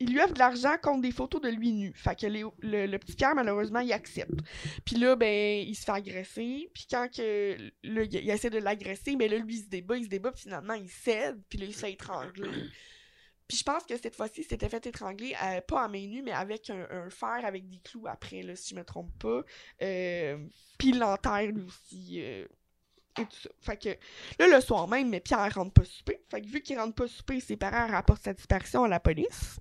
[0.00, 1.92] il lui offre de l'argent contre des photos de lui nu.
[1.94, 4.40] Fait que le, petit Pierre, malheureusement, il accepte.
[4.84, 6.70] Puis là, ben, il se fait agresser.
[6.74, 10.04] Puis quand que, là, il, essaie de l'agresser, mais là, lui, il se débat, il
[10.04, 12.50] se débat, puis finalement, il cède, puis là, il se fait étrangler.
[13.46, 16.22] Puis je pense que cette fois-ci, il s'était fait étrangler, euh, pas à main nue,
[16.22, 19.42] mais avec un, fer avec des clous après, là, si je me trompe pas.
[19.82, 20.38] Euh,
[20.78, 22.22] puis il l'enterre, lui aussi.
[22.22, 22.46] euh,
[23.20, 23.48] et tout.
[23.60, 23.88] Fait que
[24.38, 26.20] là, le soir même, mais Pierre rentre pas souper.
[26.30, 29.60] Fait que vu qu'il rentre pas souper, ses parents rapportent sa disparition à la police.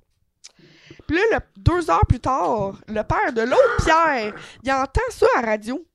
[1.08, 4.34] Puis là, le- deux heures plus tard, le père de l'autre Pierre,
[4.64, 5.86] il entend ça à la radio.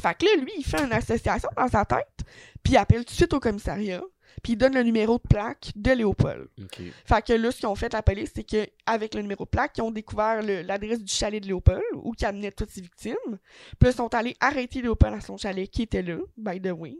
[0.00, 2.08] Fait que là, lui, il fait une association dans sa tête,
[2.62, 4.02] puis il appelle tout de suite au commissariat,
[4.42, 6.48] puis il donne le numéro de plaque de Léopold.
[7.04, 9.76] Fait que là, ce qu'ils ont fait, la police, c'est qu'avec le numéro de plaque,
[9.76, 13.14] ils ont découvert l'adresse du chalet de Léopold, où il amenait toutes ses victimes.
[13.28, 13.38] Puis
[13.82, 16.96] là, ils sont allés arrêter Léopold à son chalet, qui était là, by the way.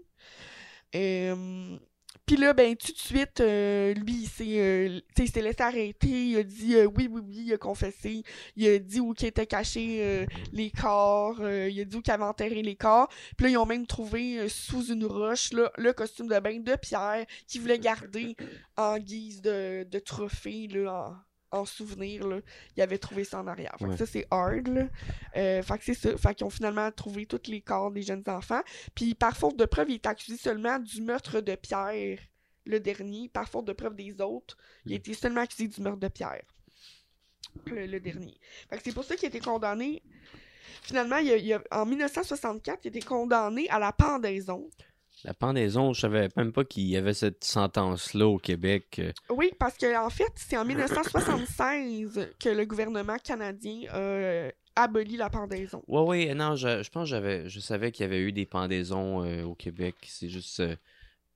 [0.95, 1.79] Euh,
[2.27, 6.09] Puis là, ben, tout de suite, euh, lui, il s'est, euh, il laissé arrêter.
[6.09, 8.23] Il a dit euh, oui, oui, oui, il a confessé.
[8.57, 11.41] Il a dit où étaient cachés les corps.
[11.41, 13.09] il a dit où qu'il avait enterré les corps.
[13.37, 16.77] Puis là, ils ont même trouvé sous une roche là, le costume de bain de
[16.77, 18.37] Pierre qu'il voulait garder
[18.77, 21.17] en guise de, de trophée, là, en,
[21.53, 22.27] en souvenir.
[22.27, 22.41] Là.
[22.77, 23.75] Il avait trouvé ça en arrière.
[23.79, 24.69] Fait que ça, c'est hard.
[24.69, 24.89] Là.
[25.37, 26.17] Euh, fait que c'est ça.
[26.17, 28.63] Fait qu'ils ont finalement trouvé tous les corps des jeunes enfants.
[28.95, 32.19] Puis par faute de preuve, il est accusé seulement du meurtre de Pierre,
[32.65, 33.29] le dernier.
[33.29, 34.57] Par faute de preuve des autres,
[34.87, 36.43] il a été seulement accusé du meurtre de Pierre,
[37.67, 38.39] le, le dernier.
[38.71, 40.03] Fait que c'est pour ça qu'il a été condamné.
[40.83, 44.69] Finalement, il a- il a- en 1964, il a été condamné à la pendaison.
[45.25, 49.01] La pendaison, je savais même pas qu'il y avait cette sentence-là au Québec.
[49.31, 55.17] Oui, parce que en fait, c'est en 1976 que le gouvernement canadien a euh, aboli
[55.17, 55.83] la pendaison.
[55.87, 58.47] Ouais, ouais, non, je, je pense que j'avais, je savais qu'il y avait eu des
[58.47, 59.95] pendaisons euh, au Québec.
[60.07, 60.61] C'est juste.
[60.61, 60.75] euh,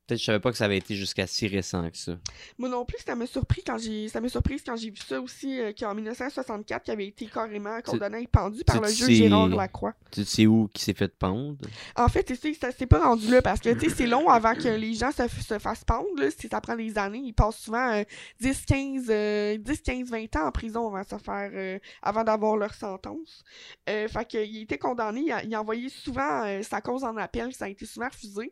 [0.07, 2.16] Peut-être que je savais pas que ça avait été jusqu'à si récent que ça.
[2.59, 5.20] Moi non plus, ça m'a surpris quand j'ai ça m'a surprise quand j'ai vu ça
[5.20, 9.49] aussi euh, qu'en 1964, il avait été carrément condamné et pendu par le juge Gérard
[9.49, 9.95] Lacroix.
[10.12, 11.57] Tu sais où qui s'est fait pendre?
[11.97, 14.28] En fait, tu sais, ça s'est pas rendu là parce que tu sais, c'est long
[14.28, 17.59] avant que les gens se, se fassent pendre là, ça prend des années, ils passent
[17.59, 18.05] souvent euh,
[18.41, 22.24] 10 15 euh, 10 15 20 ans en prison avant de se faire euh, avant
[22.24, 23.43] d'avoir leur sentence.
[23.89, 27.16] Euh, fait que il était condamné, il a, il a envoyé souvent sa cause en
[27.16, 28.51] appel, ça a été souvent refusé.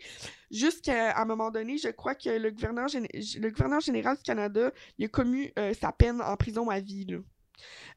[0.55, 3.09] Jusqu'à un moment donné, je crois que le gouverneur, gén-
[3.41, 7.05] le gouverneur général du Canada, il a commu euh, sa peine en prison à vie.
[7.07, 7.19] Là.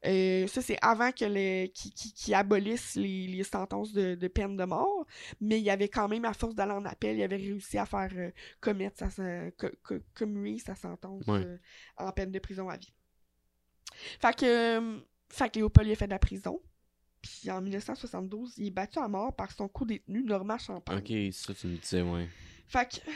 [0.06, 4.28] Euh, ça, c'est avant que les, qui, qui, qui abolissent les, les sentences de, de
[4.28, 5.06] peine de mort,
[5.40, 8.10] mais il avait quand même, à force d'aller en appel, il avait réussi à faire
[8.16, 8.30] euh,
[8.60, 11.44] commettre sa, sa- co- co- commuer sa sentence Ouais.
[11.44, 11.58] euh,
[11.96, 12.92] en peine de prison à vie.
[14.20, 16.60] Fait que, fait que Léopold il a fait de la prison.
[17.22, 20.98] Puis en 1972, il est battu à mort par son co-détenu Normand Champagne.
[20.98, 22.28] Ok, ça, tu me disais, ouais.
[22.68, 23.10] Fait que,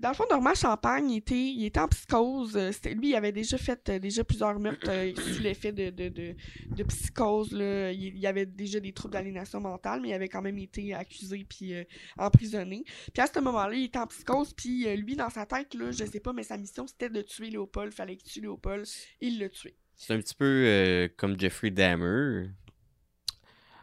[0.00, 2.56] dans le fond, Normand Champagne, il était, il était en psychose.
[2.56, 6.08] Euh, lui, il avait déjà fait euh, déjà plusieurs meurtres euh, sous l'effet de, de,
[6.08, 6.34] de,
[6.74, 7.52] de psychose.
[7.52, 7.92] Là.
[7.92, 11.46] Il, il avait déjà des troubles d'aliénation mentale, mais il avait quand même été accusé
[11.48, 11.84] puis euh,
[12.18, 12.82] emprisonné.
[13.14, 16.04] Puis à ce moment-là, il était en psychose, puis lui, dans sa tête, là, je
[16.04, 17.94] sais pas, mais sa mission, c'était de tuer Léopold.
[17.94, 18.86] Fallait qu'il tue Léopold.
[19.20, 19.76] Il l'a tué.
[19.94, 22.48] C'est un petit peu comme Jeffrey Dahmer.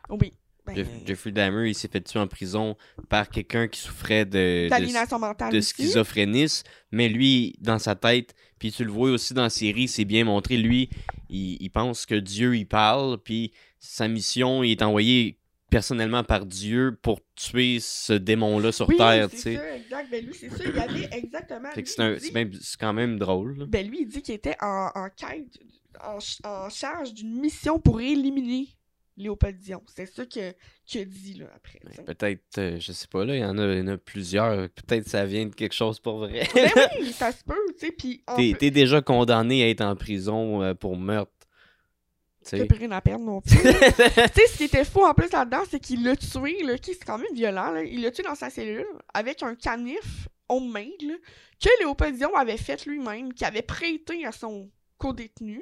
[0.10, 0.34] Oui.
[0.66, 2.78] Ben, Jeff- Jeffrey Dahmer, il s'est fait tuer en prison
[3.10, 5.70] par quelqu'un qui souffrait de, de, d'aliénation mentale de aussi.
[5.74, 10.06] schizophrénisme, mais lui, dans sa tête, puis tu le vois aussi dans la série, c'est
[10.06, 10.90] bien montré, lui,
[11.30, 15.38] il, il pense que Dieu, il parle, puis sa mission, il est envoyé
[15.70, 19.56] personnellement par Dieu pour tuer ce démon-là sur Oui, Terre, tu c'est sais.
[19.58, 20.12] ça, exact.
[20.12, 20.64] Ben lui, c'est ça.
[20.66, 21.70] Il avait exactement...
[21.76, 23.58] C'est quand même drôle.
[23.60, 23.66] là.
[23.68, 25.48] Ben lui, il dit qu'il était en, en quête,
[26.02, 28.68] en, ch- en charge d'une mission pour éliminer
[29.18, 29.84] Léopold Dion.
[29.88, 30.54] C'est ça que
[30.86, 31.80] qu'il a dit là après.
[32.06, 34.70] Peut-être, euh, je sais pas, là, il y en a, y en a plusieurs.
[34.70, 36.48] Peut-être ça vient de quelque chose pour vrai.
[36.54, 37.92] ben oui, ça se peut, tu sais.
[37.92, 38.24] Puis
[38.60, 41.32] T'es déjà condamné à être en prison euh, pour meurtre.
[42.46, 43.56] Tu t'as plus rien à perdre non plus.
[43.56, 46.94] tu sais, ce qui était fou en plus là-dedans, c'est qu'il l'a tué, là, qui
[46.94, 47.84] c'est quand même violent, là.
[47.84, 51.14] Il l'a tué dans sa cellule avec un canif homemade, là,
[51.62, 55.62] que Léopold Dion avait fait lui-même, qui avait prêté à son co-détenu.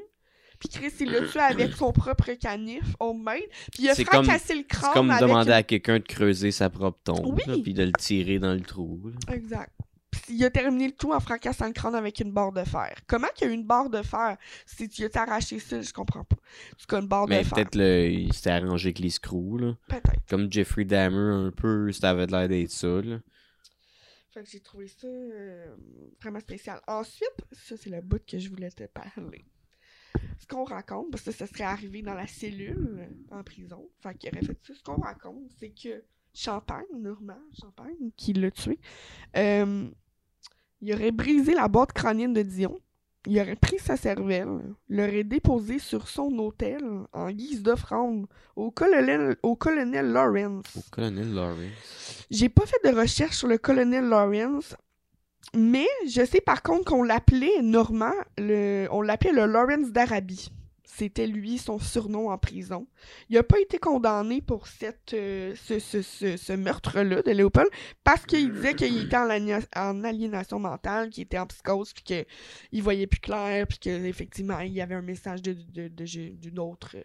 [0.61, 3.41] Puis Chris, il l'a tué avec son propre canif homemade.
[3.73, 6.51] Puis il a fracassé le crâne C'est comme avec demander une- à quelqu'un de creuser
[6.51, 7.41] sa propre tombe, Oui.
[7.47, 9.01] là, puis de le tirer dans le trou.
[9.27, 9.33] là.
[9.35, 9.71] Exact.
[10.11, 12.93] Puis il a terminé le tout en fracassant le crâne avec une barre de fer.
[13.07, 15.91] Comment qu'il y a eu une barre de fer si tu as arraché ça, je
[15.93, 16.35] comprends pas.
[16.77, 17.53] C'est comme une barre Mais de fer.
[17.55, 19.73] peut-être le- il s'était arrangé avec les screws, là.
[19.87, 20.25] Peut-être.
[20.29, 21.17] Comme Jeffrey Dahmer,
[21.47, 23.19] un peu, ça avait l'air d'être ça, là.
[24.33, 25.75] Fait que j'ai trouvé ça euh,
[26.21, 26.79] vraiment spécial.
[26.87, 29.43] Ensuite, ça c'est le bout que je voulais te parler.
[30.39, 34.29] Ce qu'on raconte, parce que ça serait arrivé dans la cellule en prison, fait qu'il
[34.29, 34.73] aurait fait ça.
[34.73, 38.79] Ce qu'on raconte, c'est que Champagne, Normand Champagne, qui l'a tué,
[39.37, 39.89] euh,
[40.81, 42.79] il aurait brisé la boîte crânienne de Dion,
[43.27, 46.83] il aurait pris sa cervelle, l'aurait déposée sur son autel
[47.13, 48.25] en guise d'offrande
[48.55, 50.65] au colonel, au colonel Lawrence.
[50.75, 52.25] Au colonel Lawrence.
[52.31, 54.75] J'ai pas fait de recherche sur le colonel Lawrence,
[55.55, 60.49] mais je sais par contre qu'on l'appelait Normand, le, on l'appelait le Lawrence d'Arabie.
[60.93, 62.85] C'était lui son surnom en prison.
[63.29, 67.69] Il a pas été condamné pour cette, euh, ce, ce, ce, ce meurtre-là de Léopold
[68.03, 69.29] parce qu'il disait qu'il était en,
[69.77, 74.73] en aliénation mentale, qu'il était en psychose, puis qu'il voyait plus clair, puis qu'effectivement il
[74.73, 77.03] y avait un message de, de, de- d'une autre euh,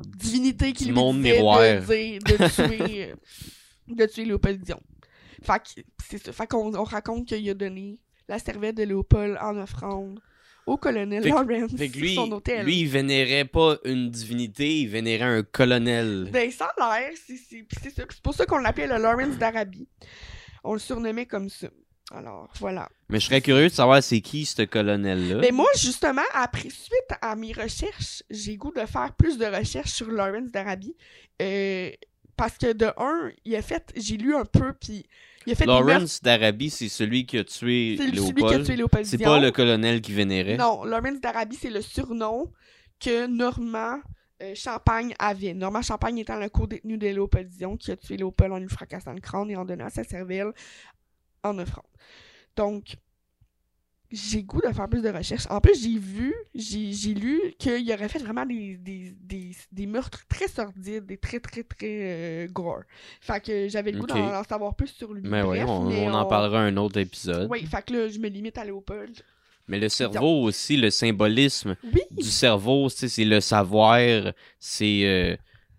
[0.00, 1.60] divinité qui lui monde disait miroir.
[1.60, 3.14] de, dire- de tuer,
[3.88, 4.80] de tuer Léopold Dion.
[5.42, 6.32] Fait que, c'est.
[6.32, 7.98] Fait qu'on on raconte qu'il a donné
[8.28, 10.20] la cervelle de Léopold en offrande
[10.66, 12.64] au colonel Fait Lawrence Fait lui, son hôtel.
[12.64, 16.28] lui, il vénérait pas une divinité, il vénérait un colonel.
[16.32, 19.88] Ben, ça a l'air, c'est pour ça qu'on l'appelait le Lawrence d'Arabie.
[20.64, 21.68] On le surnommait comme ça.
[22.12, 22.88] Alors, voilà.
[23.08, 25.38] Mais je serais curieux de savoir c'est qui ce colonel-là.
[25.40, 29.90] Mais moi, justement, après, suite à mes recherches, j'ai goût de faire plus de recherches
[29.90, 30.94] sur Lawrence d'Arabie.
[31.42, 31.90] Euh,
[32.36, 35.06] parce que de un, il a fait, j'ai lu un peu, puis
[35.46, 35.66] il a fait.
[35.66, 38.66] Lawrence d'Arabie, c'est celui qui a tué C'est celui qui a Léopold.
[38.66, 40.56] tué Léopold C'est pas le colonel qui vénérait.
[40.56, 42.52] Non, Lawrence d'Arabie, c'est le surnom
[43.00, 44.00] que Normand
[44.42, 45.54] euh, Champagne avait.
[45.54, 49.12] Normand Champagne étant le co-détenu de Léopold Dion qui a tué Léopold en lui fracassant
[49.12, 50.52] le crâne et en donnant sa cervelle
[51.42, 51.84] en offrande.
[52.56, 52.96] Donc,
[54.10, 55.46] j'ai goût de faire plus de recherches.
[55.50, 60.26] En plus, j'ai vu, j'ai lu qu'il aurait fait vraiment des, des, des, des meurtres
[60.28, 61.86] très sordides, des très, très, très
[62.44, 62.82] euh, gore.
[63.20, 64.10] Fait que j'avais le goût Ok.
[64.16, 65.22] d'en en savoir plus sur lui.
[65.24, 67.48] Mais oui, on, mais on en parlera un autre épisode.
[67.50, 69.16] Oui, fait que là, je me limite à Léopold.
[69.68, 72.02] Mais le cerveau aussi, le symbolisme Oui!
[72.12, 73.98] du cerveau, c'est le savoir,
[74.60, 75.36] c'est euh,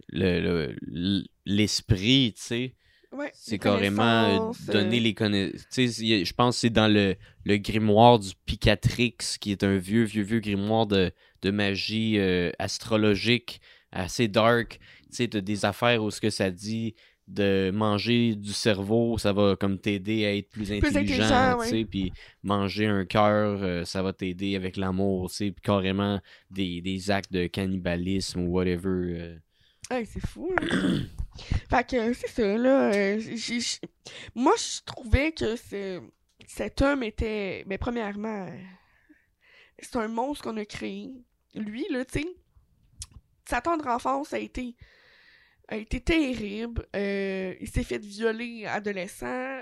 [0.10, 2.76] le- le- l'esprit, tu sais.
[3.14, 5.64] Ouais, C'est carrément euh, connaissances, donner euh, les connaissances.
[5.72, 7.16] Je pense que c'est dans le,
[7.46, 11.12] le grimoire du Picatrix, qui est un vieux, vieux, vieux grimoire de,
[11.42, 13.62] de magie euh, astrologique
[13.92, 14.80] assez dark.
[15.10, 16.96] Tu sais, des affaires où ce que ça dit
[17.28, 21.86] de manger du cerveau, ça va comme t'aider à être plus intelligent, intelligent, tu sais,
[21.86, 22.14] puis
[22.44, 27.12] manger un cœur, euh, ça va t'aider avec l'amour, tu sais, puis carrément des, des
[27.12, 29.40] actes de cannibalisme ou whatever.
[29.90, 30.54] C'est fou,
[31.70, 32.92] fait que c'est ça, là.
[32.94, 33.22] euh,
[34.36, 36.02] Moi, je trouvais que ce-
[36.46, 37.64] cet homme était.
[37.68, 38.58] Mais premièrement, euh,
[39.80, 41.12] c'est un monstre qu'on a créé.
[41.56, 42.28] lui, là, tu sais,
[43.50, 44.76] sa tendre enfance a été
[45.70, 46.86] a été terrible.
[46.96, 49.60] Euh, il s'est fait violer adolescent.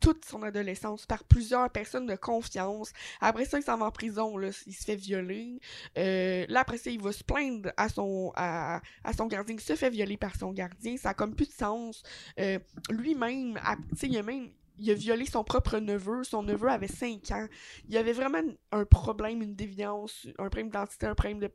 [0.00, 2.92] Toute son adolescence par plusieurs personnes de confiance.
[3.20, 5.60] Après ça, il s'en va en prison, là, il se fait violer.
[5.98, 9.60] Euh, là, après ça, il va se plaindre à son, à, à, son gardien, il
[9.60, 10.96] se fait violer par son gardien.
[10.96, 12.02] Ça a comme plus de sens.
[12.38, 12.58] Euh,
[12.90, 13.60] lui-même,
[13.90, 14.50] tu sais, il a même
[14.82, 16.24] il a violé son propre neveu.
[16.24, 17.46] Son neveu avait 5 ans.
[17.86, 18.40] Il y avait vraiment
[18.72, 21.52] un problème, une déviance, un problème d'identité, un problème de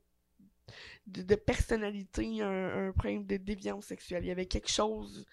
[1.07, 4.23] de, personnalité, un, un, problème de déviance sexuelle.
[4.23, 5.25] Il y avait quelque chose.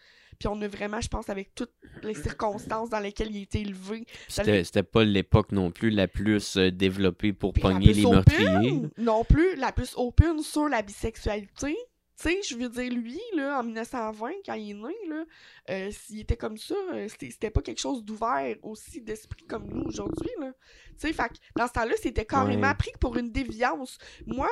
[0.42, 1.70] Puis on a vraiment, je pense, avec toutes
[2.02, 4.04] les circonstances dans lesquelles il a été élevé.
[4.26, 8.82] C'était pas l'époque non plus la plus euh, développée pour pogner les meurtriers.
[8.98, 11.76] Non plus, la plus open sur la bisexualité.
[12.16, 15.24] Tu sais, je veux dire, lui, là, en 1920, quand il est né, là,
[15.70, 19.82] euh, s'il était comme ça, euh, c'était pas quelque chose d'ouvert aussi d'esprit comme nous
[19.84, 20.52] aujourd'hui, là.
[21.00, 23.98] Tu sais, fait dans ce temps-là, c'était carrément pris pour une déviance.
[24.26, 24.48] Moi,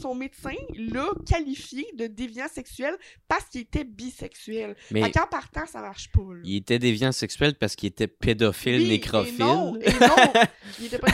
[0.00, 2.96] son médecin l'a qualifié de déviant sexuel
[3.28, 4.76] parce qu'il était bisexuel.
[4.92, 8.88] Mais fait qu'en partant, ça marche pas, Il était déviant sexuel parce qu'il était pédophile,
[8.88, 9.34] nécrophile.
[9.34, 10.32] Et non, et non,
[10.78, 11.10] il était pas...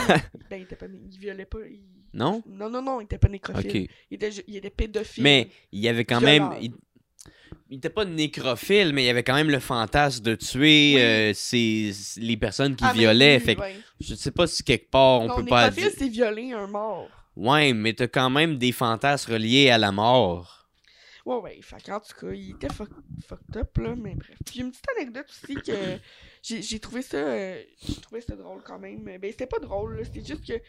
[0.49, 0.85] ben, il était pas...
[0.85, 1.59] Il violait pas...
[2.17, 2.41] Non?
[2.47, 3.87] Non, non, non, il était pas nécrophile.
[4.09, 5.23] Il, était, il était pédophile.
[5.23, 6.49] Mais il y avait quand même.
[6.59, 6.73] Il,
[7.69, 11.33] il était pas nécrophile, mais il y avait quand même le fantasme de tuer euh,
[12.17, 13.39] les personnes qui ah, violaient.
[13.39, 13.57] fait
[13.99, 15.91] je sais pas si quelque part on peut pas dire.
[15.95, 17.07] c'est violer un mort.
[17.35, 20.67] Ouais, mais t'as quand même des fantasmes reliés à la mort.
[21.25, 21.59] Ouais, ouais.
[21.61, 24.37] Fait en tout cas, il était fucked up, là, mais bref.
[24.45, 25.99] Puis une petite anecdote aussi que
[26.41, 27.17] j'ai trouvé ça.
[27.17, 29.03] Euh, j'ai trouvé ça drôle quand même.
[29.03, 30.63] Ben, c'était pas drôle, c'était juste que c'est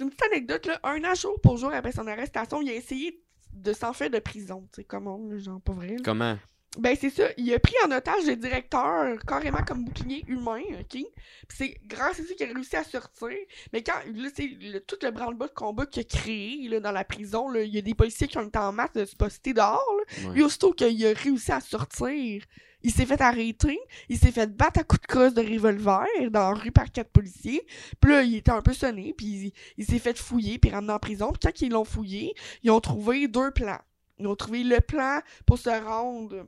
[0.00, 0.80] une petite anecdote, là.
[0.82, 3.20] Un an jour pour jour après son arrestation, il a essayé
[3.52, 4.68] de s'enfuir de prison.
[4.72, 5.96] Tu sais, comment, genre, pas vrai.
[6.04, 6.36] Comment?
[6.78, 7.28] Ben, c'est ça.
[7.38, 10.90] Il a pris en otage le directeur, carrément comme bouclier humain, OK?
[10.90, 11.06] Puis
[11.48, 13.30] c'est grâce à ça qu'il a réussi à sortir.
[13.72, 17.04] Mais quand, là, c'est tout le branle-bas de combat qu'il a créé, là, dans la
[17.04, 19.54] prison, là, il y a des policiers qui ont été en masse de se poster
[19.54, 20.32] dehors, là.
[20.34, 22.44] Lui, aussitôt qu'il a réussi à sortir,
[22.86, 26.52] il s'est fait arrêter, il s'est fait battre à coups de crosse de revolver dans
[26.52, 27.66] la rue par quatre policiers.
[28.00, 31.00] Puis là, il était un peu sonné, puis il, s'est fait fouiller, puis ramener en
[31.00, 31.32] prison.
[31.32, 32.32] Puis quand ils l'ont fouillé,
[32.62, 33.80] ils ont trouvé deux plans.
[34.20, 36.46] Ils ont trouvé le plan pour se rendre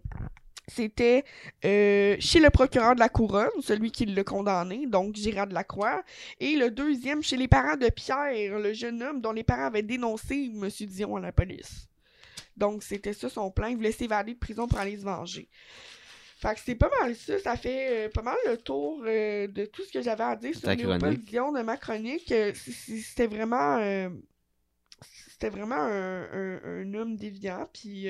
[0.69, 1.25] c'était
[1.65, 5.65] euh, chez le procureur de la couronne, celui qui l'a condamné, donc Gérard de la
[5.65, 6.05] Croix,
[6.39, 9.83] et le deuxième chez les parents de Pierre, le jeune homme dont les parents avaient
[9.83, 10.69] dénoncé M.
[10.69, 11.89] Dion à la police.
[12.57, 15.49] Donc c'était ça son plan, il voulait s'évader de prison pour aller se venger.
[16.39, 17.37] Fait que c'est pas mal ça.
[17.41, 20.55] Ça fait euh, pas mal le tour euh, de tout ce que j'avais à dire
[20.55, 22.31] sur Léopold Dion de ma chronique.
[22.31, 23.81] Euh, c'était vraiment.
[25.33, 27.69] c'était vraiment un, homme déviant.
[27.73, 28.07] Puis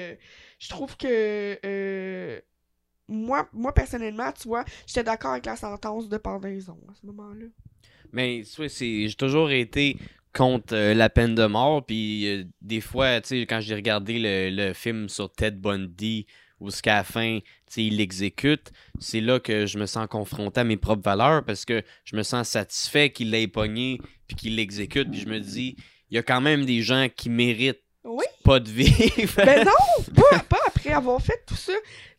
[0.58, 2.42] je trouve que.
[3.08, 7.46] moi, moi, personnellement, tu vois, j'étais d'accord avec la sentence de pendaison à ce moment-là.
[8.12, 9.96] Mais, j'ai toujours été
[10.34, 11.86] contre la peine de mort.
[11.86, 16.26] Puis des fois, tu sais, quand j'ai regardé le, le, film sur Ted Bundy
[16.60, 17.38] ou ce qu'à la fin,
[17.76, 21.82] il l'exécute, c'est là que je me sens confronté à mes propres valeurs parce que
[22.04, 25.10] je me sens satisfait qu'il l'ait pogné puis qu'il l'exécute.
[25.10, 25.76] Puis je me dis,
[26.10, 27.82] il y a quand même des gens qui méritent
[28.44, 29.44] pas de vivre.
[29.44, 30.04] ben non,
[30.48, 31.72] pas, après avoir fait tout ça.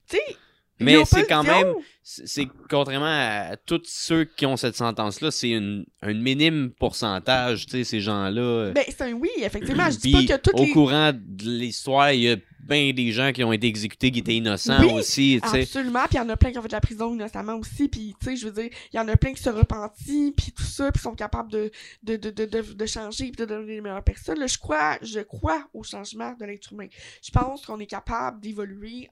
[0.07, 0.35] Tu sais,
[0.79, 1.73] mais c'est quand même,
[2.03, 7.83] c'est contrairement à tous ceux qui ont cette sentence-là, c'est un minime pourcentage, tu sais,
[7.83, 8.71] ces gens-là.
[8.71, 9.89] Ben, c'est un oui, effectivement.
[9.89, 13.31] Je dis pas que toutes Au courant de l'histoire, il y a bien des gens
[13.31, 15.61] qui ont été exécutés qui étaient innocents aussi, tu sais.
[15.61, 17.87] Absolument, puis il y en a plein qui ont fait de la prison innocemment aussi,
[17.87, 20.51] puis tu sais, je veux dire, il y en a plein qui se repentent, puis
[20.55, 21.71] tout ça, puis sont capables de,
[22.03, 24.39] de, de, de, de, changer, puis de devenir les meilleures personnes.
[24.39, 26.87] Là, je crois, je crois au changement de l'être humain.
[27.23, 29.09] Je pense qu'on est capable d'évoluer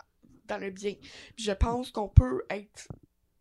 [0.48, 0.95] dans le bien.
[1.38, 2.88] je pense qu'on peut être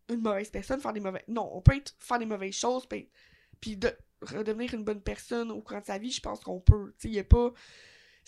[0.09, 1.23] une mauvaise personne, faire des mauvais.
[1.27, 5.61] Non, on peut être, faire des mauvaises choses, puis, de redevenir une bonne personne au
[5.61, 6.93] cours de sa vie, je pense qu'on peut.
[7.03, 7.51] Il n'y a pas.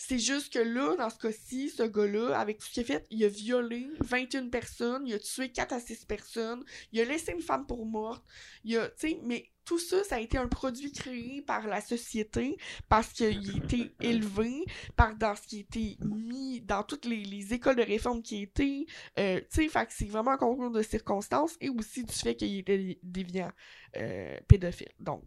[0.02, 3.06] C'est juste que là, dans ce cas-ci, ce gars-là, avec tout ce qu'il a fait,
[3.10, 7.32] il a violé 21 personnes, il a tué 4 à 6 personnes, il a laissé
[7.32, 8.24] une femme pour morte,
[8.64, 11.82] il a, tu sais, mais tout ça, ça a été un produit créé par la
[11.82, 12.56] société
[12.88, 14.64] parce qu'il a été élevé,
[14.96, 18.86] par dans ce qui a été mis dans toutes les, écoles de réforme qui étaient,
[19.18, 22.34] euh, tu sais, fait que c'est vraiment un concours de circonstances et aussi du fait
[22.36, 23.52] qu'il était déviant
[23.98, 24.92] euh, pédophile.
[24.98, 25.22] Donc,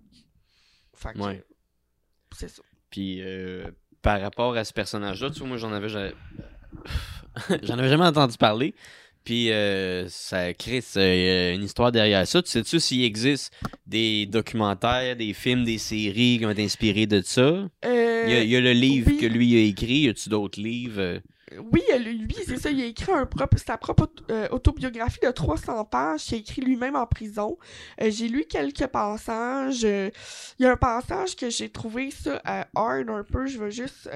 [0.96, 1.46] fait que,
[2.36, 2.64] c'est ça.
[2.90, 3.70] Puis, euh,
[4.04, 5.88] par rapport à ce personnage-là, tu vois, moi, j'en avais,
[7.64, 8.76] j'en avais jamais entendu parler.
[9.24, 12.44] Puis euh, ça crée euh, une histoire derrière ça.
[12.44, 13.54] Tu sais-tu s'il existe
[13.88, 17.70] des documentaires, des films, des séries qui ont été inspirés de ça?
[17.86, 20.02] il, y a, le livre que lui a écrit.
[20.02, 21.22] Y a-tu d'autres livres?
[21.72, 25.86] Oui, lui, c'est ça, il a écrit un propre, sa propre euh, autobiographie de 300
[25.86, 27.58] pages qu'il a écrit lui-même en prison.
[28.02, 29.84] Euh, j'ai lu quelques passages.
[29.86, 30.10] euh,
[30.60, 32.42] Il y a un passage que j'ai trouvé ça
[32.76, 33.46] hard un peu.
[33.48, 34.10] Je veux juste,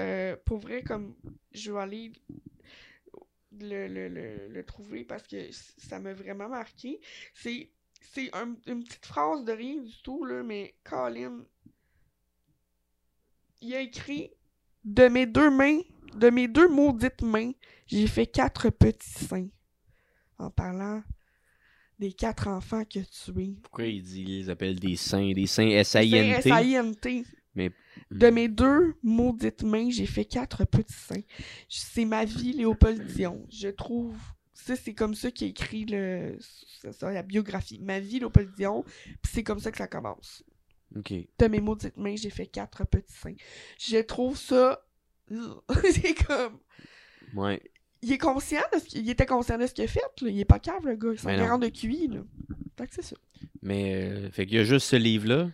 [0.44, 1.14] pour vrai, comme,
[1.52, 2.12] je vais aller
[3.52, 7.00] le, le, le, le trouver parce que ça m'a vraiment marqué.
[7.34, 7.70] C'est,
[8.12, 11.44] c'est un- une petite phrase de rien du tout, là, mais Colin,
[13.60, 14.32] il a écrit
[14.84, 15.80] de mes deux mains,
[16.14, 17.52] de mes deux maudites mains,
[17.86, 19.48] j'ai fait quatre petits seins.
[20.38, 21.02] En parlant
[21.98, 23.56] des quatre enfants qu'il a tués.
[23.62, 26.48] Pourquoi il dit, il les appelle des saints, des saints C'est S-A-I-N-T?
[26.48, 27.24] S-A-I-N-T.
[27.56, 27.72] Mais-
[28.12, 31.22] De mes deux maudites mains, j'ai fait quatre petits seins.
[31.68, 33.44] C'est ma vie, Léopold Dion.
[33.50, 34.16] Je trouve.
[34.54, 36.38] Ça, c'est comme ça qu'il a écrit le,
[36.92, 37.80] ça, la biographie.
[37.80, 38.84] Ma vie, Léopold Dion.
[39.04, 40.44] Puis c'est comme ça que ça commence.
[40.96, 41.12] Ok.
[41.38, 43.34] De mes maudites mains, j'ai fait quatre petits seins.
[43.78, 44.82] Je trouve ça.
[45.92, 46.58] c'est comme.
[47.34, 47.62] Ouais.
[48.02, 50.28] Il est conscient de ce qu'il était conscient de ce qu'il a fait, là.
[50.28, 51.10] Il est pas cave, le gars.
[51.12, 52.20] Il s'en garant de QI, là.
[52.76, 53.16] Fait que c'est ça.
[53.60, 55.50] Mais, euh, fait qu'il y a juste ce livre-là?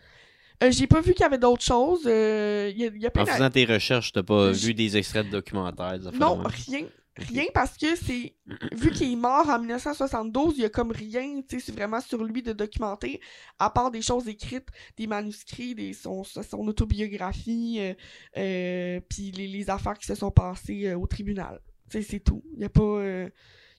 [0.63, 2.03] Euh, j'ai pas vu qu'il y avait d'autres choses.
[2.07, 4.97] Euh, y a, il y a plein En faisant tes recherches, t'as pas vu des
[4.97, 5.99] extraits de documentaires?
[6.13, 6.87] Non, rien.
[7.17, 8.35] Rien parce que c'est.
[8.73, 12.01] Vu qu'il est mort en 1972, il y a comme rien, tu sais, c'est vraiment
[12.01, 13.21] sur lui de documenter,
[13.59, 17.95] à part des choses écrites, des manuscrits, des, son, son autobiographie, euh,
[18.37, 21.61] euh, puis les, les affaires qui se sont passées euh, au tribunal.
[21.91, 22.43] Tu sais, c'est tout.
[22.55, 22.83] Il y a pas.
[22.83, 23.29] euh,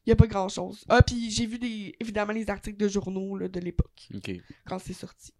[0.05, 0.85] il y a pas grand chose.
[0.87, 4.07] Ah, puis j'ai vu des, évidemment les articles de journaux là, de l'époque,
[4.65, 5.33] quand c'est sorti.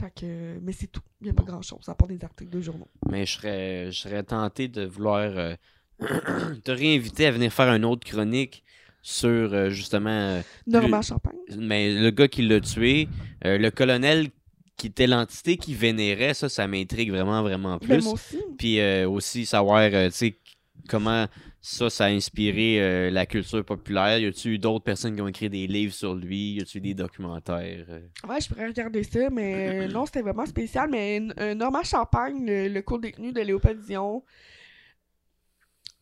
[0.00, 1.02] Fait que, mais c'est tout.
[1.20, 2.88] Il y a pas grand chose, à part des articles de journaux.
[3.10, 5.56] Mais je serais, je serais tenté de vouloir
[6.64, 8.62] te réinviter à venir faire une autre chronique
[9.02, 11.34] sur euh, justement euh, Normand Champagne.
[11.58, 13.08] mais le gars qui l'a tué,
[13.44, 14.28] euh, le colonel
[14.76, 18.04] qui était l'entité qui vénérait, ça, ça m'intrigue vraiment, vraiment Ben, plus.
[18.04, 18.38] moi aussi.
[18.58, 20.34] Puis euh, aussi savoir, tu sais,
[20.88, 21.26] comment
[21.60, 24.18] ça, ça a inspiré la culture populaire.
[24.18, 26.54] Y a-tu eu d'autres personnes qui ont écrit des livres sur lui?
[26.54, 27.86] Y a-tu eu des documentaires?
[28.28, 30.88] Ouais, je pourrais regarder ça, mais non, c'était vraiment spécial.
[30.90, 34.24] Mais euh, Normand Champagne, le, le co-détenu de Léopold Dion,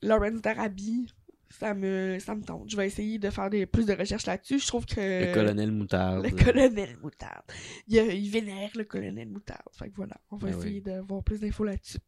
[0.02, 1.06] Lawrence d'Arabie,
[1.50, 2.70] ça me, ça me tente.
[2.70, 4.60] Je vais essayer de faire des, plus de recherches là-dessus.
[4.60, 5.26] Je trouve que.
[5.26, 6.24] Le colonel Moutarde.
[6.24, 7.44] Le colonel Moutarde.
[7.88, 9.62] Il, vénère le colonel Moutarde.
[9.72, 10.56] Fait que voilà, on va oui.
[10.56, 11.98] essayer de voir plus d'infos là-dessus.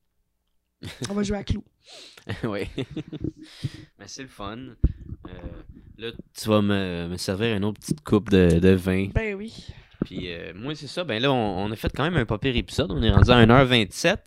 [1.11, 1.65] on va jouer à Clou.
[2.45, 2.69] oui.
[3.99, 4.59] Mais c'est le fun.
[4.59, 5.63] Euh,
[5.99, 9.09] là, tu vas me, me servir une autre petite coupe de, de vin.
[9.15, 9.67] Ben oui.
[10.05, 11.05] Puis euh, moi, c'est ça.
[11.05, 12.91] Ben là, on, on a fait quand même un pas pire épisode.
[12.91, 14.19] On est rendu à 1h27.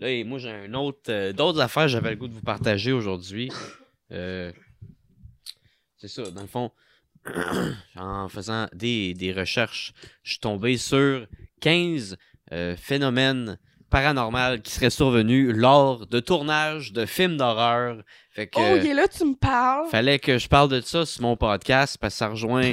[0.00, 1.10] Là, et moi, j'ai un autre.
[1.10, 3.50] euh, D'autres affaires, j'avais le goût de vous partager aujourd'hui.
[4.12, 4.50] Euh,
[5.98, 6.30] c'est ça.
[6.30, 6.70] Dans le fond,
[7.96, 11.26] en faisant des, des recherches, je suis tombé sur
[11.60, 12.16] 15
[12.52, 13.58] euh, phénomènes
[13.90, 18.02] paranormaux qui seraient survenus lors de tournage de films d'horreur.
[18.30, 18.58] Fait que.
[18.58, 19.88] Oh, il est là, tu me parles.
[19.90, 22.72] Fallait que je parle de ça sur mon podcast parce que ça rejoint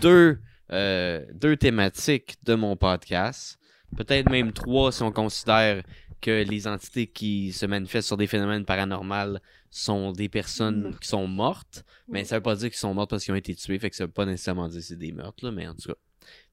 [0.00, 0.38] deux,
[0.70, 3.58] deux thématiques de mon podcast.
[3.96, 5.82] Peut-être même trois si on considère
[6.20, 9.38] que les entités qui se manifestent sur des phénomènes paranormaux
[9.70, 11.84] sont des personnes qui sont mortes.
[12.08, 13.78] Mais ça veut pas dire qu'ils sont mortes parce qu'ils ont été tués.
[13.78, 15.44] Fait que ça veut pas nécessairement dire que c'est des meurtres.
[15.44, 15.94] Là, mais en tout cas,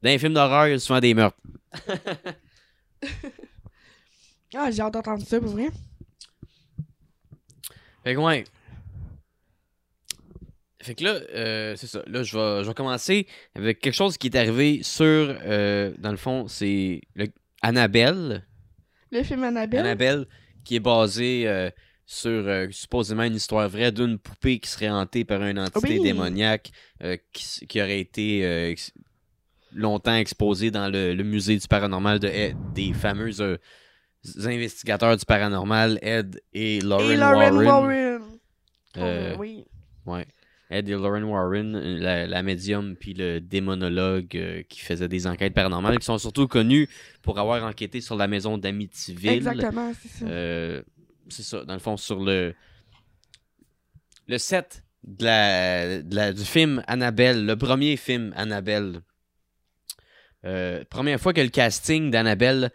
[0.01, 1.37] dans les films d'horreur, il y a souvent des meurtres.
[4.55, 5.67] Ah, j'ai hâte d'entendre ça, pour vrai.
[8.03, 8.45] Fait que ouais.
[10.81, 12.01] Fait que là, euh, c'est ça.
[12.07, 16.11] Là, je vais, je vais commencer avec quelque chose qui est arrivé sur, euh, dans
[16.11, 17.27] le fond, c'est le-
[17.61, 18.46] Annabelle.
[19.11, 19.79] Le film Annabelle.
[19.81, 20.25] Annabelle,
[20.63, 21.69] qui est basé euh,
[22.05, 26.01] sur euh, supposément une histoire vraie d'une poupée qui serait hantée par une entité Oui.
[26.03, 26.71] démoniaque
[27.03, 28.91] euh, qui, aurait été ex-
[29.73, 33.57] longtemps exposée dans le, le musée du paranormal de Ed- des fameux euh,
[34.43, 37.65] investigateurs du paranormal, Ed et Lauren, Et Lauren Warren.
[37.67, 38.21] Warren.
[39.35, 39.65] Oh, oui.
[40.05, 40.25] Ouais.
[40.69, 45.25] Ed et Lauren Warren, euh, la, la médium puis le démonologue euh, qui faisait des
[45.25, 46.89] enquêtes paranormales, qui sont surtout connus
[47.21, 49.29] pour avoir enquêté sur la maison d'Amityville.
[49.31, 50.25] Exactement, c'est ça.
[50.25, 50.81] Euh,
[51.29, 52.53] c'est ça, dans le fond, sur le
[54.27, 59.01] le set de la, de la- du film Annabelle, le premier film Annabelle.
[60.45, 62.71] Euh, première fois que le casting d'Annabelle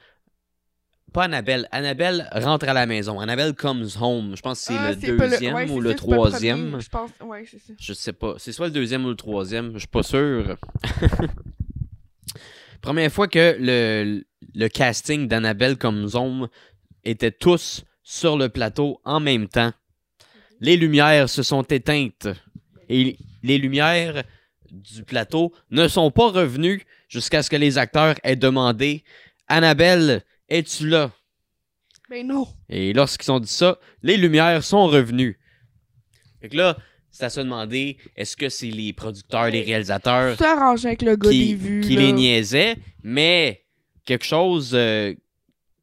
[1.12, 1.68] pas Annabelle.
[1.70, 3.20] Annabelle rentre à la maison.
[3.20, 4.34] Annabelle comes home.
[4.36, 4.96] Je pense que c'est Ah, le
[5.28, 6.70] deuxième ouais, ou le ça, troisième.
[6.70, 7.72] premier, Je pense, ouais, c'est ça.
[7.78, 8.34] Je sais pas.
[8.38, 9.72] C'est soit le deuxième ou le troisième.
[9.74, 10.56] Je suis pas sûr.
[12.80, 14.24] Première fois que le,
[14.54, 16.48] le casting d'Annabelle comme Zone
[17.04, 19.72] était tous sur le plateau en même temps.
[20.60, 22.28] Les lumières se sont éteintes.
[22.88, 24.24] Et les lumières
[24.70, 29.04] du plateau ne sont pas revenues jusqu'à ce que les acteurs aient demandé
[29.48, 30.22] Annabelle,
[30.52, 31.10] es-tu là?
[32.10, 32.46] Ben non.
[32.68, 35.38] Et lorsqu'ils ont dit ça, les lumières sont revenues.
[36.40, 36.76] Fait que là,
[37.10, 41.34] c'est à se demander, est-ce que c'est les producteurs, les réalisateurs avec le gars des
[41.36, 41.80] qui, vues.
[41.80, 42.02] qui là.
[42.02, 43.64] les niaisaient, mais
[44.04, 45.14] quelque chose euh,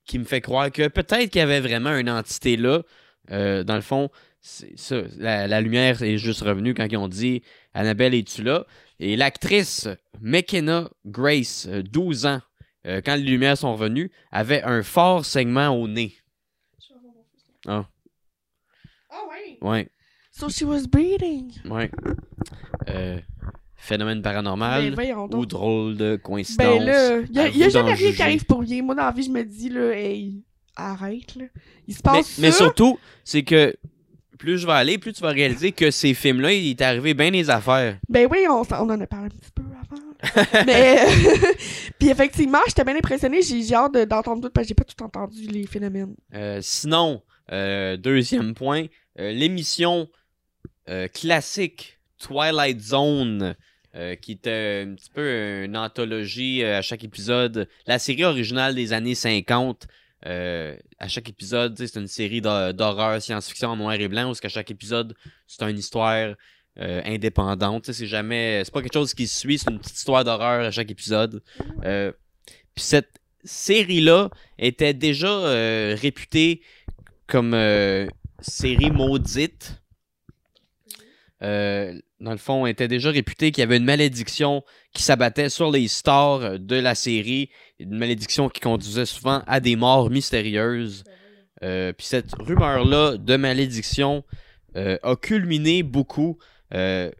[0.05, 2.83] qui me fait croire que peut-être qu'il y avait vraiment une entité là.
[3.31, 4.09] Euh, dans le fond,
[4.41, 7.41] c'est ça, la, la lumière est juste revenue quand ils ont dit
[7.73, 8.65] Annabelle, es-tu là?
[8.99, 9.87] Et l'actrice
[10.21, 12.41] McKenna Grace, euh, 12 ans,
[12.87, 16.13] euh, quand les lumières sont revenues, avait un fort segment au nez.
[17.67, 17.85] Ah.
[19.09, 19.57] Ah ouais.
[19.67, 19.89] Ouais,
[20.31, 21.51] So she was breathing.
[21.65, 21.91] ouais.
[22.87, 23.19] Euh,
[23.75, 26.79] phénomène Ben paranormal voyons ou drôle de coïncidence.
[26.79, 28.81] Ben là, y a, À y a jamais rien qui arrive pour rien.
[28.81, 30.43] Moi, dans la vie, je me dis, là, hey,
[30.75, 31.45] arrête, là.
[31.87, 33.75] Il se Mais, passe mais surtout, c'est que
[34.37, 37.31] plus je vais aller, plus tu vas réaliser que ces films-là, il est arrivé bien
[37.31, 37.97] des affaires.
[38.07, 39.78] Ben oui, on, s'en- on en a parlé un petit peu avant.
[40.65, 41.05] mais,
[41.99, 43.41] puis effectivement, j'étais bien impressionnée.
[43.41, 46.15] J'ai hâte de- d'entendre tout parce que j'ai pas tout entendu les phénomènes.
[46.33, 47.21] Euh, sinon,
[47.51, 48.85] euh, deuxième point,
[49.19, 50.09] euh, l'émission
[50.89, 53.55] euh, classique Twilight Zone,
[53.95, 57.67] euh, qui était un petit peu une anthologie euh, à chaque épisode.
[57.87, 59.87] La série originale des années 50.
[60.25, 64.33] euh, à chaque épisode, c'est une série d'hor- d'horreur, science-fiction en noir et blanc, où
[64.33, 65.15] qu'à chaque épisode,
[65.47, 66.35] c'est une histoire
[66.81, 67.91] euh, indépendante.
[67.91, 70.71] C'est jamais, c'est pas quelque chose qui se suit, c'est une petite histoire d'horreur à
[70.71, 71.43] chaque épisode.
[71.83, 72.13] Euh,
[72.73, 76.61] Puis cette série-là était déjà euh, réputée
[77.27, 77.51] comme
[78.39, 79.81] série maudite.
[81.41, 85.89] Dans le fond, était déjà réputée qu'il y avait une malédiction qui s'abattait sur les
[85.89, 87.49] stars de la série,
[87.79, 91.03] une malédiction qui conduisait souvent à des morts mystérieuses.
[91.59, 94.23] Puis cette rumeur-là de malédiction
[94.75, 96.37] a culminé beaucoup
[96.73, 97.11] euh,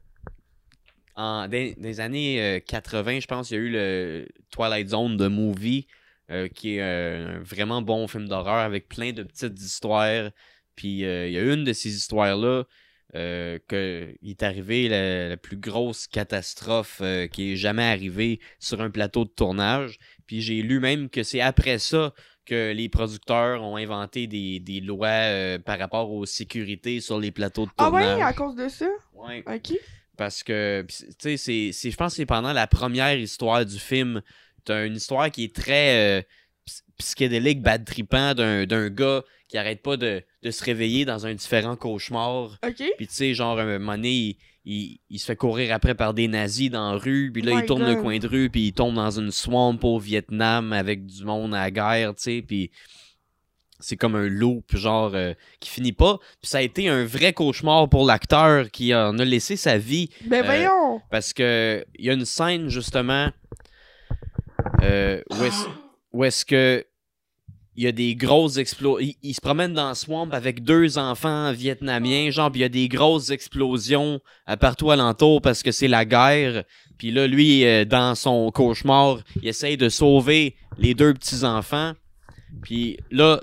[1.16, 5.18] en des, des années euh, 80, je pense, il y a eu le Twilight Zone
[5.18, 5.88] de movie,
[6.32, 10.32] euh, qui est euh, un vraiment bon film d'horreur avec plein de petites histoires.
[10.76, 12.64] Puis euh, il y a une de ces histoires-là
[13.16, 18.40] euh, que il est arrivé la, la plus grosse catastrophe euh, qui est jamais arrivée
[18.60, 19.98] sur un plateau de tournage.
[20.28, 22.14] Puis j'ai lu même que c'est après ça
[22.50, 27.32] que les producteurs ont inventé des, des lois euh, par rapport aux sécurités sur les
[27.32, 28.18] plateaux de Ah tournage.
[28.18, 28.88] ouais, à cause de ça?
[29.14, 29.44] Ouais.
[29.48, 29.78] Ok.
[30.18, 33.80] Parce que, tu sais, c'est- c'est- je pense que c'est pendant la première histoire du
[33.80, 34.22] film.
[34.66, 36.22] T'as une histoire qui est très euh,
[36.66, 41.26] ps- psychédélique, bad trippant d'un d'un gars qui arrête pas de, de se réveiller dans
[41.26, 42.58] un différent cauchemar.
[42.68, 42.84] Ok.
[42.98, 46.14] Puis tu sais, genre, un moment donné, il, il- il se fait courir après par
[46.14, 47.31] des nazis dans la rue.
[47.31, 49.80] Puis là, My il tourne le coin de rue, puis il tombe dans une swamp
[49.84, 52.41] au Vietnam avec du monde à la guerre, tu sais.
[52.45, 52.72] Puis
[53.81, 56.18] c'est comme un loop, genre, euh, qui finit pas.
[56.41, 60.10] Puis ça a été un vrai cauchemar pour l'acteur qui en a laissé sa vie
[60.26, 61.02] Ben Euh, voyons.
[61.10, 63.31] parce que il y a une scène justement
[64.84, 65.65] euh, où est-ce
[66.11, 66.86] où est-ce que
[67.80, 69.00] il y a des grosses explosions.
[69.00, 72.66] Il, il se promène dans le swamp avec deux enfants vietnamiens, genre, puis il y
[72.66, 74.20] a des grosses explosions
[74.50, 76.66] euh, partout alentour parce que c'est la guerre.
[76.98, 81.94] Puis là, lui, euh, dans son cauchemar, il essaye de sauver les deux petits-enfants.
[82.64, 83.42] Puis là,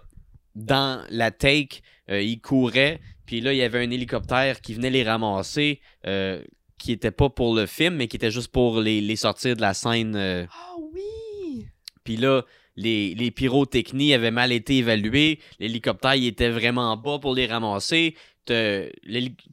[0.54, 1.80] dans la take,
[2.10, 3.00] euh, il courait.
[3.24, 6.42] Puis là, il y avait un hélicoptère qui venait les ramasser, euh,
[6.78, 9.62] qui était pas pour le film, mais qui était juste pour les, les sortir de
[9.62, 10.14] la scène.
[10.14, 11.66] euh, Ah oui.
[12.04, 12.42] puis là,
[12.76, 15.40] les, les pyrotechnies avaient mal été évaluées.
[15.58, 18.14] L'hélicoptère, était vraiment bas pour les ramasser.
[18.44, 18.84] T'as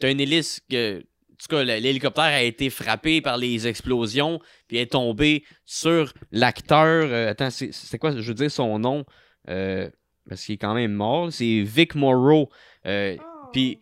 [0.03, 0.99] une hélice que.
[0.99, 7.05] En tout cas, l'hélicoptère a été frappé par les explosions, puis est tombé sur l'acteur.
[7.11, 9.03] euh, attends, c'est quoi, je veux dire son nom,
[9.49, 9.89] euh,
[10.29, 11.33] parce qu'il est quand même mort.
[11.33, 12.49] C'est Vic Morrow.
[12.85, 13.17] Euh.
[13.51, 13.79] Puis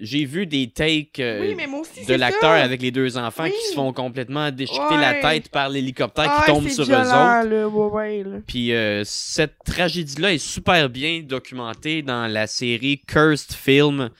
[0.00, 3.74] j'ai vu des takes euh, Oui, aussi, de l'acteur avec les deux enfants qui se
[3.74, 7.92] font complètement déchiqueter la tête par l'hélicoptère Ah, qui tombe c'est sur eux violent, autres.
[7.94, 8.38] Ouais, ouais, là.
[8.46, 14.10] Puis euh, cette tragédie-là est super bien documentée dans la série Cursed Film,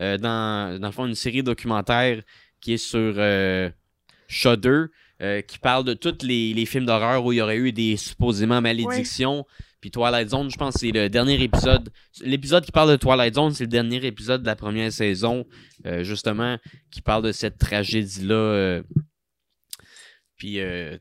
[0.00, 2.22] euh, dans, dans le fond une série documentaire
[2.60, 3.14] qui est sur
[4.28, 4.84] Shudder,
[5.46, 8.60] qui parle de tous les, les films d'horreur où il y aurait eu des supposément
[8.60, 9.44] malédictions.
[9.80, 11.90] Puis Twilight Zone, je pense que c'est le dernier épisode.
[12.22, 15.46] L'épisode qui parle de Twilight Zone, c'est le dernier épisode de la première saison,
[15.86, 16.58] euh, justement,
[16.90, 18.34] qui parle de cette tragédie-là.
[18.34, 18.82] euh.
[20.36, 20.96] Puis, euh,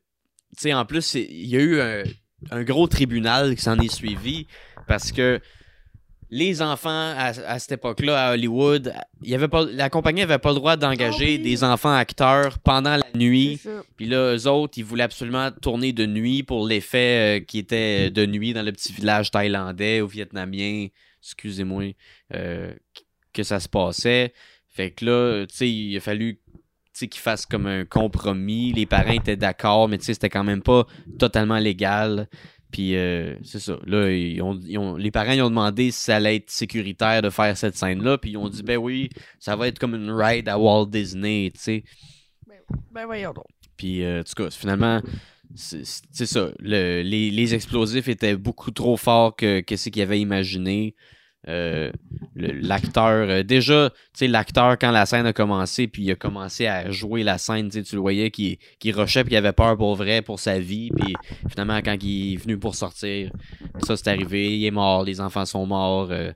[0.56, 1.82] tu sais, en plus, il y a eu
[2.52, 4.48] un gros tribunal qui s'en est suivi
[4.88, 5.40] parce que
[6.30, 8.94] les enfants à, à cette époque-là à Hollywood,
[9.24, 11.40] il y avait pas, la compagnie avait pas le droit d'engager Ah oui.
[11.40, 13.60] des enfants acteurs pendant la nuit.
[13.96, 18.10] Puis là, eux autres, ils voulaient absolument tourner de nuit pour l'effet euh, qui était
[18.12, 20.88] de nuit dans le petit village thaïlandais ou vietnamien,
[21.22, 21.94] excusez-moi,
[22.34, 22.74] euh,
[23.34, 24.34] que ça se passait.
[24.68, 26.40] Fait que là, tu sais, il a fallu
[26.94, 28.74] qu'ils fassent comme un compromis.
[28.74, 30.86] Les parents étaient d'accord, mais tu sais, c'était quand même pas
[31.20, 32.28] totalement légal.
[32.72, 33.78] Puis euh, c'est ça.
[33.86, 37.22] Là, ils ont, ils ont- les parents ils ont demandé si ça allait être sécuritaire
[37.22, 38.18] de faire cette scène-là.
[38.18, 41.52] Puis ils ont dit, ben oui, ça va être comme une ride à Walt Disney,
[41.54, 41.84] tu sais.
[42.92, 43.46] Ben voyons donc.
[43.78, 45.02] Puis, euh, en tout cas, finalement,
[45.56, 46.50] c'est c'est ça.
[46.60, 50.96] Le- les, les explosifs étaient beaucoup trop forts que, que ce qu'ils avaient imaginé.
[51.48, 51.92] Euh,
[52.36, 56.68] l'acteur, euh, déjà, tu sais, l'acteur, quand la scène a commencé, puis il a commencé
[56.68, 59.96] à jouer la scène, tu le voyais qui qui rushait, puis il avait peur pour
[59.96, 60.90] vrai, pour sa vie.
[60.98, 61.14] Puis
[61.50, 63.32] finalement, quand il est venu pour sortir,
[63.84, 66.12] ça c'est arrivé, il est mort, les enfants sont morts.
[66.12, 66.32] euh,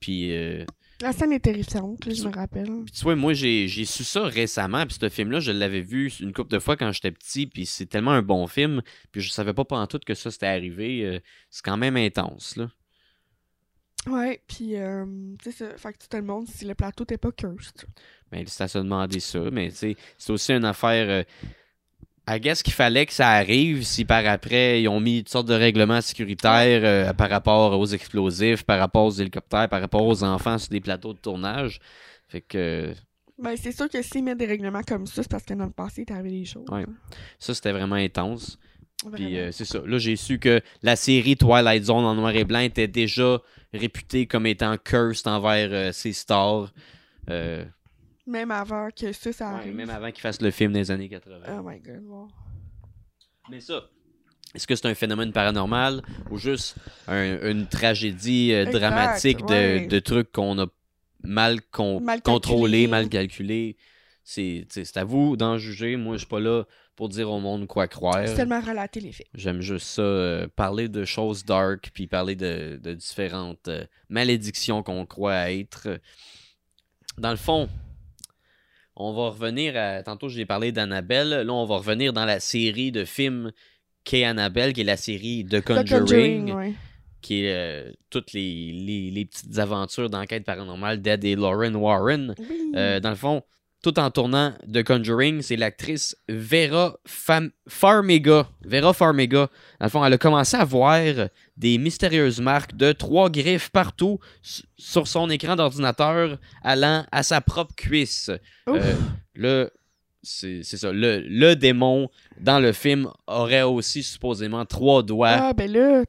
[0.00, 0.32] puis.
[0.32, 0.64] euh,
[1.02, 2.66] La scène est terrifiante, je me rappelle.
[2.84, 4.84] puis tu vois, moi, j'ai su ça récemment.
[4.86, 7.46] Puis ce film-là, je l'avais vu une couple de fois quand j'étais petit.
[7.46, 8.82] Puis c'est tellement un bon film.
[9.12, 11.20] Puis je savais pas tout que ça c'était arrivé.
[11.50, 12.68] c'est quand même intense, là.
[14.08, 15.04] Ouais, puis, euh,
[15.42, 17.84] tu sais, ça, fait que tu te demandes si le plateau t'es pas cursed.
[18.32, 19.40] Mais c'est à se demander ça.
[19.52, 21.08] Mais tu sais, c'est aussi une affaire.
[21.08, 21.22] Euh,
[22.30, 25.48] I guess qu'il fallait que ça arrive si par après ils ont mis toutes sortes
[25.48, 30.22] de règlements sécuritaires euh, par rapport aux explosifs, par rapport aux hélicoptères, par rapport aux
[30.22, 31.80] enfants sur des plateaux de tournage.
[32.28, 32.92] Fait que
[33.38, 35.70] Ben, c'est sûr que s'ils mettent des règlements comme ça, c'est parce que dans le
[35.70, 36.68] passé, il arrivé des choses.
[36.70, 36.84] Ouais.
[37.38, 38.58] ça, c'était vraiment intense.
[39.14, 39.80] Puis euh, c'est ça.
[39.86, 43.40] Là, j'ai su que la série Twilight Zone en noir et blanc était déjà
[43.72, 46.72] réputée comme étant cursed envers euh, ses stars.
[47.30, 47.64] Euh,
[48.26, 49.74] Même avant que ça, ça ouais, arrive.
[49.74, 51.36] même avant qu'ils fassent le film des années 80.
[51.58, 52.28] Oh my god, wow.
[53.50, 53.84] Mais ça,
[54.54, 56.74] est-ce que c'est un phénomène paranormal ou juste
[57.06, 59.86] un- une tragédie Exact, dramatique de, ouais.
[59.86, 60.66] de trucs qu'on a
[61.22, 63.76] mal, con- Mal contrôlés, mal calculés?
[64.24, 64.66] C'est
[64.96, 65.96] à vous d'en juger.
[65.96, 66.64] Moi, je suis pas là
[66.98, 68.26] pour dire au monde quoi croire.
[68.26, 69.28] Seulement relater les faits.
[69.32, 74.82] J'aime juste ça, euh, parler de choses dark, puis parler de, de différentes euh, malédictions
[74.82, 76.00] qu'on croit être.
[77.16, 77.68] Dans le fond,
[78.96, 80.02] on va revenir à.
[80.02, 81.28] Tantôt, j'ai parlé d'Annabelle.
[81.46, 83.52] Là, on va revenir dans la série de films
[84.02, 86.72] qu'est Annabelle, qui est la série The The Conjuring, ouais.
[87.20, 92.34] qui est euh, toutes les, les- les petites aventures d'enquête paranormale d'Ed et Lauren Warren.
[92.40, 92.72] Oui.
[93.00, 93.42] Dans le fond,
[93.82, 98.48] tout en tournant The Conjuring, c'est l'actrice Vera Fam- Farmiga.
[98.64, 99.48] Vera Farmiga.
[99.78, 101.00] Dans le fond, elle a commencé à voir
[101.56, 104.18] des mystérieuses marques de trois griffes partout
[104.76, 108.30] sur son écran d'ordinateur allant à sa propre cuisse.
[108.68, 108.94] Euh,
[109.34, 109.70] le,
[110.24, 110.90] c'est ça.
[110.92, 112.08] Le, le démon
[112.40, 115.28] dans le film aurait aussi supposément trois doigts.
[115.38, 116.02] ah, ben là.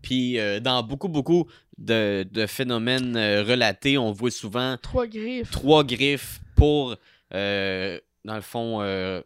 [0.00, 1.46] Puis euh, dans beaucoup, beaucoup
[1.78, 5.50] de, de phénomènes euh, relatés, on voit souvent Trois griffes.
[5.50, 6.96] trois griffes pour,
[7.34, 9.20] euh, dans le fond, euh,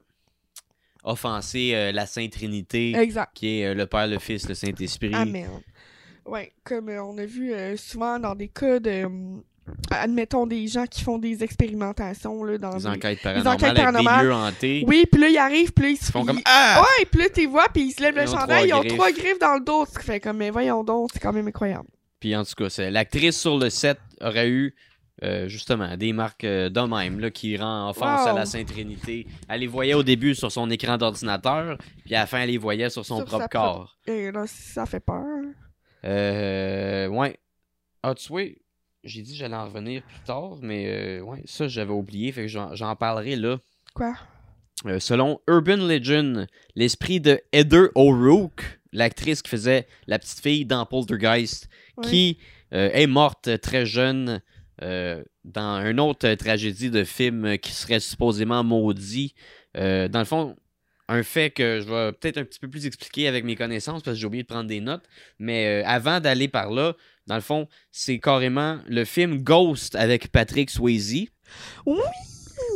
[1.05, 3.30] offenser euh, la Sainte Trinité, Exact.
[3.34, 5.14] qui est le Père, le Fils, le Saint-Esprit.
[5.14, 5.48] Amen.
[6.26, 9.06] Ouais, comme on a vu souvent dans des cas de.
[9.90, 13.76] admettons des gens qui font des expérimentations là, dans Des des- enquêtes enquêtes paranormales avec
[13.76, 14.20] paranormales.
[14.20, 14.84] des lieux hantés.
[14.86, 16.82] Oui, puis là, ils arrivent, puis là, ils se Ils font comme Ah!
[16.82, 18.92] Ouais, puis là, tu vois, puis ils se lèvent Ils le chandail, ils ont griffes.
[18.94, 19.86] trois griffes dans le dos.
[19.86, 21.88] Tu fais comme, mais voyons donc, c'est quand même incroyable.
[22.20, 24.74] Puis en tout cas, l'actrice sur le set aurait eu
[25.22, 28.28] euh, justement des marques euh, de même là, qui rend offense Wow.
[28.28, 29.26] à la Sainte Trinité.
[29.48, 32.58] Elle les voyait au début sur son écran d'ordinateur, puis à la fin, elle les
[32.58, 33.96] voyait sur son Sur propre corps.
[34.06, 35.24] Et là, ça fait peur.
[36.04, 37.38] Euh, ouais.
[38.02, 38.44] Ah, tu vois,
[39.04, 42.46] j'ai dit que j'allais en revenir plus tard, mais euh, ouais, ça, j'avais oublié, fait
[42.46, 43.58] que j'en parlerai là.
[43.94, 44.14] Quoi?
[44.86, 46.46] Euh, selon Urban Legend,
[46.76, 51.68] l'esprit de Heather O'Rourke, l'actrice qui faisait la petite fille dans Poltergeist,
[52.02, 52.38] qui
[52.72, 54.40] euh, est morte très jeune
[54.82, 59.34] euh, dans une autre tragédie de film qui serait supposément maudit.
[59.76, 60.56] Euh, dans le fond,
[61.09, 64.16] un fait que je vais peut-être un petit peu plus expliquer avec mes connaissances parce
[64.16, 65.05] que j'ai oublié de prendre des notes.
[65.38, 66.94] Mais euh, avant d'aller par là,
[67.26, 71.28] dans le fond, c'est carrément le film Ghost avec Patrick Swayze.
[71.86, 71.98] Oui!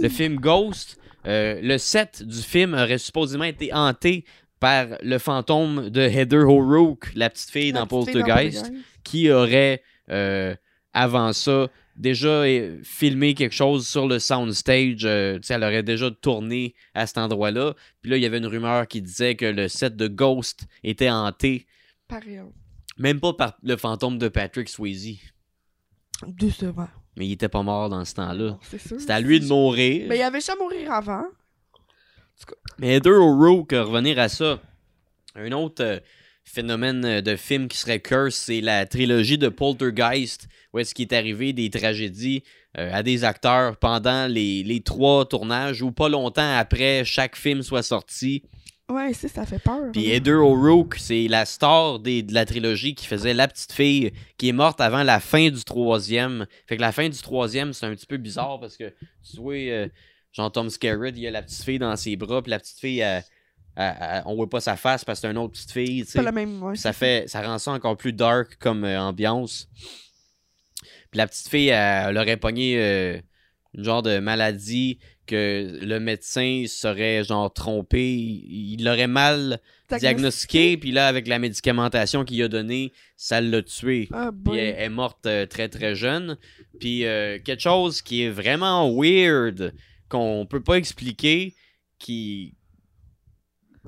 [0.00, 4.24] Le film Ghost, euh, le set du film aurait supposément été hanté
[4.60, 8.62] par le fantôme de Heather O'Rourke, la petite fille La dans petite fille dans Poltergeist
[8.62, 8.86] Poltergeist.
[9.04, 10.54] qui aurait, euh,
[10.94, 15.04] avant ça, déjà euh, filmé quelque chose sur le soundstage.
[15.04, 17.74] euh, elle aurait déjà tourné à cet endroit-là.
[18.00, 21.10] Puis là, il y avait une rumeur qui disait que le set de Ghost était
[21.10, 21.66] hanté,
[22.08, 22.40] Pareil.
[22.98, 25.18] même pas par le fantôme de Patrick Swayze.
[26.26, 26.88] Décevant.
[27.16, 28.58] Mais il était pas mort dans ce temps-là.
[28.62, 28.78] C'est.
[28.78, 30.06] C'était à lui de mourir.
[30.08, 31.24] Mais il avait déjà mourir avant.
[32.78, 34.60] Mais Heather O'Rourke, revenir à ça,
[35.34, 36.00] un autre euh,
[36.44, 41.08] phénomène euh, de film qui serait curse, c'est la trilogie de Poltergeist, où est-ce qu'il
[41.10, 42.42] est arrivé des tragédies
[42.78, 47.62] euh, à des acteurs pendant les, les trois tournages ou pas longtemps après chaque film
[47.62, 48.42] soit sorti.
[48.90, 49.90] Ouais, ça, ça fait peur.
[49.92, 50.16] Puis hein.
[50.16, 54.48] Heather O'Rourke, c'est la star des- de la trilogie qui faisait la petite fille qui
[54.48, 56.46] est morte avant la fin du troisième.
[56.66, 58.92] Fait que la fin du troisième, c'est un petit peu bizarre parce que
[59.30, 59.88] tu vois, euh,
[60.32, 62.80] genre Tom Skerritt, il y a la petite fille dans ses bras, puis la petite
[62.80, 63.22] fille, elle,
[63.76, 66.62] on voit pas sa face parce que c'est une autre petite fille, C'est la même.
[66.62, 69.68] ouais, Ça fait ça rend ça encore plus dark comme euh, ambiance.
[71.10, 73.18] Puis la petite fille, elle, elle aurait pogné euh,
[73.74, 78.12] une genre de maladie que le médecin serait genre trompé.
[78.14, 79.60] Il l'aurait mal
[79.98, 84.08] diagnostiqué, puis là, avec la médicamentation qu'il a donnée, ça l'a tué.
[84.12, 86.36] Ah, Puis elle elle est morte euh, très très jeune.
[86.80, 89.74] Puis euh, quelque chose qui est vraiment weird,
[90.08, 91.54] qu'on peut pas expliquer,
[91.98, 92.54] qui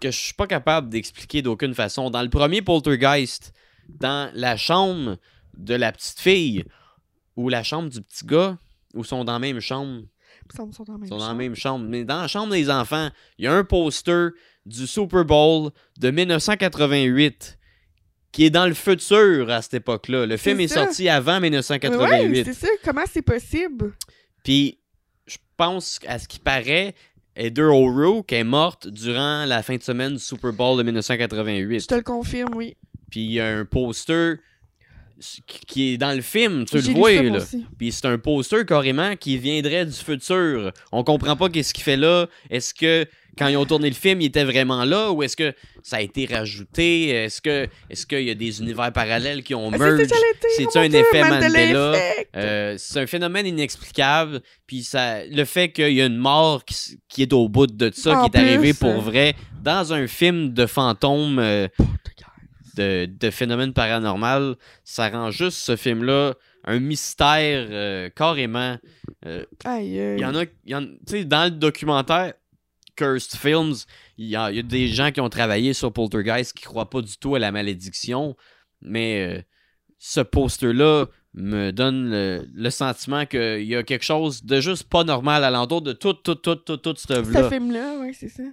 [0.01, 2.11] que je suis pas capable d'expliquer d'aucune façon.
[2.11, 3.53] Dans le premier Poltergeist,
[3.89, 5.17] dans la chambre
[5.57, 6.65] de la petite fille
[7.37, 8.59] ou la chambre du petit gars,
[8.95, 10.03] ou sont dans la même chambre,
[10.43, 11.87] Il me semble qu'ils sont dans la même ils sont dans la même chambre.
[11.89, 13.09] Mais dans la chambre des enfants,
[13.39, 14.31] il y a un poster
[14.67, 17.59] du Super Bowl de 1988
[18.33, 20.27] qui est dans le futur à cette époque-là.
[20.27, 22.45] Le film est sorti avant Ouais, 1988.
[22.47, 22.69] c'est ça.
[22.85, 23.93] Comment c'est possible?
[24.43, 24.79] Puis,
[25.27, 26.95] je pense à ce qui paraît,
[27.37, 31.87] Heather O'Rourke est morte durant la fin de semaine du Super Bowl de Je 1988.
[31.87, 32.77] te le confirme, oui.
[33.11, 34.37] Puis, il y a un poster
[35.67, 37.39] qui est dans le film, tu le vois, là.
[37.79, 40.73] Puis c'est un poster carrément qui viendrait du futur.
[40.93, 42.27] On comprend pas qu'est-ce qu'il fait là.
[42.51, 43.07] Est-ce que
[43.37, 45.53] quand ils ont tourné le film, il était vraiment là ou est-ce que
[45.83, 47.09] ça a été rajouté?
[47.09, 50.15] Est-ce que est-ce qu'il y a des univers parallèles qui ont Ah, merge c'est
[50.57, 51.95] C'est-tu oh un Dieu, effet Mandela?
[52.37, 54.41] Euh, c'est un phénomène inexplicable.
[54.67, 58.19] Puis ça, le fait qu'il y a une mort qui, est au bout de ça,
[58.19, 61.69] En qui est arrivée pour euh, vrai, dans un film de fantômes, euh,
[62.77, 66.35] de, de phénomènes paranormal, ça rend juste ce film-là
[66.65, 68.79] un mystère euh, carrément.
[69.27, 72.35] Euh, Aïe, il y en a, tu sais, dans le documentaire
[72.97, 73.75] Cursed Films,
[74.19, 76.91] il y, a, il y a des gens qui ont travaillé sur Poltergeist qui croient
[76.91, 78.37] pas du tout à la malédiction,
[78.81, 79.43] mais euh,
[79.99, 85.03] ce poster-là me donne le, le sentiment qu'il y a quelque chose de juste pas
[85.03, 87.51] normal alentour de tout, tout, tout, tout, tout cette Ce œuvre-là.
[87.51, 88.45] film-là, ouais, c'est ça.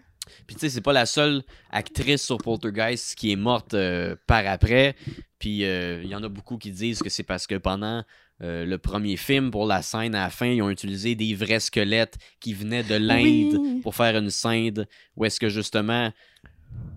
[0.48, 4.46] Puis tu sais, c'est pas la seule actrice sur Poltergeist qui est morte euh, par
[4.48, 4.96] après.
[5.40, 8.04] Puis euh, il y en a beaucoup qui disent que c'est parce que pendant
[8.44, 11.60] euh, le premier film, pour la scène à la fin, ils ont utilisé des vrais
[11.60, 13.80] squelettes qui venaient de l'Inde Oui.
[13.82, 14.86] pour faire une scène
[15.16, 16.12] où est-ce que justement.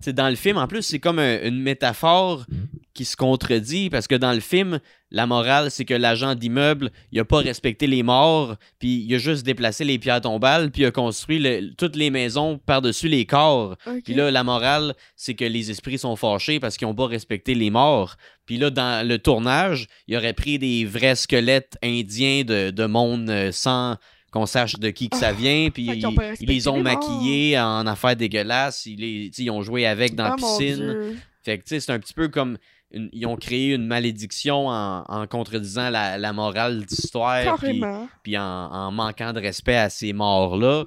[0.00, 2.46] Sais, dans le film, en plus, c'est comme un- une métaphore
[2.94, 4.78] qui se contredit parce que dans le film,
[5.10, 9.18] la morale, c'est que l'agent d'immeuble, il a pas respecté les morts, puis il a
[9.18, 13.26] juste déplacé les pierres tombales, puis il a construit le- toutes les maisons par-dessus les
[13.26, 13.76] corps.
[14.04, 17.54] Puis là, la morale, c'est que les esprits sont fâchés parce qu'ils ont pas respecté
[17.54, 18.16] les morts.
[18.46, 23.28] Puis là, dans le tournage, il aurait pris des vrais squelettes indiens de, de monde
[23.28, 23.96] euh, sans
[24.32, 25.70] qu'on sache de qui que ça vient.
[25.70, 26.04] Puis Ah, ils,
[26.40, 28.86] ils les ont les maquillés en affaires dégueulasses.
[28.86, 31.16] Ils, les, ils ont joué avec dans Ah, la mon piscine.
[31.44, 32.56] Fait que, tu sais, c'est un petit peu comme.
[32.94, 37.42] Une- ils ont créé une malédiction en, en contredisant la, la morale d'histoire.
[38.22, 40.84] Puis en, en manquant de respect à ces morts-là.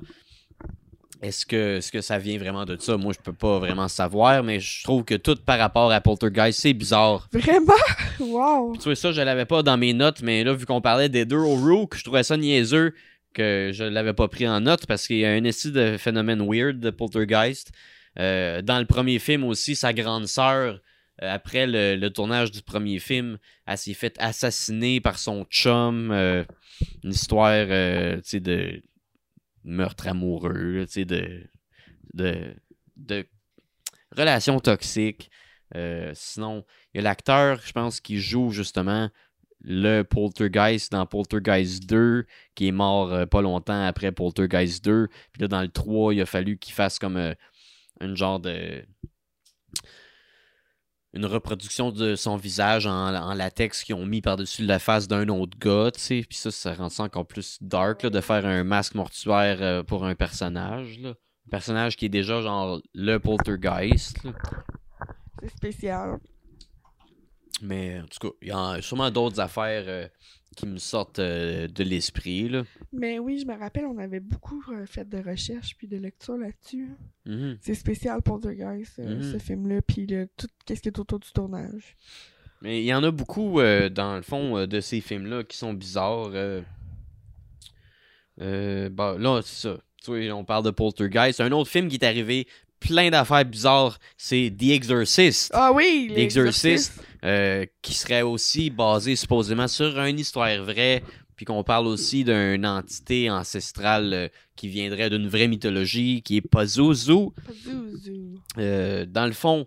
[1.20, 2.96] Est-ce que, que ça vient vraiment de ça?
[2.96, 6.60] Moi, je peux pas vraiment savoir, mais je trouve que tout par rapport à Poltergeist,
[6.60, 7.28] c'est bizarre.
[7.34, 7.74] Vraiment?
[8.20, 8.72] Wow.
[8.72, 11.08] Puis tu vois, ça, je l'avais pas dans mes notes, mais là, vu qu'on parlait
[11.10, 12.94] des deux O'Rourke, je trouvais ça niaiseux
[13.34, 16.44] que je l'avais pas pris en note parce qu'il y a un essai de phénomène
[16.48, 17.72] weird de Poltergeist.
[18.20, 20.80] Euh, dans le premier film aussi, sa grande sœur,
[21.20, 26.12] après le, tournage du premier film, elle s'est faite assassiner par son chum.
[26.12, 26.44] euh,
[27.04, 28.82] une histoire, euh, de
[29.64, 31.44] meurtre amoureux, de,
[32.14, 32.56] de,
[32.96, 33.26] de
[34.16, 35.30] relations toxiques.
[35.76, 36.64] Euh, sinon,
[36.94, 39.10] il y a l'acteur, je pense, qui joue justement
[39.62, 42.26] le Poltergeist dans Poltergeist 2,
[42.56, 45.08] qui est mort euh, pas longtemps après Poltergeist 2.
[45.34, 47.34] Puis là, dans le 3, il a fallu qu'il fasse comme euh,
[48.02, 48.86] une genre de.
[51.18, 55.28] Une reproduction de son visage en, en latex qu'ils ont mis par-dessus la face d'un
[55.30, 56.26] autre gars, tu sais.
[56.30, 59.82] Puis ça, ça rend ça encore plus dark, là, de faire un masque mortuaire euh,
[59.84, 61.10] pour un personnage, là.
[61.10, 64.20] Un personnage qui est déjà genre le Poltergeist.
[65.42, 66.20] C'est spécial.
[67.62, 70.08] Mais en tout cas, il y a sûrement d'autres affaires euh,
[70.58, 72.50] qui me sortent euh, de l'esprit.
[72.50, 72.64] Là.
[72.92, 76.38] Mais oui, je me rappelle, on avait beaucoup euh, fait de recherches puis de lectures
[76.38, 76.90] là-dessus.
[77.26, 77.58] Mhm.
[77.62, 79.22] C'est spécial pour The Guys, Mhm.
[79.34, 81.96] ce film-là, puis le- tout qu'est-ce qui est autour du tournage.
[82.62, 85.56] Mais il y en a beaucoup, euh, dans le fond, euh, de ces films-là qui
[85.58, 86.32] sont bizarres.
[86.34, 86.62] euh.
[88.42, 89.78] Euh, bah, là, c'est ça.
[90.04, 91.42] Tu vois, on parle de Poltergeist.
[91.42, 92.48] Un autre film qui est arrivé,
[92.80, 95.52] plein d'affaires bizarres, c'est The Exorcist.
[95.54, 97.02] Ah oui, The Exorcist.
[97.26, 101.04] euh, qui serait aussi basé supposément sur une histoire vraie,
[101.36, 106.42] puis qu'on parle aussi d'une entité ancestrale euh, qui viendrait d'une vraie mythologie, qui est
[106.42, 107.30] Pazuzu.
[107.64, 108.40] Zouzou.
[108.58, 109.66] Euh, dans le fond,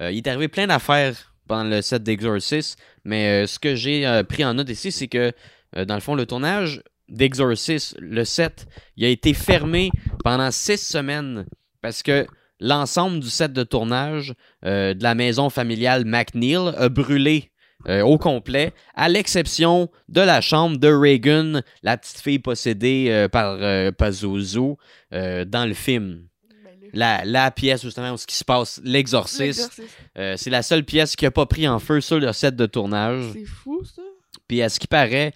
[0.00, 4.54] il est arrivé plein d'affaires pendant le set d'Exorcist, mais ce que j'ai pris en
[4.54, 5.32] note ici, c'est que,
[5.76, 8.66] dans le fond, le tournage d'Exorcist, le set,
[8.96, 9.90] il a été fermé
[10.24, 11.44] pendant six semaines
[11.82, 12.26] parce que
[12.60, 14.34] l'ensemble du set de tournage
[14.64, 17.50] euh, de la maison familiale McNeil a brûlé
[17.88, 23.28] euh, au complet, à l'exception de la chambre de Reagan, la petite fille possédée euh,
[23.28, 23.58] par
[23.94, 24.74] Pazuzu
[25.10, 26.26] dans le film.
[26.62, 29.82] Ben La, la pièce justement où ce qui se passe, l'exorciste,
[30.14, 33.24] c'est la seule pièce qui a pas pris en feu sur le set de tournage.
[33.32, 34.02] C'est fou, ça.
[34.46, 35.32] Puis à ce qui paraît,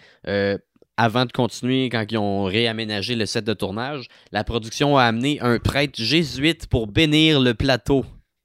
[0.97, 5.41] avant de continuer, quand ils ont réaménagé le set de tournage, la production a amené
[5.41, 8.05] un prêtre jésuite pour bénir le plateau.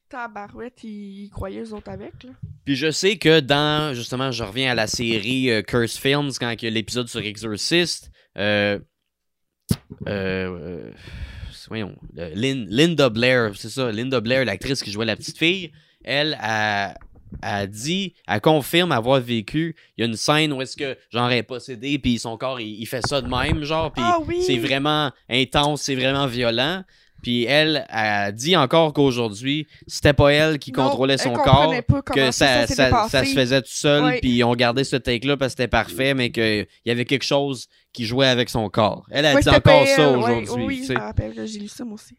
[0.09, 2.31] Tabarouette, ils, croyaient eux autres avec, là.
[2.65, 6.49] Puis je sais que dans, justement, je reviens à la série euh, Curse Films, quand
[6.51, 8.79] il y a l'épisode sur Exorcist, euh,
[10.07, 10.91] euh, euh,
[11.67, 15.71] voyons, Lin- Linda Blair, c'est ça, Linda Blair, l'actrice qui jouait la petite fille,
[16.03, 16.95] elle a,
[17.41, 21.29] a dit, elle confirme avoir vécu, il y a une scène où est-ce que, genre,
[21.29, 24.19] elle est possédée, puis son corps, il, il fait ça de même, genre, puis Ah
[24.27, 24.41] oui!
[24.45, 26.83] c'est vraiment intense, c'est vraiment violent.
[27.21, 31.73] Puis elle a dit encore qu'aujourd'hui, c'était pas elle qui Non, contrôlait elle son corps,
[32.15, 35.57] que ça, ça, se faisait tout seul, puis ils ont gardé ce take-là parce que
[35.57, 39.05] c'était parfait, mais qu'il y avait quelque chose qui jouait avec son corps.
[39.11, 40.65] Elle a Ouais, dit encore ça elle, ouais, aujourd'hui.
[40.65, 41.47] Oui, tu sais.
[41.47, 42.15] j'ai lu ça, moi aussi.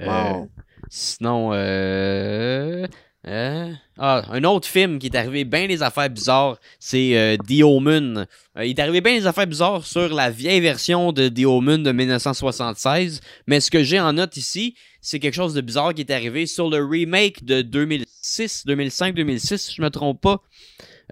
[0.00, 0.48] Euh, Wow.
[0.90, 2.86] sinon, euh,
[3.26, 7.62] euh, ah, un autre film qui est arrivé bien des affaires bizarres, c'est euh, The.
[7.62, 8.26] Euh,
[8.64, 11.92] il est arrivé bien des affaires bizarres sur la vieille version de The Omen de
[11.92, 16.10] 1976, mais ce que j'ai en note ici, c'est quelque chose de bizarre qui est
[16.10, 20.42] arrivé sur le remake de 2006, 2005, 2006, si je me trompe pas.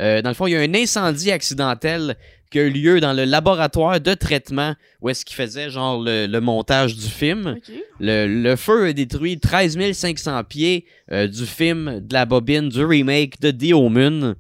[0.01, 2.16] Euh, dans le fond, il y a un incendie accidentel
[2.53, 6.27] qui a eu lieu dans le laboratoire de traitement où est-ce qu'il faisait genre le,
[6.27, 7.57] le montage du film.
[7.99, 12.85] Le, le feu a détruit 13 500 pieds euh, du film, de la bobine, du
[12.85, 14.35] remake de The Omen.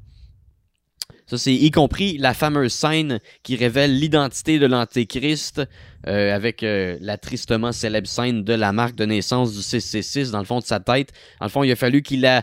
[1.26, 5.62] Ça, c'est y compris la fameuse scène qui révèle l'identité de l'Antéchrist
[6.06, 10.40] euh, avec euh, la tristement célèbre scène de la marque de naissance du 666 dans
[10.40, 11.12] le fond de sa tête.
[11.40, 12.42] Dans le fond, il a fallu qu'il la,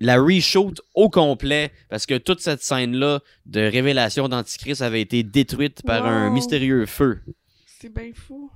[0.00, 5.82] la reshoot au complet parce que toute cette scène-là de révélation d'Antichrist avait été détruite
[5.82, 7.20] par un mystérieux feu.
[7.66, 8.50] C'est bien fou.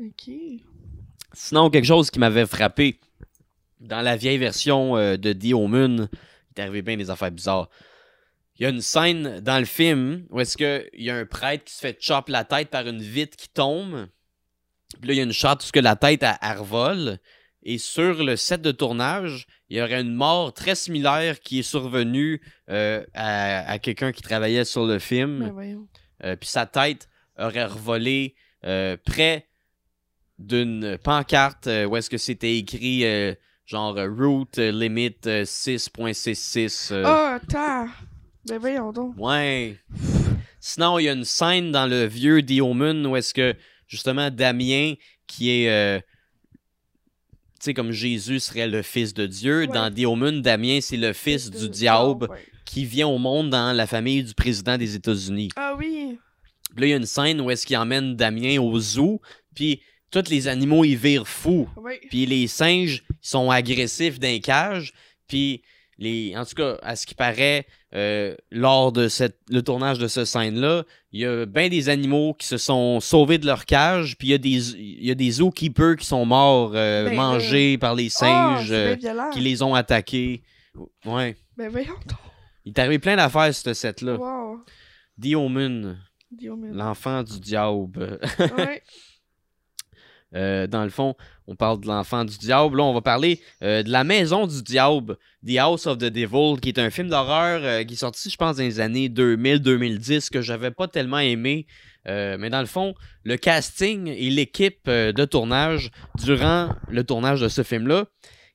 [0.00, 0.30] OK.
[1.32, 2.98] Sinon, quelque chose qui m'avait frappé
[3.80, 7.68] dans la vieille version euh, de The Omen, il est arrivé bien des affaires bizarres.
[8.60, 11.24] Il y a une scène dans le film où est-ce que il y a un
[11.24, 14.06] prêtre qui se fait chop la tête par une vitre qui tombe.
[15.00, 17.18] Puis là, il y a une shot où que la tête elle revole.
[17.62, 21.62] Et sur le set de tournage, il y aurait une mort très similaire qui est
[21.62, 25.52] survenue euh, à, à quelqu'un qui travaillait sur le film.
[25.56, 25.86] Ben.
[26.24, 27.08] Euh, puis sa tête
[27.38, 28.34] aurait revolé
[28.64, 29.46] euh, près
[30.38, 33.04] d'une pancarte où est-ce que c'était écrit
[33.70, 36.92] genre route limit euh, 6.66.
[36.92, 37.88] euh, Ah, attends.
[38.46, 39.14] Ben voyons donc.
[39.18, 39.76] Ouais.
[40.60, 43.54] Sinon, il y a une scène dans le vieux The Omen où est-ce que
[43.86, 44.94] justement Damien,
[45.26, 46.00] qui est euh,
[47.60, 49.66] tu sais comme Jésus serait le fils de Dieu, Ouais.
[49.66, 52.44] dans The Omen, Damien c'est le fils du diable Ouais.
[52.64, 55.50] qui vient au monde dans la famille du président des États-Unis.
[55.56, 56.18] Ah oui.
[56.74, 59.20] Puis là, il y a une scène où est-ce qu'il emmène Damien au zoo,
[59.54, 61.68] puis tous les animaux, ils virent fous.
[61.76, 61.94] Oui.
[62.08, 64.92] Puis les singes, ils sont agressifs dans les cages,
[65.26, 65.62] puis
[65.98, 66.34] les...
[66.36, 69.38] En tout cas, à ce qui paraît, euh, lors de cette...
[69.48, 73.38] le tournage de cette scène-là, il y a bien des animaux qui se sont sauvés
[73.38, 76.24] de leur cage, puis il y a des, il y a des zookeepers qui sont
[76.24, 78.96] morts, euh, Ben, mangés par les Ah, singes, euh,
[79.32, 80.42] qui les ont attaqués.
[81.04, 81.36] Ouais.
[81.56, 82.18] Ben voyons donc.
[82.64, 84.16] Il est arrivé plein d'affaires, ce set-là.
[84.16, 84.60] Wow.
[85.18, 85.96] Guillaume.
[86.72, 88.20] l'enfant du diable.
[88.56, 88.82] Ouais.
[90.32, 91.16] Euh, dans le fond,
[91.50, 92.78] on parle de l'enfant du diable.
[92.78, 96.60] Là, on va parler euh, de la maison du diable, The House of the Devil,
[96.60, 100.30] qui est un film d'horreur euh, qui est sorti, je pense, dans les années 2000-2010,
[100.30, 101.66] que j'avais pas tellement aimé.
[102.06, 102.94] Euh, mais dans le fond,
[103.24, 105.90] le casting et l'équipe de tournage,
[106.24, 108.06] durant le tournage de ce film-là,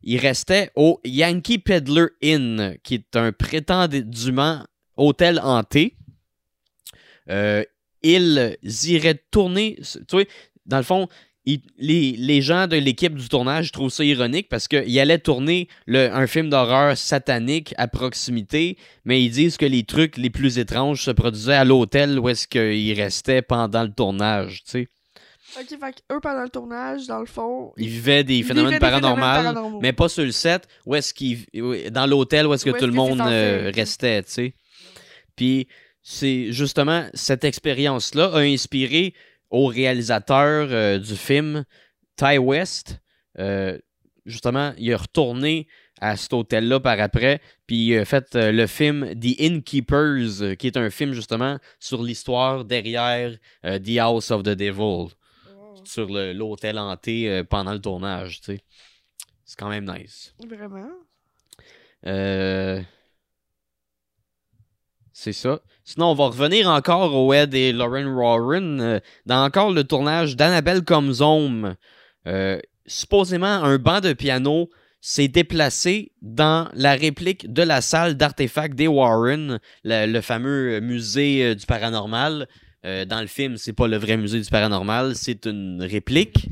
[0.02, 4.64] ils restaient au Yankee Peddler Inn, qui est un prétendument
[4.96, 5.98] hôtel hanté.
[7.28, 10.28] Ils iraient tourner, tu sais,
[10.66, 11.10] dans le fond,
[11.46, 15.68] il- les, les gens de l'équipe du tournage trouvent ça ironique parce qu'ils allaient tourner
[15.86, 20.58] le- un film d'horreur satanique à proximité, mais ils disent que les trucs les plus
[20.58, 24.88] étranges se produisaient à l'hôtel où est-ce qu'ils restaient pendant le tournage, tu sais.
[25.58, 28.76] Ok, fait que eux, pendant le tournage, dans le fond, Ils vivaient des phénomènes vivaient
[28.80, 29.80] des paranormaux, paranormaux.
[29.82, 31.46] mais pas sur le set, où est-ce qu'ils
[31.92, 34.54] dans l'hôtel où est-ce que Où tout le monde euh, restait, tu sais.
[35.36, 35.68] Puis
[36.02, 39.14] c'est justement cette expérience-là a inspiré
[39.50, 41.66] au réalisateur euh, du film
[42.16, 43.00] Ty West.
[43.40, 43.78] euh,
[44.26, 45.68] justement, il est retourné
[46.02, 50.68] à cet hôtel-là par après, puis il a fait euh, le film The Innkeepers, qui
[50.68, 55.14] est un film justement sur l'histoire derrière The House of the Devil,
[55.84, 58.62] sur l'hôtel hanté pendant le tournage, c'est
[59.58, 60.34] quand même nice.
[60.46, 60.90] Vraiment?
[62.08, 62.82] Euh,
[65.18, 65.62] C'est ça.
[65.86, 70.36] Sinon, on va revenir encore au Ed et Lauren Warren euh, dans encore le tournage
[70.36, 71.76] d'Annabelle comme Zome.
[72.28, 74.70] Euh, supposément, un banc de piano
[75.00, 81.46] s'est déplacé dans la réplique de la salle d'artefacts des Warren, le, le fameux musée
[81.46, 82.48] euh, du paranormal.
[82.84, 86.50] Dans le film, c'est pas le vrai musée du paranormal, c'est une réplique.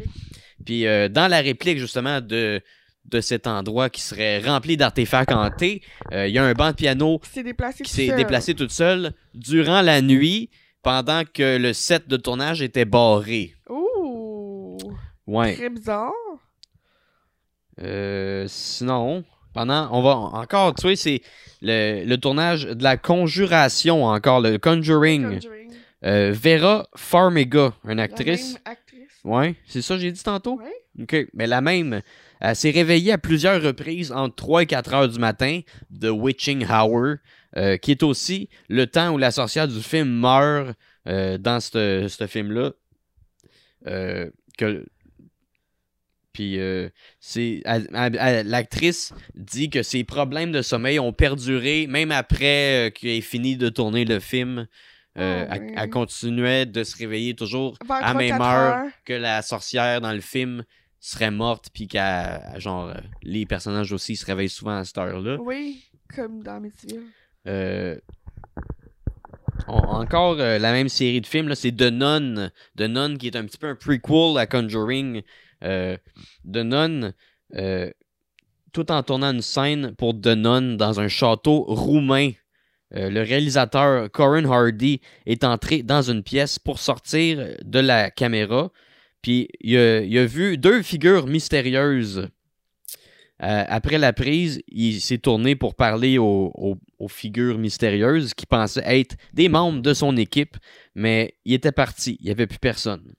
[0.66, 0.82] Puis
[1.12, 2.60] dans la réplique justement de,
[3.06, 5.82] de cet endroit qui serait rempli d'artefacts hantés,
[6.12, 9.14] euh, il y a un banc de piano Qui s'est déplacé tout déplacé toute seule
[9.34, 10.50] durant la nuit
[10.82, 13.54] pendant que le set de tournage était barré.
[13.70, 14.78] Ouh!
[15.28, 15.56] Ouais.
[15.56, 16.12] Très bizarre.
[17.82, 19.24] Euh, sinon,
[19.54, 21.22] pendant, on va encore, tu sais, c'est
[21.62, 25.36] le, le tournage de la Conjuration encore, le Conjuring.
[25.36, 25.72] Conjuring.
[26.06, 28.54] Euh, Vera Farmiga, une La actrice.
[28.54, 29.08] même actrice.
[29.24, 30.60] Ouais, c'est ça que j'ai dit tantôt?
[30.60, 31.04] Ouais.
[31.04, 32.02] OK, mais la même.
[32.44, 36.66] Elle s'est réveillée à plusieurs reprises entre 3 et 4 heures du matin de Witching
[36.70, 37.16] Hour,
[37.56, 40.76] euh, qui est aussi le temps où la sorcière du film meurt
[41.08, 42.72] euh, dans ce film-là.
[43.88, 44.86] Euh, que...
[46.34, 46.60] Puis,
[47.20, 53.56] c'est l'actrice dit que ses problèmes de sommeil ont perduré même après qu'il ait fini
[53.56, 54.68] de tourner le film.
[55.20, 59.44] Euh, Ah elle- elle, continuait de se réveiller toujours à 3-4 même heure que la
[59.44, 60.64] sorcière dans le film
[61.06, 62.94] serait morte, puis qu'à genre euh,
[63.24, 65.38] les personnages aussi se réveillent souvent à cette heure-là.
[65.42, 65.84] Oui,
[66.16, 67.04] comme dans Amityville.
[67.46, 67.98] Euh,
[69.68, 72.50] on- encore euh, la même série de films, c'est The Nun.
[72.78, 75.22] The Nun qui est un petit peu un prequel à Conjuring.
[75.64, 75.98] Euh,
[76.52, 77.12] The Nun,
[77.56, 77.92] euh,
[78.72, 82.32] tout en tournant une scène pour The Nun dans un château roumain.
[82.96, 88.70] Le réalisateur Corin Hardy est entré dans une pièce pour sortir de la caméra.
[89.24, 92.28] Puis il a, il a vu deux figures mystérieuses.
[93.42, 98.46] Euh, après la prise, il s'est tourné pour parler aux, aux- aux figures mystérieuses qui
[98.46, 100.56] pensaient être des membres de son équipe,
[100.94, 103.14] mais il était parti, il n'y avait plus personne.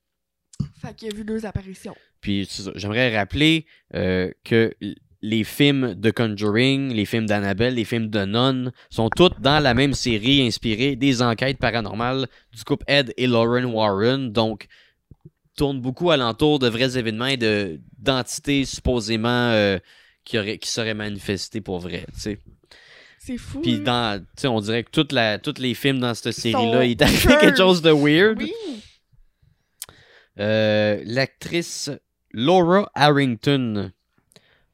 [0.81, 1.97] Fait qu'il a vu deux apparitions.
[2.21, 4.73] Puis j'aimerais rappeler euh, que
[5.21, 9.75] les films de Conjuring, les films d'Annabelle, les films de Nun sont tous dans la
[9.75, 14.31] même série inspirée des enquêtes paranormales du couple Ed et Lauren Warren.
[14.33, 14.67] Donc,
[15.57, 19.79] tournent beaucoup alentour de vrais événements et de d'entités supposément euh,
[20.25, 22.07] qui, auraient, qui seraient manifestées pour vrai.
[22.15, 22.39] tu sais.
[23.19, 23.61] C'est fou.
[23.63, 24.21] Puis hein?
[24.43, 27.41] dans, on dirait que toute la, tous les films dans cette série-là, il weird.
[27.41, 28.39] quelque chose de weird.
[28.39, 28.53] Oui.
[30.39, 31.91] Euh, L'actrice
[32.33, 33.93] Laura Harrington,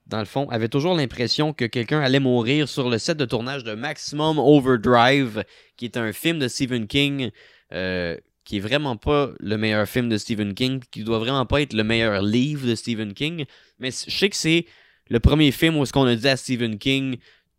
[0.07, 3.63] dans le fond, avait toujours l'impression que quelqu'un allait mourir sur le set de tournage
[3.63, 5.45] de Maximum Overdrive,
[5.77, 7.31] qui est un film de Stephen King,
[7.73, 8.17] euh,
[8.51, 11.73] qui est vraiment pas le meilleur film de Stephen King, qui doit vraiment pas être
[11.73, 13.45] le meilleur livre de Stephen King.
[13.79, 14.67] Mais je sais que c'est
[15.09, 17.19] le premier film où ce qu'on a dit à Stephen King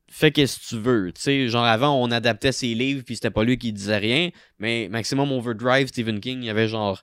[0.09, 1.13] fais qu'est-ce que tu veux.
[1.13, 4.31] Tu sais, genre avant, on adaptait ses livres, puis c'était pas lui qui disait rien.
[4.59, 7.01] Mais Maximum Overdrive, Stephen King, il y avait genre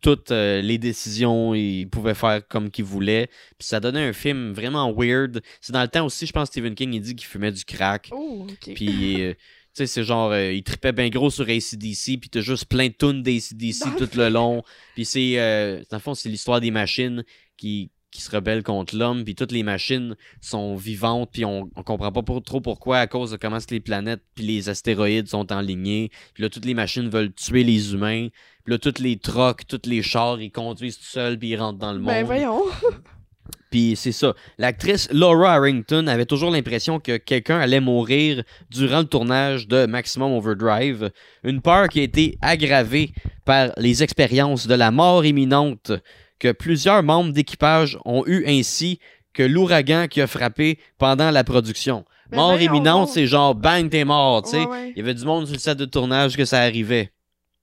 [0.00, 3.28] toutes euh, les décisions, il pouvait faire comme qu'il voulait.
[3.58, 5.40] Puis ça donnait un film vraiment weird.
[5.60, 8.08] C'est dans le temps aussi, je pense, Stephen King, il dit qu'il fumait du crack.
[8.10, 8.74] Oh, ok.
[8.74, 9.34] Puis, euh,
[9.80, 12.94] sais, c'est genre, euh, il tripait bien gros sur ACDC, puis t'as juste plein de
[12.98, 14.62] tunes d'ACDC tout le long.
[14.94, 17.24] Puis c'est, euh, dans le fond, c'est l'histoire des machines
[17.56, 21.82] qui, qui se rebellent contre l'homme, puis toutes les machines sont vivantes, puis on, on
[21.82, 25.52] comprend pas pour- trop pourquoi, à cause de comment les planètes puis les astéroïdes sont
[25.52, 26.10] enlignés.
[26.34, 28.28] Puis là, toutes les machines veulent tuer les humains.
[28.64, 31.78] Puis là, toutes les trucks, tous les chars, ils conduisent tout seuls, puis ils rentrent
[31.78, 32.08] dans le monde.
[32.08, 32.62] Ben voyons.
[33.70, 34.34] Puis c'est ça.
[34.58, 40.32] L'actrice Laura Harrington avait toujours l'impression que quelqu'un allait mourir durant le tournage de Maximum
[40.32, 41.10] Overdrive.
[41.44, 43.12] Une peur qui a été aggravée
[43.44, 45.92] par les expériences de la mort imminente
[46.40, 48.98] que plusieurs membres d'équipage ont eu ainsi
[49.32, 52.04] que l'ouragan qui a frappé pendant la production.
[52.30, 54.58] Ben mort imminente, c'est genre bang, t'es mort, tu sais.
[54.58, 54.90] Ouais, ouais.
[54.90, 57.10] Il y avait du monde sur le set de tournage que ça arrivait.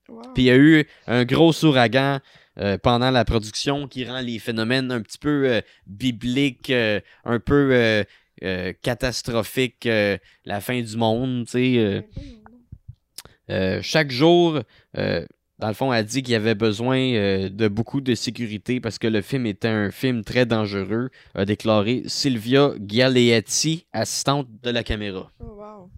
[0.08, 0.22] Wow.
[0.34, 2.20] Puis il y a eu un gros ouragan
[2.60, 7.40] euh, pendant la production qui rend les phénomènes un petit peu euh, bibliques, euh, un
[7.40, 8.04] peu
[8.84, 9.90] catastrophiques,
[10.46, 11.52] la fin du monde, tu
[13.48, 13.82] sais.
[13.82, 14.62] chaque jour,
[14.94, 17.00] dans le fond, elle dit qu'il y avait besoin
[17.50, 22.04] de beaucoup de sécurité parce que le film était un film très dangereux, a déclaré
[22.06, 25.32] Sylvia Gialetti, assistante de la caméra.
[25.40, 25.90] Oh, wow.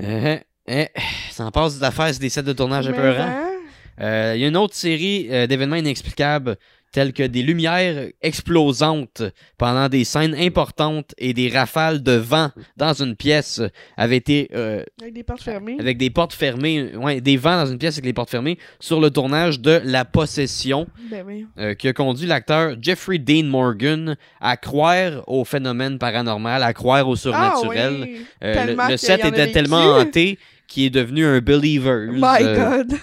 [0.00, 0.38] Euh,
[0.68, 0.84] euh,
[1.30, 3.55] ça en passe d'affaires, des sets de tournage Mais, épeurants.
[4.00, 6.56] Euh, Il y a une autre série euh, d'événements inexplicables
[6.92, 9.22] telles que des lumières explosantes
[9.58, 13.60] pendant des scènes importantes et des rafales de vent dans une pièce
[13.98, 15.76] avaient été euh, Avec des portes fermées.
[15.78, 18.98] avec des portes fermées, ouais, des vents dans une pièce avec les portes fermées sur
[19.00, 21.46] le tournage de La Possession, Ben oui.
[21.58, 27.06] euh, qui a conduit l'acteur Jeffrey Dean Morgan à croire au phénomène paranormal, à croire
[27.08, 27.94] au surnaturel.
[28.00, 28.26] Ah, oui.
[28.42, 32.08] Euh, le, le set était tellement hanté qu'il est devenu un believer.
[32.12, 32.94] My God.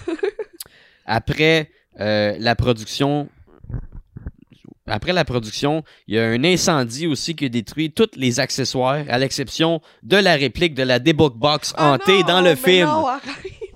[1.06, 1.70] après
[2.00, 3.30] euh, la production.
[4.86, 9.06] Après la production, il y a un incendie aussi qui a détruit tous les accessoires,
[9.08, 12.56] à l'exception de la réplique de la Debug Box Ah hantée non, dans le mais
[12.58, 12.90] film.
[12.90, 13.06] Non.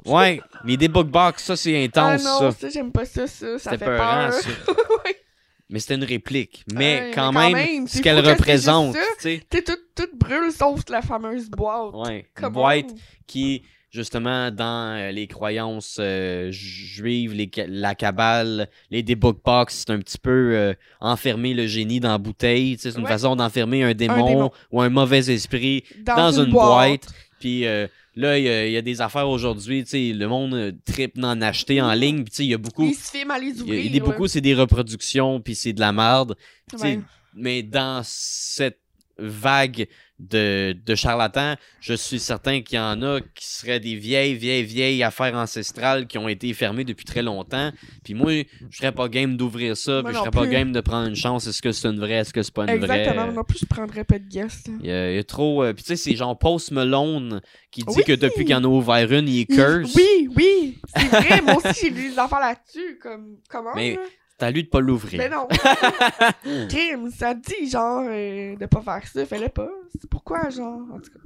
[0.06, 2.52] Ouais, les Debug Box, ça c'est Ah intense, non, ça.
[2.52, 3.58] ça, j'aime pas ça, ça.
[3.58, 4.34] Ça fait peurant, peur.
[4.34, 4.50] ça.
[5.70, 6.64] Mais c'était une réplique.
[6.74, 9.42] Mais Ouais, quand mais quand même, même, ce qu'elle représente, tu sais.
[9.50, 11.94] T'sais, tout, tout brûle sauf la fameuse boîte.
[11.94, 12.96] Ouais, une boîte on.
[13.28, 13.64] qui,
[13.98, 20.00] justement, dans euh, les croyances euh, juives, les la cabale, les debug box, c'est un
[20.00, 22.78] petit peu euh, enfermer le génie dans la bouteille.
[22.80, 23.08] C'est une Ouais.
[23.10, 24.52] façon d'enfermer un démon, démon.
[24.72, 27.08] ou un mauvais esprit Dans, dans, une, boîte.
[27.40, 29.84] Puis euh, là, il y, a- il y a des affaires aujourd'hui,
[30.14, 32.24] le monde tripe d'en acheter en ligne.
[32.24, 32.86] Puis il y a beaucoup...
[32.88, 33.86] Il se filme à les Il y a- ouvrir.
[33.86, 36.36] il y a beaucoup, c'est des reproductions, puis c'est de la merde.
[36.82, 37.00] Ouais.
[37.34, 38.80] Mais dans cette
[39.20, 39.88] vague
[40.20, 44.64] de, de charlatans, je suis certain qu'il y en a qui seraient des vieilles, vieilles,
[44.64, 47.72] vieilles affaires ancestrales qui ont été fermées depuis très longtemps.
[48.04, 51.08] Puis moi, je serais pas game d'ouvrir ça, puis je serais pas game de prendre
[51.08, 51.46] une chance.
[51.48, 53.26] Est-ce que c'est une vraie, est-ce que c'est pas une Exactement.
[53.26, 53.34] vraie?
[53.34, 54.70] Non plus, je prendrais pas de guest.
[54.82, 55.64] Il y, a, il y a trop.
[55.64, 57.42] euh, puis tu sais, c'est genre Post Malone
[57.72, 58.04] qui dit Oui!
[58.04, 59.94] que depuis qu'il en a ouvert une, il est curse.
[59.96, 60.80] Oui, oui.
[60.96, 61.42] C'est vrai.
[61.42, 62.98] Moi aussi, j'ai lu des affaires là-dessus.
[63.02, 64.02] Comme, comment, Mais- là?
[64.40, 65.18] À lui de pas l'ouvrir.
[65.20, 65.48] Mais non.
[66.70, 69.26] Kim, ça dit, genre, euh, de pas faire ça.
[69.26, 69.70] Fallait pas.
[70.00, 71.20] C'est pourquoi, genre, en tout cas.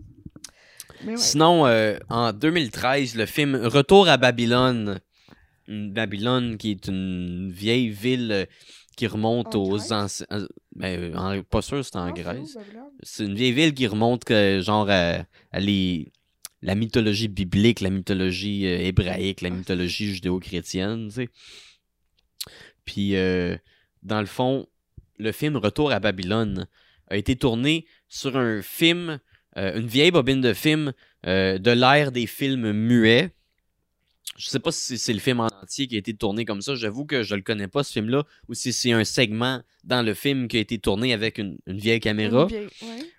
[1.04, 1.18] Mais ouais.
[1.18, 5.00] Sinon, euh, en 2013, le film Retour à Babylone,
[5.68, 8.46] Babylone qui est une vieille ville euh,
[8.96, 10.26] qui remonte En aux anciens.
[10.32, 12.58] euh, Ben, en- pas sûr, c'est en Grèce.
[13.04, 16.12] C'est une vieille ville qui remonte que, genre à, à les-
[16.62, 19.52] la mythologie biblique, la mythologie euh, hébraïque, la Ah.
[19.52, 21.30] mythologie judéo-chrétienne, tu sais.
[22.86, 23.56] Puis, euh,
[24.04, 24.68] dans le fond,
[25.18, 26.68] le film Retour à Babylone
[27.10, 29.20] a été tourné sur un film,
[29.58, 30.94] euh, une vieille bobine de film
[31.28, 33.32] euh, de l'ère des films muets.
[34.38, 36.74] Je sais pas si c'est le film en entier qui a été tourné comme ça.
[36.74, 40.14] J'avoue que je le connais pas, ce film-là, ou si c'est un segment dans le
[40.16, 42.44] film qui a été tourné avec une, une vieille caméra.
[42.44, 42.68] Une vieille-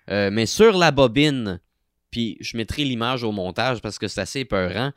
[0.09, 0.31] ouais.
[0.31, 1.61] Mais sur la bobine,
[2.09, 4.91] puis je mettrai l'image au montage parce que c'est assez épeurant,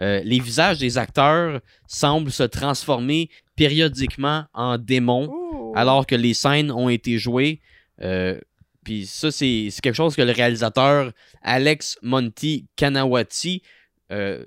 [0.00, 3.28] euh, les visages des acteurs semblent se transformer
[3.62, 5.72] périodiquement en démons Ouh.
[5.76, 7.60] alors que les scènes ont été jouées.
[8.00, 8.40] Euh,
[8.84, 11.12] puis ça, c'est c'est quelque chose que le réalisateur
[11.42, 13.62] Alex Monty Kanawati,
[14.10, 14.44] euh,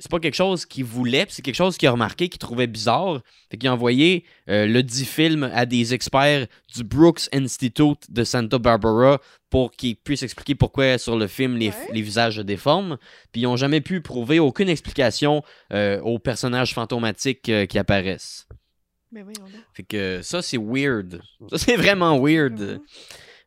[0.00, 3.20] c'est pas quelque chose qu'il voulait, c'est quelque chose qu'il a remarqué, qu'il trouvait bizarre.
[3.50, 8.24] Fait qu'il a envoyé euh, le dit film à des experts du Brooks Institute de
[8.24, 9.20] Santa Barbara
[9.50, 12.96] pour qu'ils puissent expliquer pourquoi sur le film les, visages se déforment.
[13.30, 18.48] Puis ils n'ont jamais pu prouver aucune explication euh, aux personnages fantomatiques euh, qui apparaissent.
[19.12, 19.62] Mais voyons donc.
[19.74, 21.20] Fait que ça, c'est weird.
[21.50, 22.58] Ça, c'est vraiment weird.
[22.58, 22.80] Mhm.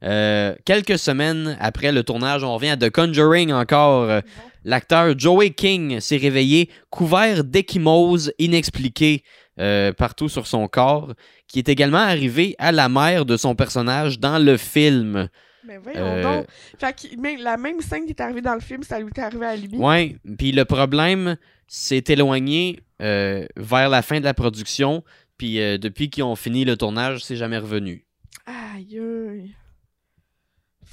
[0.04, 4.04] Euh, quelques semaines après le tournage, on revient à The Conjuring encore.
[4.04, 4.22] Euh.
[4.66, 9.24] L'acteur Joey King s'est réveillé couvert d'échymoses inexpliquées
[9.60, 11.14] euh, partout sur son corps,
[11.48, 15.30] qui est également arrivé à la mère de son personnage dans le film.
[15.66, 16.48] Mais voyons donc.
[16.78, 19.46] Fait que la même scène qui est arrivée dans le film, ça lui est arrivé
[19.46, 19.78] à lui.
[19.78, 25.04] Ouais, puis le problème s'est éloigné vers la fin de la production,
[25.38, 28.06] puis depuis qu'ils ont fini le tournage, c'est jamais revenu.
[28.46, 29.56] Aïe aïe.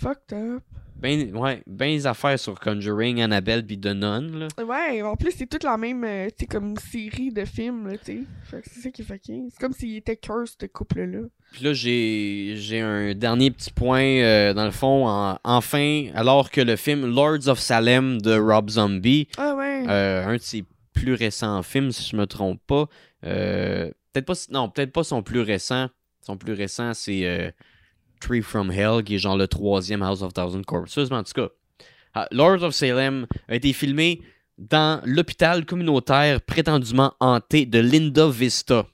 [0.01, 0.63] Fucked up.
[0.97, 4.49] Ben, ouais, ben les affaires sur Conjuring, Annabelle puis The Nun, là.
[4.63, 7.97] Ouais, en plus, c'est toute la même, euh, tu comme une série de films, là,
[7.97, 8.19] tu sais.
[8.45, 9.49] Fait que c'est ça qui est fucking.
[9.51, 11.21] C'est comme s'il était curse, ce couple-là.
[11.53, 16.51] Puis là, j'ai j'ai un dernier petit point, euh, dans le fond, en- enfin, alors
[16.51, 19.85] que le film Lords of Salem de Rob Zombie, Ah ouais.
[19.89, 22.87] euh, un de ses plus récents films, si je me trompe pas,
[23.25, 25.89] euh, peut-être pas, non, peut-être pas son plus récent,
[26.21, 27.55] son plus récent, c'est
[28.21, 31.49] Tree from Hell, qui est genre le troisième House of Thousand Corpses, en tout cas,
[32.15, 34.21] ah, Lords of Salem a été filmé
[34.59, 38.87] dans l'hôpital communautaire prétendument hanté de Linda Vista.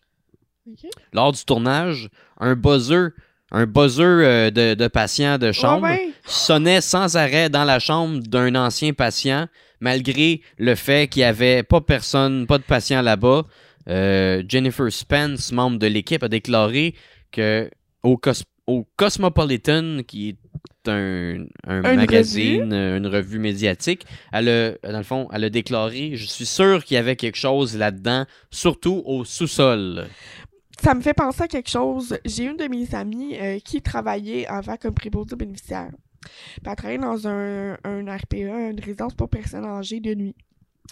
[1.12, 2.08] Lors du tournage,
[2.38, 3.10] un buzzer,
[3.50, 8.20] un buzzer euh, de, de patient de chambre Ouais, sonnait sans arrêt dans la chambre
[8.20, 9.48] d'un ancien patient,
[9.80, 13.44] malgré le fait qu'il n'y avait pas personne, pas de patient là-bas.
[13.88, 16.94] Euh, Jennifer Spence, membre de l'équipe, a déclaré
[17.30, 17.70] que
[18.02, 18.18] au,
[18.66, 20.36] au Cosmopolitan, qui est
[20.88, 25.51] un, un Une magazine, euh, une revue médiatique, elle a, dans le fond, elle a
[25.51, 30.06] déclaré Je suis sûr qu'il y avait quelque chose là-dedans, surtout au sous-sol.
[30.80, 32.18] ça me fait penser à quelque chose.
[32.24, 35.90] J'ai une de mes amies euh, qui travaillait avant comme préposée bénéficiaire.
[36.20, 40.34] Puis elle travaillait dans un, un RPA, une résidence pour personnes âgées de nuit.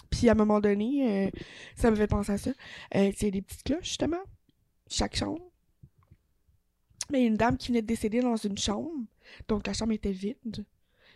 [0.09, 1.29] Puis à un moment donné, euh,
[1.75, 2.51] ça me fait penser à ça.
[2.95, 4.21] Euh, c'est des petites cloches, justement.
[4.89, 5.41] Chaque chambre.
[7.11, 8.91] Mais il y a une dame qui venait de décéder dans une chambre.
[9.47, 10.65] Donc la chambre était vide.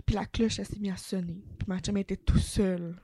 [0.06, 1.44] Puis la cloche, elle s'est mise à sonner.
[1.58, 2.96] Puis ma chum était tout seule.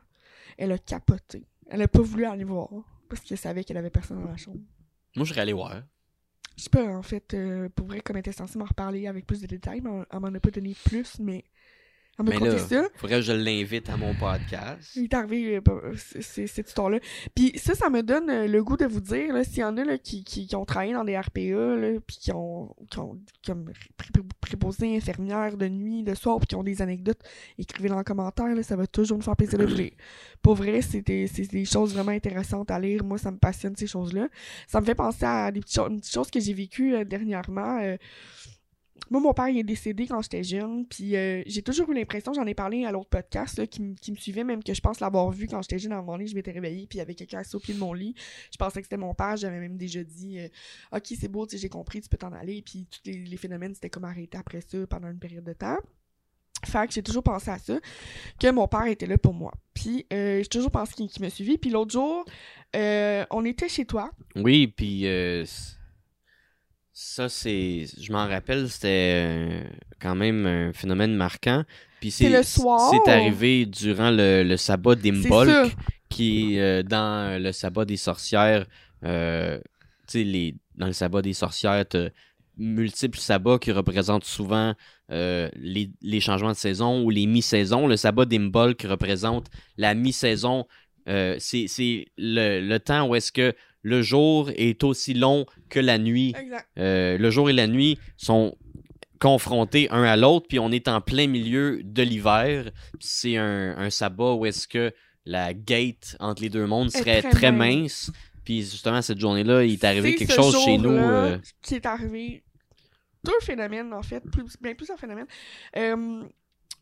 [0.58, 1.46] Elle a capoté.
[1.68, 2.70] Elle a pas voulu aller voir.
[3.10, 4.62] Parce qu'elle savait qu'il y avait personne dans la chambre.
[5.16, 5.84] Moi, je serais allé voir.
[6.58, 9.26] Je sais pas, en fait, euh, pour vrai, comme elle était censée m'en reparler avec
[9.26, 11.44] plus de détails, mais elle m'en a pas donné plus, mais
[12.18, 12.84] elle m'a Mais conté là, ça.
[12.96, 14.92] faudrait que je l'invite à mon podcast.
[14.96, 17.00] Il est arrivé, euh, c'est- cette histoire-là.
[17.36, 19.84] Puis ça, ça me donne euh, le goût de vous dire, s'il y en a
[19.84, 21.42] là, qui, qui, qui ont travaillé dans des RPA,
[21.76, 23.72] là, puis qui ont, qui ont comme
[24.40, 27.20] préposé infirmière de nuit, de soir, puis qui ont des anecdotes,
[27.58, 29.92] écrivez dans les commentaires, là, ça va toujours me faire plaisir de vous lire.
[30.42, 33.04] Pour vrai, c'est des, choses vraiment intéressantes à lire.
[33.04, 34.30] Moi, ça me passionne, ces choses-là.
[34.68, 37.04] Ça me fait penser à des petites, cho- une petite chose que j'ai vécues euh,
[37.04, 37.80] dernièrement.
[37.82, 37.98] euh,
[39.10, 42.34] moi, mon père il est décédé quand j'étais jeune, puis euh, j'ai toujours eu l'impression,
[42.34, 45.48] j'en ai parlé à l'autre podcast qui, me suivait, même que je pense l'avoir vu
[45.48, 47.60] quand j'étais jeune à un je m'étais réveillée, puis il y avait quelqu'un assis au
[47.60, 48.16] pied de mon lit.
[48.52, 50.48] Je pensais que c'était mon père, j'avais même déjà dit euh,
[50.92, 53.90] Ok, c'est beau, tu j'ai compris, tu peux t'en aller, puis tous les, phénomènes c'était
[53.90, 55.78] comme arrêté après ça pendant une période de temps.
[56.64, 57.80] Fait que j'ai toujours pensé à ça,
[58.40, 59.54] que mon père était là pour moi.
[59.74, 61.58] Puis euh, j'ai toujours pensé qu'il me suivait.
[61.58, 62.26] Puis l'autre jour,
[62.74, 64.10] on était chez toi.
[64.36, 65.06] Oui, puis
[66.98, 67.86] ça, c'est.
[68.00, 69.64] Je m'en rappelle, c'était euh,
[70.00, 71.64] quand même un phénomène marquant.
[72.00, 72.90] Puis C'est le soir.
[72.90, 75.50] C'est arrivé durant le, le sabbat d'Imbolc,
[76.10, 78.66] qui est euh, dans le sabbat des sorcières.
[79.04, 79.58] euh,
[80.08, 82.08] tu sais, les- dans le sabbat des sorcières, t'as
[82.58, 84.74] multiples sabbats qui représentent souvent
[85.12, 87.88] euh, les, les changements de saison ou les mi-saisons.
[87.88, 89.48] Le sabbat d'Imbolc représente
[89.78, 90.66] la mi-saison.
[91.10, 93.54] Euh, c'est c'est le, le temps où est-ce que
[93.86, 96.34] le jour est aussi long que la nuit.
[96.36, 96.68] Exact.
[96.80, 98.58] Euh, le jour et la nuit sont
[99.20, 102.72] confrontés un à l'autre, puis on est en plein milieu de l'hiver.
[103.00, 104.92] C'est un, un sabbat où est-ce que
[105.26, 108.10] la gate entre les deux mondes serait très très, mince.
[108.10, 108.12] mince.
[108.44, 110.90] Puis justement, cette journée-là, il est arrivé C'est quelque chose chez nous.
[110.92, 112.44] euh, Qui est arrivé.
[113.24, 114.22] Deux phénomènes, en fait.
[114.32, 115.26] Plus, bien plusieurs phénomènes.
[115.78, 116.24] Euh,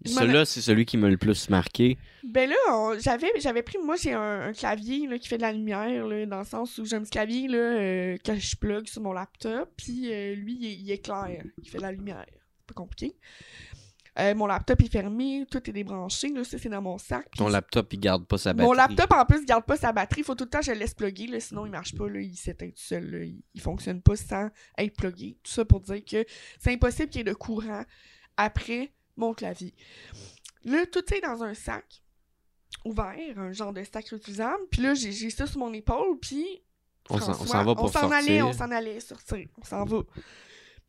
[0.06, 1.98] Celui-là, c'est celui qui m'a le plus marqué.
[2.24, 5.52] Ben là, j'avais j'avais pris, moi j'ai un, un clavier là, qui fait de la
[5.54, 8.88] lumière, là, dans le sens où j'ai un petit clavier là, euh, que je plug
[8.88, 12.26] sur mon laptop, puis euh, lui il, est- il éclaire, il fait de la lumière.
[12.30, 13.16] C'est pas compliqué.
[14.20, 17.32] Euh, mon laptop est fermé, tout est débranché, là, ça c'est dans mon sac.
[17.36, 18.68] Ton laptop, il garde pas sa batterie.
[18.68, 20.78] mon laptop en plus garde pas sa batterie, faut tout le temps que je le
[20.78, 23.62] laisse plugger, là, sinon il marche pas, là, il s'éteint tout seul, là, il, il
[23.62, 25.38] fonctionne pas sans être plugué.
[25.44, 26.24] Tout ça pour dire que
[26.60, 27.84] c'est impossible qu'il y ait de courant
[28.38, 29.73] après mon clavier.
[30.65, 32.02] Là, tout est dans un sac
[32.85, 36.64] ouvert, un genre de sac réutilisable, puis là j'ai ça sur mon épaule, puis
[37.10, 39.99] On s'en- va pour on s'en allait, on s'en allait sortir, on s'en va.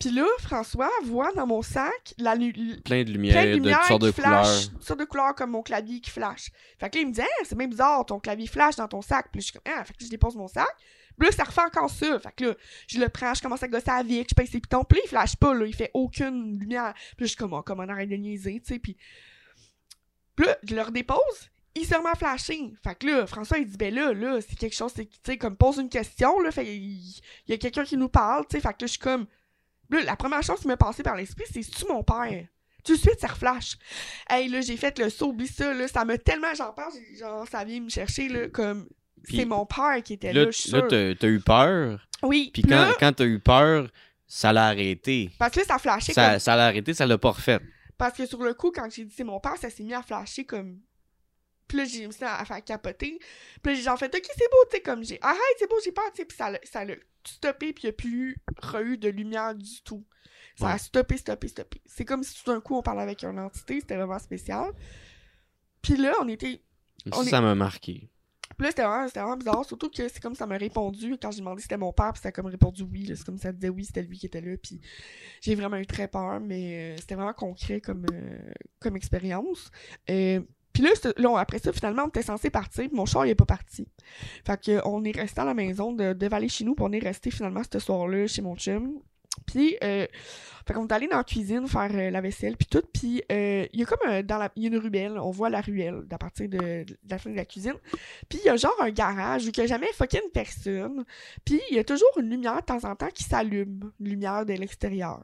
[0.05, 2.53] Puis là, François voit dans mon sac la, lu-
[2.85, 4.83] Plein de lumière, plein de de, lumière toutes sortes de flash, couleurs.
[4.83, 6.51] sortes de couleurs comme mon clavier qui flash.
[6.79, 9.01] Fait que là, il me dit, ah, c'est même bizarre, ton clavier flash dans ton
[9.01, 9.29] sac.
[9.33, 10.69] Puis là, je suis comme, ah, fait que je dépose mon sac.
[11.19, 12.19] Puis là, ça refait encore ça.
[12.19, 12.55] Fait que là,
[12.87, 14.85] je le prends, je commence à gosser avec, je pèse ses pitons.
[14.85, 16.93] Puis là, il flash pas, là, il fait aucune lumière.
[16.95, 18.79] Puis là, je suis comme, oh, comment on arrête de niaiser, tu sais.
[18.79, 18.99] Puis,
[20.37, 21.51] puis là, je le redépose.
[21.77, 22.73] Il se remet à flasher.
[22.85, 25.39] Fait que là, François, il dit, ben là, là, c'est quelque chose, c'est, tu sais,
[25.39, 26.51] comme pose une question, là.
[26.51, 28.61] Fait il, il y a quelqu'un qui nous parle, tu sais.
[28.61, 29.27] Fait que là, je suis comme,
[29.91, 32.47] là, la première chose qui m'est passée par l'esprit, c'est, c'est-tu mon père?
[32.85, 33.77] Tout de suite, ça reflash.
[34.29, 35.89] Hey, là, j'ai fait le saut, oublie ça, là.
[35.89, 38.89] Ça m'a tellement, j'en parle, genre, ça vient me chercher, là, comme,
[39.29, 41.17] c'est mon père qui était Là, là, je suis là, sûre.
[41.19, 42.07] t'as eu peur?
[42.23, 43.89] Oui, Puis quand, quand t'as eu peur,
[44.27, 45.31] ça l'a arrêté.
[45.39, 46.39] parce que là, ça flashait Ça, comme...
[46.41, 47.61] ça l'a arrêté, ça l'a pas refait.
[47.97, 50.03] Parce que sur le coup, quand j'ai dit c'est mon père, ça s'est mis à
[50.03, 50.81] flasher comme...
[51.69, 53.19] Puis là, j'ai mis ça à faire capoter.
[53.63, 55.19] Puis là, j'ai genre fait «Ok, c'est beau, tu sais, comme j'ai...
[55.23, 56.95] Arrête, c'est beau, j'ai peur, tu sais.» Puis ça l'a
[57.33, 60.05] stoppé, puis il n'y a plus re-eu de lumière du tout.
[60.57, 61.81] Ça a stoppé, stoppé, stoppé.
[61.85, 63.81] C'est comme si tout d'un coup, on parlait avec une entité.
[63.81, 64.71] C'était vraiment spécial.
[65.83, 66.63] Puis là, on était...
[67.13, 68.09] Ça, est- m'a marqué.
[68.57, 69.65] Puis là, c'était vraiment, bizarre.
[69.65, 72.23] Surtout que c'est comme ça m'a répondu quand j'ai demandé si c'était mon père, puis
[72.23, 73.11] ça a comme répondu oui.
[73.17, 74.57] C'est comme ça disait oui, c'était lui qui était là.
[74.57, 74.81] Puis
[75.41, 78.39] j'ai vraiment eu très peur, mais euh, c'était vraiment concret comme, euh,
[78.79, 79.71] comme expérience.
[80.09, 80.41] Euh,
[80.75, 83.47] puis là, après ça, finalement, on était censé partir, puis mon char, il est pas
[83.47, 83.87] parti.
[84.45, 87.31] Fait que, on est resté à la maison de, de Vallée-Chez-Nous, puis on est resté
[87.31, 88.99] finalement ce soir-là chez mon chum.
[89.47, 90.07] Puis, euh,
[90.67, 92.83] fait qu'on est allé dans la cuisine faire euh, la vaisselle, puis tout.
[92.93, 95.61] Puis, euh, il y a comme euh, dans y a une ruelle, on voit la
[95.61, 97.75] ruelle à partir de, de la fin de la cuisine.
[98.29, 101.05] Puis, il y a genre un garage où il n'y a jamais fucking personne.
[101.45, 104.45] Puis, il y a toujours une lumière de temps en temps qui s'allume, une lumière
[104.45, 105.23] de l'extérieur.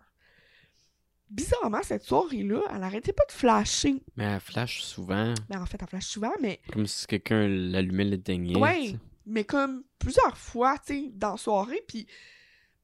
[1.30, 4.02] Bizarrement, cette soirée-là, elle arrêtait pas de flasher.
[4.16, 8.04] Mais elle flash souvent, Mais en fait, elle flash souvent, mais comme si quelqu'un l'allumait,
[8.04, 8.58] l'éteignait.
[8.58, 8.98] Ouais, tu sais.
[9.26, 12.06] mais comme plusieurs fois, tu sais, dans la soirée, puis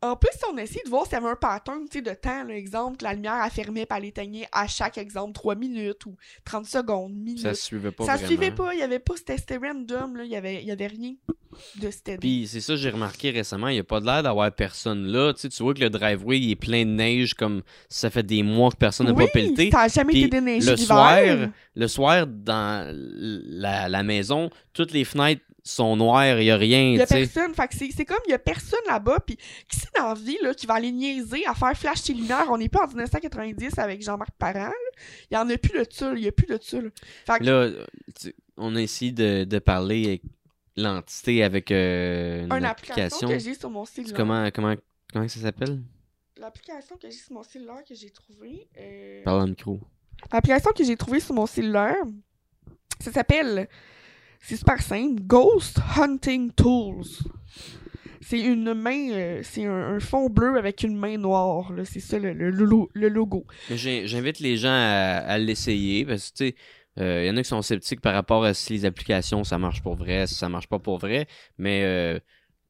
[0.02, 2.98] En plus, on essayait de voir s'il y avait un pattern, de temps, là, exemple,
[2.98, 6.66] que la lumière a fermé puis elle éteignait à chaque exemple 3 minutes ou 30
[6.66, 7.40] secondes, minutes.
[7.40, 8.28] Ça suivait pas Ça vraiment.
[8.28, 10.86] suivait pas, il y avait pas, c'était random, là, il y avait, il y avait
[10.86, 11.14] rien
[11.80, 12.18] de steady.
[12.18, 15.06] Puis c'est ça que j'ai remarqué récemment, il n'y a pas de l'air d'avoir personne
[15.06, 15.32] là.
[15.32, 18.22] Tu, sais, tu vois que le driveway il est plein de neige comme ça fait
[18.22, 19.70] des mois que personne n'a oui, pas pelleté.
[19.70, 21.18] ça jamais Puis été déneigé le soir,
[21.74, 26.90] le soir, dans la, la maison, toutes les fenêtres sont noires, il n'y a rien.
[26.92, 29.36] Il y a personne, fait que c'est c'est comme il y a personne là-bas, puis
[29.36, 32.46] qui c'est dans la vie là, qui va aller niaiser à faire flash ses lumières?
[32.50, 34.70] On n'est plus en 1990 avec Jean-Marc Parent.
[35.30, 36.80] Il y en a plus de ça, il a plus de ça.
[36.80, 36.88] là.
[37.26, 37.70] Fait que Là,
[38.20, 40.22] tu- on a essayé de, de parler avec
[40.76, 43.28] l'entité avec euh, une une application application.
[43.28, 44.16] que j'ai sur mon cellulaire.
[44.16, 44.74] comment, comment,
[45.12, 45.80] comment ça s'appelle?
[46.38, 48.68] L'application que j'ai sur mon cellulaire que j'ai trouvée.
[48.78, 49.80] euh, Parle le micro.
[50.32, 51.96] L'application que j'ai trouvée sur mon cellulaire,
[53.00, 53.68] ça s'appelle,
[54.40, 57.04] c'est super simple, Ghost Hunting Tools.
[58.20, 62.32] C'est une main, euh, c'est un, fond bleu avec une main noire, c'est ça le,
[62.32, 63.46] le, lo- le logo.
[63.70, 66.54] J'invite les gens à, l'essayer parce que, tu sais,
[66.98, 69.58] euh, il y en a qui sont sceptiques par rapport à si les applications, ça
[69.58, 71.28] marche pour vrai, si ça marche pas pour vrai.
[71.58, 72.18] Mais, euh,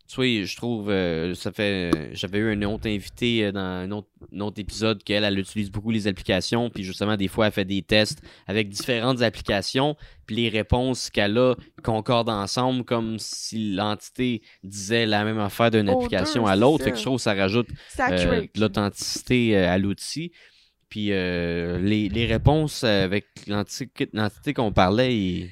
[0.08, 4.08] tu je trouve, euh, ça fait, j'avais eu un autre invité euh, dans un autre,
[4.34, 7.64] un autre épisode qu'elle, elle utilise beaucoup les applications, puis justement, des fois, elle fait
[7.64, 9.96] des tests avec différentes applications,
[10.26, 15.88] puis les réponses qu'elle a concordent ensemble comme si l'entité disait la même affaire d'une
[15.88, 16.84] application à l'autre.
[16.84, 17.68] Fait que je trouve que ça rajoute
[18.12, 20.32] euh, de l'authenticité à l'outil.
[20.88, 25.50] Puis euh, les, les réponses avec l'entité qu'on parlait, il-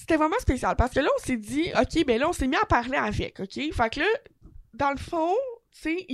[0.00, 2.56] C'était vraiment spécial parce que là, on s'est dit, OK, ben là, on s'est mis
[2.56, 3.52] à parler avec, OK?
[3.52, 4.06] Fait que là,
[4.74, 5.34] dans le fond,
[5.72, 6.06] tu sais,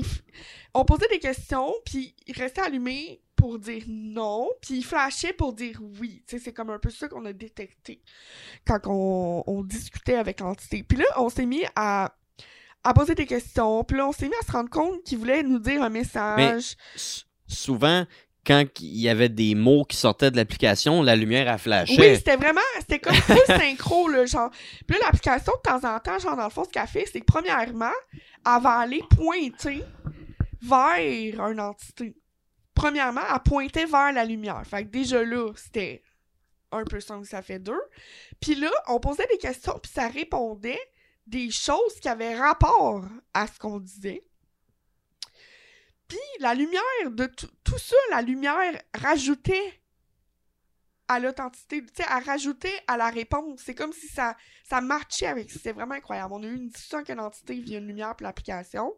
[0.75, 5.53] on posait des questions, puis il restait allumé pour dire non, puis il flashait pour
[5.53, 6.23] dire oui.
[6.27, 8.03] Tu sais, c'est comme un peu ça qu'on a détecté
[8.67, 10.83] quand on, on discutait avec l'entité.
[10.83, 12.15] Puis là, on s'est mis à,
[12.83, 15.43] à poser des questions, puis là, on s'est mis à se rendre compte qu'il voulait
[15.43, 16.77] nous dire un message.
[16.95, 18.05] s- souvent,
[18.47, 21.97] quand il y avait des mots qui sortaient de l'application, la lumière a flashé.
[21.99, 24.51] Oui, c'était vraiment, c'était comme full synchro, là, genre.
[24.87, 27.25] Puis l'application, de temps en temps, genre, dans le fond, ce qu'elle fait, c'est que,
[27.25, 29.83] premièrement, elle va aller pointer
[30.63, 32.17] vers une entité.
[32.75, 34.63] Premièrement, elle pointait vers la lumière.
[34.65, 36.03] Fait que déjà là, c'était
[36.71, 37.81] un peu ça, ça fait deux.
[38.41, 40.79] Puis là, on posait des questions, puis ça répondait
[41.27, 43.05] des choses qui avaient rapport
[43.35, 44.23] à ce qu'on disait.
[46.09, 49.81] Puis la lumière de tout ça, la lumière rajoutait
[51.09, 53.61] à l'authenticité, tu sais, à rajouter à la réponse.
[53.65, 55.51] C'est comme si ça, ça matchait avec.
[55.51, 56.33] C'était vraiment incroyable.
[56.35, 58.95] On a eu une discussion avec entité via une lumière puis l'application.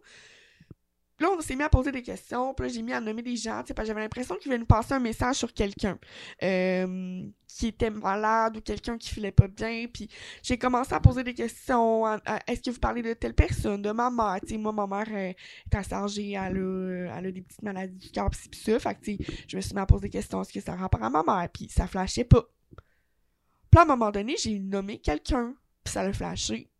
[1.20, 3.34] Là, on s'est mis à poser des questions, puis là, j'ai mis à nommer des
[3.34, 5.98] gens, tu j'avais l'impression qu'il voulait nous passer un message sur quelqu'un
[6.44, 10.08] euh, qui était malade ou quelqu'un qui filait pas bien, puis
[10.44, 12.06] j'ai commencé à poser des questions.
[12.46, 14.38] Est-ce que vous parlez de telle personne, de ma mère?
[14.42, 17.62] Tu sais, moi, ma mère euh, est assez âgée, elle a, elle a des petites
[17.62, 18.78] maladies du cœur, pis ça.
[19.48, 20.40] Je me suis mis à poser des questions.
[20.42, 21.48] Est-ce que ça a rapport à ma mère?
[21.52, 22.44] Puis ça flashait pas.
[23.70, 26.70] Puis à un moment donné, j'ai nommé quelqu'un, puis ça l'a flashé.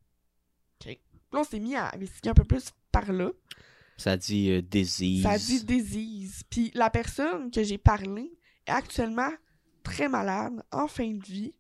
[0.81, 0.87] OK.
[0.87, 0.99] Puis
[1.33, 3.31] là, on s'est mis à investiguer un peu plus par là.
[3.99, 5.25] Ça dit euh, disease.
[5.25, 6.43] Ça dit disease.
[6.49, 8.33] Puis la personne que j'ai parlé
[8.67, 9.31] est actuellement
[9.83, 11.53] très malade, en fin de vie.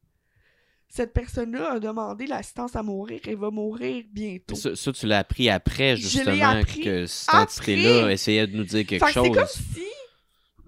[0.89, 4.55] Cette personne-là a demandé l'assistance à mourir et va mourir bientôt.
[4.55, 8.86] Ça, ça, tu l'as appris après, justement, appris que cette entité-là essayait de nous dire
[8.86, 9.36] quelque Fait que c'est chose.
[9.36, 9.82] comme si.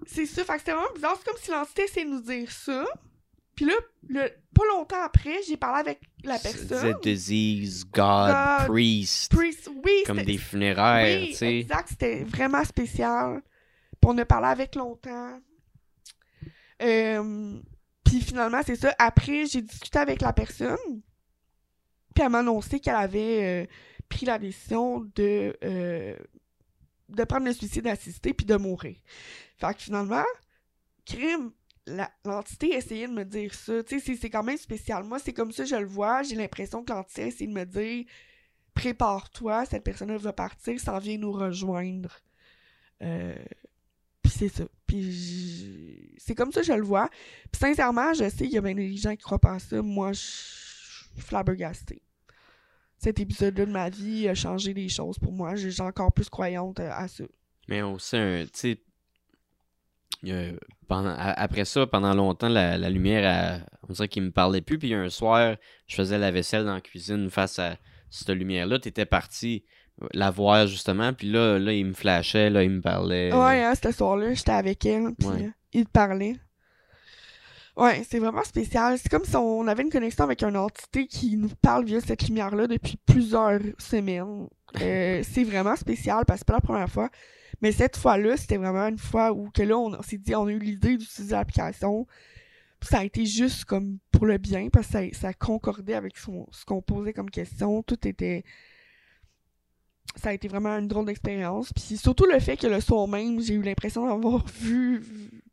[0.05, 0.43] C'est ça.
[0.43, 1.15] Fait que c'était vraiment bizarre.
[1.17, 2.85] C'est comme si l'entité essayait de nous dire ça.
[3.55, 3.73] Puis là,
[4.07, 6.95] le, pas longtemps après, j'ai parlé avec la personne.
[7.01, 11.59] disait disease, God, God, priest, Priest, oui, comme des funéraires, oui, tu sais.
[11.59, 11.89] exact.
[11.89, 13.41] C'était vraiment spécial.
[13.99, 15.39] Puis on a parlé avec longtemps.
[16.81, 17.59] Euh,
[18.03, 18.93] puis finalement, c'est ça.
[18.97, 20.77] Après, j'ai discuté avec la personne.
[22.13, 23.65] Puis elle m'a annoncé qu'elle avait euh,
[24.09, 26.15] pris la décision de, euh,
[27.09, 28.97] de prendre le suicide assisté puis de mourir.
[29.57, 30.25] Fait que finalement,
[31.05, 31.51] crime,
[32.25, 33.83] l'entité essayait de me dire ça.
[33.83, 35.03] Tu sais, c'est- quand même spécial.
[35.03, 36.23] Moi, c'est comme ça je le vois.
[36.23, 38.05] J'ai l'impression que l'entité essaie de me dire
[38.73, 42.17] prépare-toi, cette personne-là va partir, s'en vient nous rejoindre.
[43.01, 43.35] Euh,
[44.21, 44.63] puis c'est ça.
[44.87, 47.09] Puis c'est comme ça je le vois.
[47.51, 49.81] Puis sincèrement, je sais qu'il y a bien des gens qui croient pas à ça.
[49.81, 52.01] Moi, je suis flabbergastée.
[52.97, 55.55] Cet épisode-là de ma vie a changé les choses pour moi.
[55.55, 57.23] J'ai encore plus croyante euh, à ça.
[57.67, 58.81] Mais aussi, un, tu sais,
[60.27, 60.53] euh,
[60.87, 64.77] pendant, après ça, pendant longtemps, la, la lumière, elle- on dirait qu'il me parlait plus.
[64.79, 65.55] Puis un soir,
[65.87, 67.77] je faisais la vaisselle dans la cuisine face à
[68.09, 68.79] cette lumière-là.
[68.79, 69.63] T'étais parti
[70.13, 71.13] la voir, justement.
[71.13, 73.33] Puis là, là, il me flashait, là, il me parlait.
[73.33, 75.49] Ouais, hein, ce soir-là, j'étais avec elle, puis Ouais.
[75.73, 76.35] il parlait.
[77.81, 78.99] Ouais, c'est vraiment spécial.
[78.99, 82.27] C'est comme si on avait une connexion avec une entité qui nous parle via cette
[82.27, 84.47] lumière-là depuis plusieurs semaines.
[84.79, 87.09] Euh, c'est vraiment spécial parce que c'est pas la première fois.
[87.59, 90.51] Mais cette fois-là, c'était vraiment une fois où que là, on, s'est dit, on a
[90.51, 92.05] eu l'idée d'utiliser l'application.
[92.83, 96.47] Ça a été juste comme pour le bien parce que ça, ça concordait avec son,
[96.51, 97.81] ce qu'on posait comme question.
[97.81, 98.43] Tout était
[100.15, 101.73] ça a été vraiment une drôle d'expérience.
[101.73, 105.03] Puis surtout le fait que le soir même, j'ai eu l'impression d'avoir vu,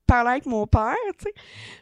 [0.08, 1.34] parler avec mon père, tu sais.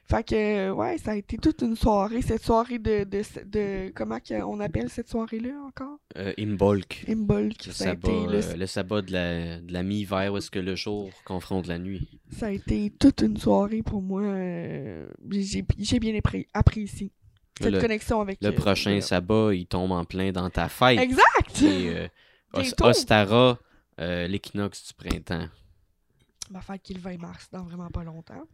[0.04, 2.20] Fait que, ouais, ça a été toute une soirée.
[2.20, 5.98] Cette soirée de, de, de comment on appelle cette soirée-là encore?
[6.18, 7.04] Euh, Imbolc.
[7.08, 7.66] Imbolc.
[7.66, 8.66] Le, sabbat, euh, le...
[8.66, 12.20] sabbat de la, de la mi-hiver où est-ce que le jour confronte la nuit.
[12.30, 14.22] Ça a été toute une soirée pour moi.
[14.22, 16.18] Euh, j'ai bien
[16.52, 17.12] apprécié
[17.58, 18.38] cette connexion avec...
[18.42, 20.98] Le prochain sabbat, il tombe en plein dans ta fête.
[20.98, 21.62] Exact!
[21.62, 22.08] Et,
[22.80, 23.58] Ostara,
[23.98, 25.48] l'équinoxe du printemps.
[26.50, 28.46] Ma fête qui est le 20 mars, dans vraiment pas longtemps.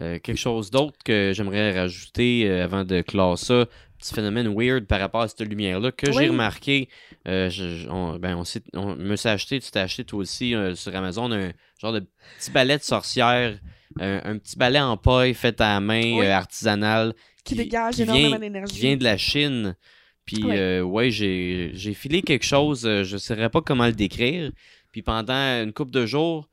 [0.00, 3.66] Euh, quelque chose d'autre que j'aimerais rajouter euh, avant de clore ça,
[3.98, 6.88] petit phénomène weird par rapport à cette lumière-là que j'ai remarqué.
[7.28, 7.50] Euh,
[7.90, 8.44] on, ben on,
[8.78, 12.06] on, me s'est acheté, tu t'es acheté toi aussi sur Amazon un genre de
[12.38, 13.58] petit balai de sorcière,
[14.00, 17.14] un petit balai en paille fait à la main artisanal
[17.44, 18.74] qui, dégage énormément d'énergie.
[18.74, 19.76] Qui vient de la Chine.
[20.24, 24.52] Puis ouais, j'ai filé quelque chose, je ne saurais pas comment le décrire.
[24.90, 26.48] Puis pendant une couple de jours,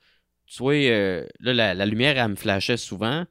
[0.49, 3.25] tu vois, euh, là, la, lumière, elle me flashait souvent.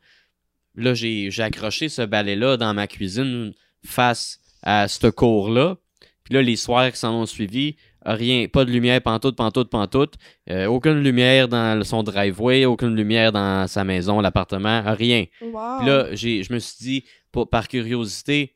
[0.77, 3.53] Là, j'ai accroché ce balai-là dans ma cuisine
[3.85, 5.77] face à ce cours-là.
[6.25, 10.15] Puis là, les soirs qui s'en ont suivi, rien, pas de lumière, pantoute, pantoute, pantoute.
[10.51, 15.25] Euh, aucune lumière dans son driveway, aucune lumière dans sa maison, l'appartement, rien.
[15.41, 17.05] Puis là, je me suis dit,
[17.51, 18.55] par curiosité,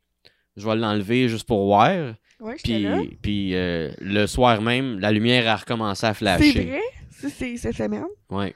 [0.56, 2.14] je vais l'enlever juste pour voir.
[2.62, 6.52] Puis, puis euh, le soir même, la lumière a recommencé à flasher.
[6.52, 6.80] C'est vrai?
[7.30, 8.04] c'est cette semaine?
[8.30, 8.54] Ouais.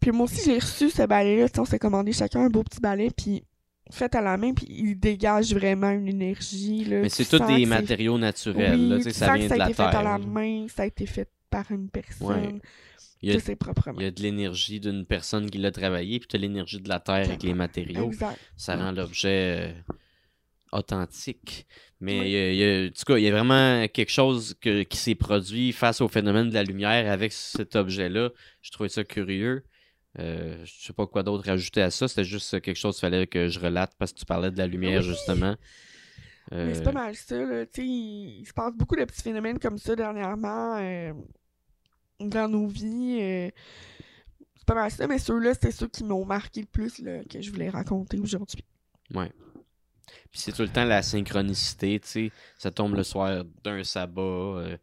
[0.00, 1.46] Puis moi aussi, j'ai reçu ce balai-là.
[1.58, 3.42] On s'est commandé chacun un beau petit balai, puis
[3.90, 6.84] fait à la main, puis il dégage vraiment une énergie.
[6.84, 8.78] Là, Mais c'est tous des matériaux naturels.
[8.78, 9.90] Oui, là, ça vient ça de a la été terre.
[9.90, 12.60] fait à la main, ça a été fait par une personne.
[13.20, 16.36] Il y, a, il y a de l'énergie d'une personne qui l'a travaillé, puis tu
[16.36, 18.06] as l'énergie de la terre avec les matériaux.
[18.06, 18.38] Exact.
[18.56, 19.72] Ça rend l'objet euh,
[20.72, 21.66] authentique.
[22.00, 25.14] Mais il, y a, en tout cas, il y a vraiment quelque chose qui s'est
[25.14, 28.30] produit face au phénomène de la lumière avec cet objet-là.
[28.62, 29.64] Je trouvais ça curieux.
[30.18, 32.08] Euh, je sais pas quoi d'autre rajouter à ça.
[32.08, 34.66] C'était juste quelque chose qu'il fallait que je relate parce que tu parlais de la
[34.66, 35.56] lumière, justement.
[36.50, 37.64] Mais c'est pas euh, mal ça, là.
[37.76, 41.12] il, se passe beaucoup de petits phénomènes comme ça dernièrement euh,
[42.20, 43.18] dans nos vies.
[43.20, 43.50] Euh,
[44.56, 47.40] c'est pas mal ça, mais ceux-là, c'est ceux qui m'ont marqué le plus là, que
[47.40, 48.64] je voulais raconter aujourd'hui.
[49.14, 49.30] Ouais.
[50.30, 52.32] Puis c'est tout le temps la synchronicité, tu sais.
[52.58, 54.22] Ça tombe le soir d'un sabbat.
[54.22, 54.76] Euh,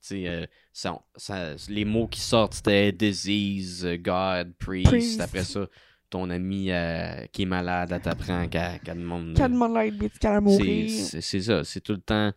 [0.00, 5.20] tu sais, euh, ça, les mots qui sortent, c'était disease, God, priest.
[5.20, 5.66] Après ça,
[6.10, 9.36] ton ami euh, qui est malade, elle t'apprend qu'elle demande.
[9.36, 10.90] Qu'elle demande l'aide médicale à mourir.
[10.90, 11.64] C'est ça.
[11.64, 12.32] C'est tout le temps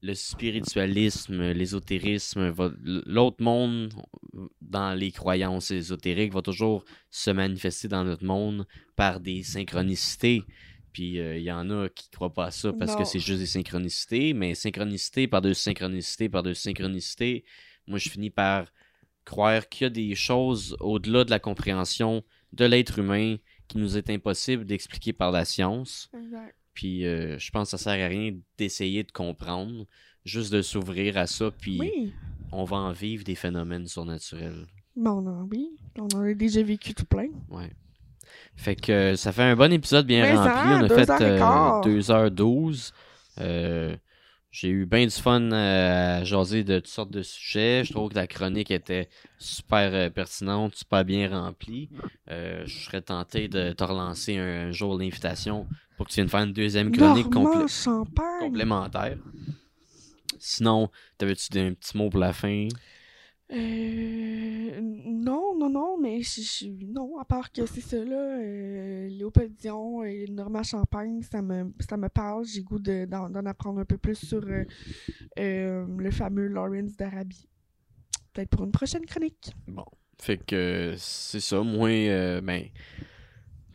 [0.00, 2.54] le spiritualisme, l'ésotérisme,
[2.84, 3.92] l'autre monde
[4.60, 10.44] dans les croyances ésotériques va toujours se manifester dans notre monde par des synchronicités.
[10.92, 13.40] Puis il euh, y en a qui croient pas à ça parce que c'est juste
[13.40, 17.44] des synchronicités, mais synchronicité par de synchronicité par de synchronicité,
[17.86, 18.72] moi je finis par
[19.24, 23.36] croire qu'il y a des choses au-delà de la compréhension de l'être humain
[23.68, 26.10] qui nous est impossible d'expliquer par la science.
[26.72, 29.86] Puis euh, je pense que ça sert à rien d'essayer de comprendre,
[30.24, 32.12] juste de s'ouvrir à ça, puis
[32.52, 34.66] on va en vivre des phénomènes surnaturels.
[34.96, 37.28] Bon, non, oui, on en a déjà vécu tout plein.
[37.48, 37.70] Ouais.
[38.56, 40.72] Fait que ça fait un bon épisode bien rempli.
[40.74, 42.92] on a fait 2h12.
[43.40, 43.96] Euh, euh,
[44.50, 47.84] j'ai eu bien du fun euh, à jaser de toutes sortes de sujets.
[47.84, 51.88] Je trouve que la chronique était super pertinente, super bien remplie.
[52.28, 56.52] je serais tenté de te relancer un, jour l'invitation pour que tu viennes faire une
[56.52, 57.30] deuxième chronique
[58.40, 59.18] complémentaire.
[60.38, 60.88] Sinon,
[61.18, 62.68] t'avais-tu un petit mot pour la fin?
[63.50, 69.08] Euh, non, non, non, mais je, non, à part que c'est ça, là, euh,
[70.04, 72.44] et Norma Champagne, ça me, ça me parle.
[72.44, 74.64] J'ai goût d'en, apprendre un peu plus sur euh,
[75.38, 77.48] euh, le fameux Lawrence d'Arabie.
[78.34, 79.52] Peut-être pour une prochaine chronique.
[79.66, 79.86] Bon,
[80.18, 81.62] fait que c'est ça.
[81.62, 82.64] Moi, ben,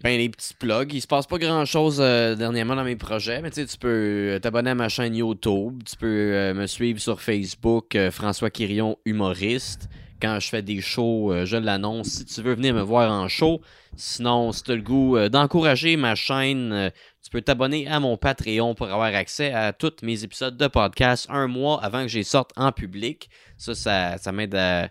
[0.03, 0.93] ben, les petits plugs.
[0.93, 4.39] Il se passe pas grand chose euh, dernièrement dans mes projets, mais tu peux euh,
[4.39, 5.81] t'abonner à ma chaîne YouTube.
[5.89, 9.87] Tu peux euh, me suivre sur Facebook, François Quirion, humoriste.
[10.21, 12.07] Quand je fais des shows, je l'annonce.
[12.07, 13.61] Si tu veux venir me voir en show,
[13.95, 18.73] sinon, si tu as le goût d'encourager ma chaîne, tu peux t'abonner à mon Patreon
[18.73, 22.23] pour avoir accès à tous mes épisodes de podcast un mois avant que je les
[22.23, 23.29] sorte en public.
[23.57, 24.87] Ça, ça, ça m'aide à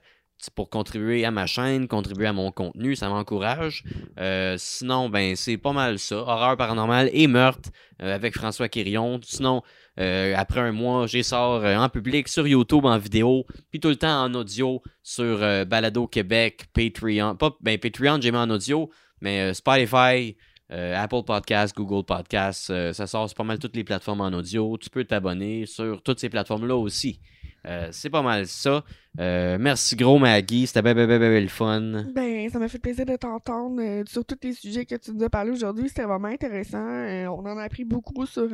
[0.51, 3.85] pour contribuer à ma chaîne, contribuer à mon contenu, ça m'encourage.
[4.19, 6.17] Euh, sinon, ben c'est pas mal ça.
[6.17, 7.71] Horreur paranormale et meurtre
[8.03, 9.21] euh, avec François Quirion.
[9.23, 9.63] Sinon,
[10.01, 13.97] euh, après un mois, j'ai sort en public sur YouTube en vidéo, puis tout le
[13.97, 17.37] temps en audio sur Balado Québec, Patreon.
[17.37, 18.91] Pas ben Patreon, j'ai mis en audio,
[19.21, 20.37] mais Spotify,
[20.71, 24.79] Apple Podcasts, Google Podcasts, ça sort sur pas mal toutes les plateformes en audio.
[24.79, 27.21] Tu peux t'abonner sur toutes ces plateformes-là aussi.
[27.67, 28.85] Euh, c'est pas mal ça.
[29.21, 32.07] Euh, merci gros Maggie, c'était bien, bien, bien, bien, le fun.
[32.13, 35.23] Ben, ça m'a fait plaisir de t'entendre euh, sur tous les sujets que tu nous
[35.23, 35.89] as parlé aujourd'hui.
[35.89, 36.83] C'était vraiment intéressant.
[36.83, 38.49] on en a appris beaucoup sur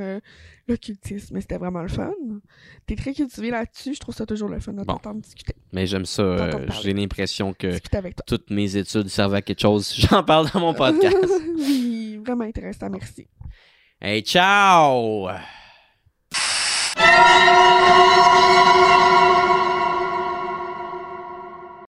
[0.67, 2.13] l'occultisme, c'était vraiment le fun.
[2.87, 5.55] T'es très cultivé là-dessus, je trouve ça toujours le fun de t'entendre discuter.
[5.73, 6.51] Mais j'aime ça,
[6.83, 7.79] j'ai l'impression que
[8.27, 9.95] toutes mes études servent à quelque chose.
[9.97, 11.17] J'en parle dans mon podcast.
[11.57, 13.27] oui, vraiment intéressant, merci.
[14.01, 15.29] Hey, ciao!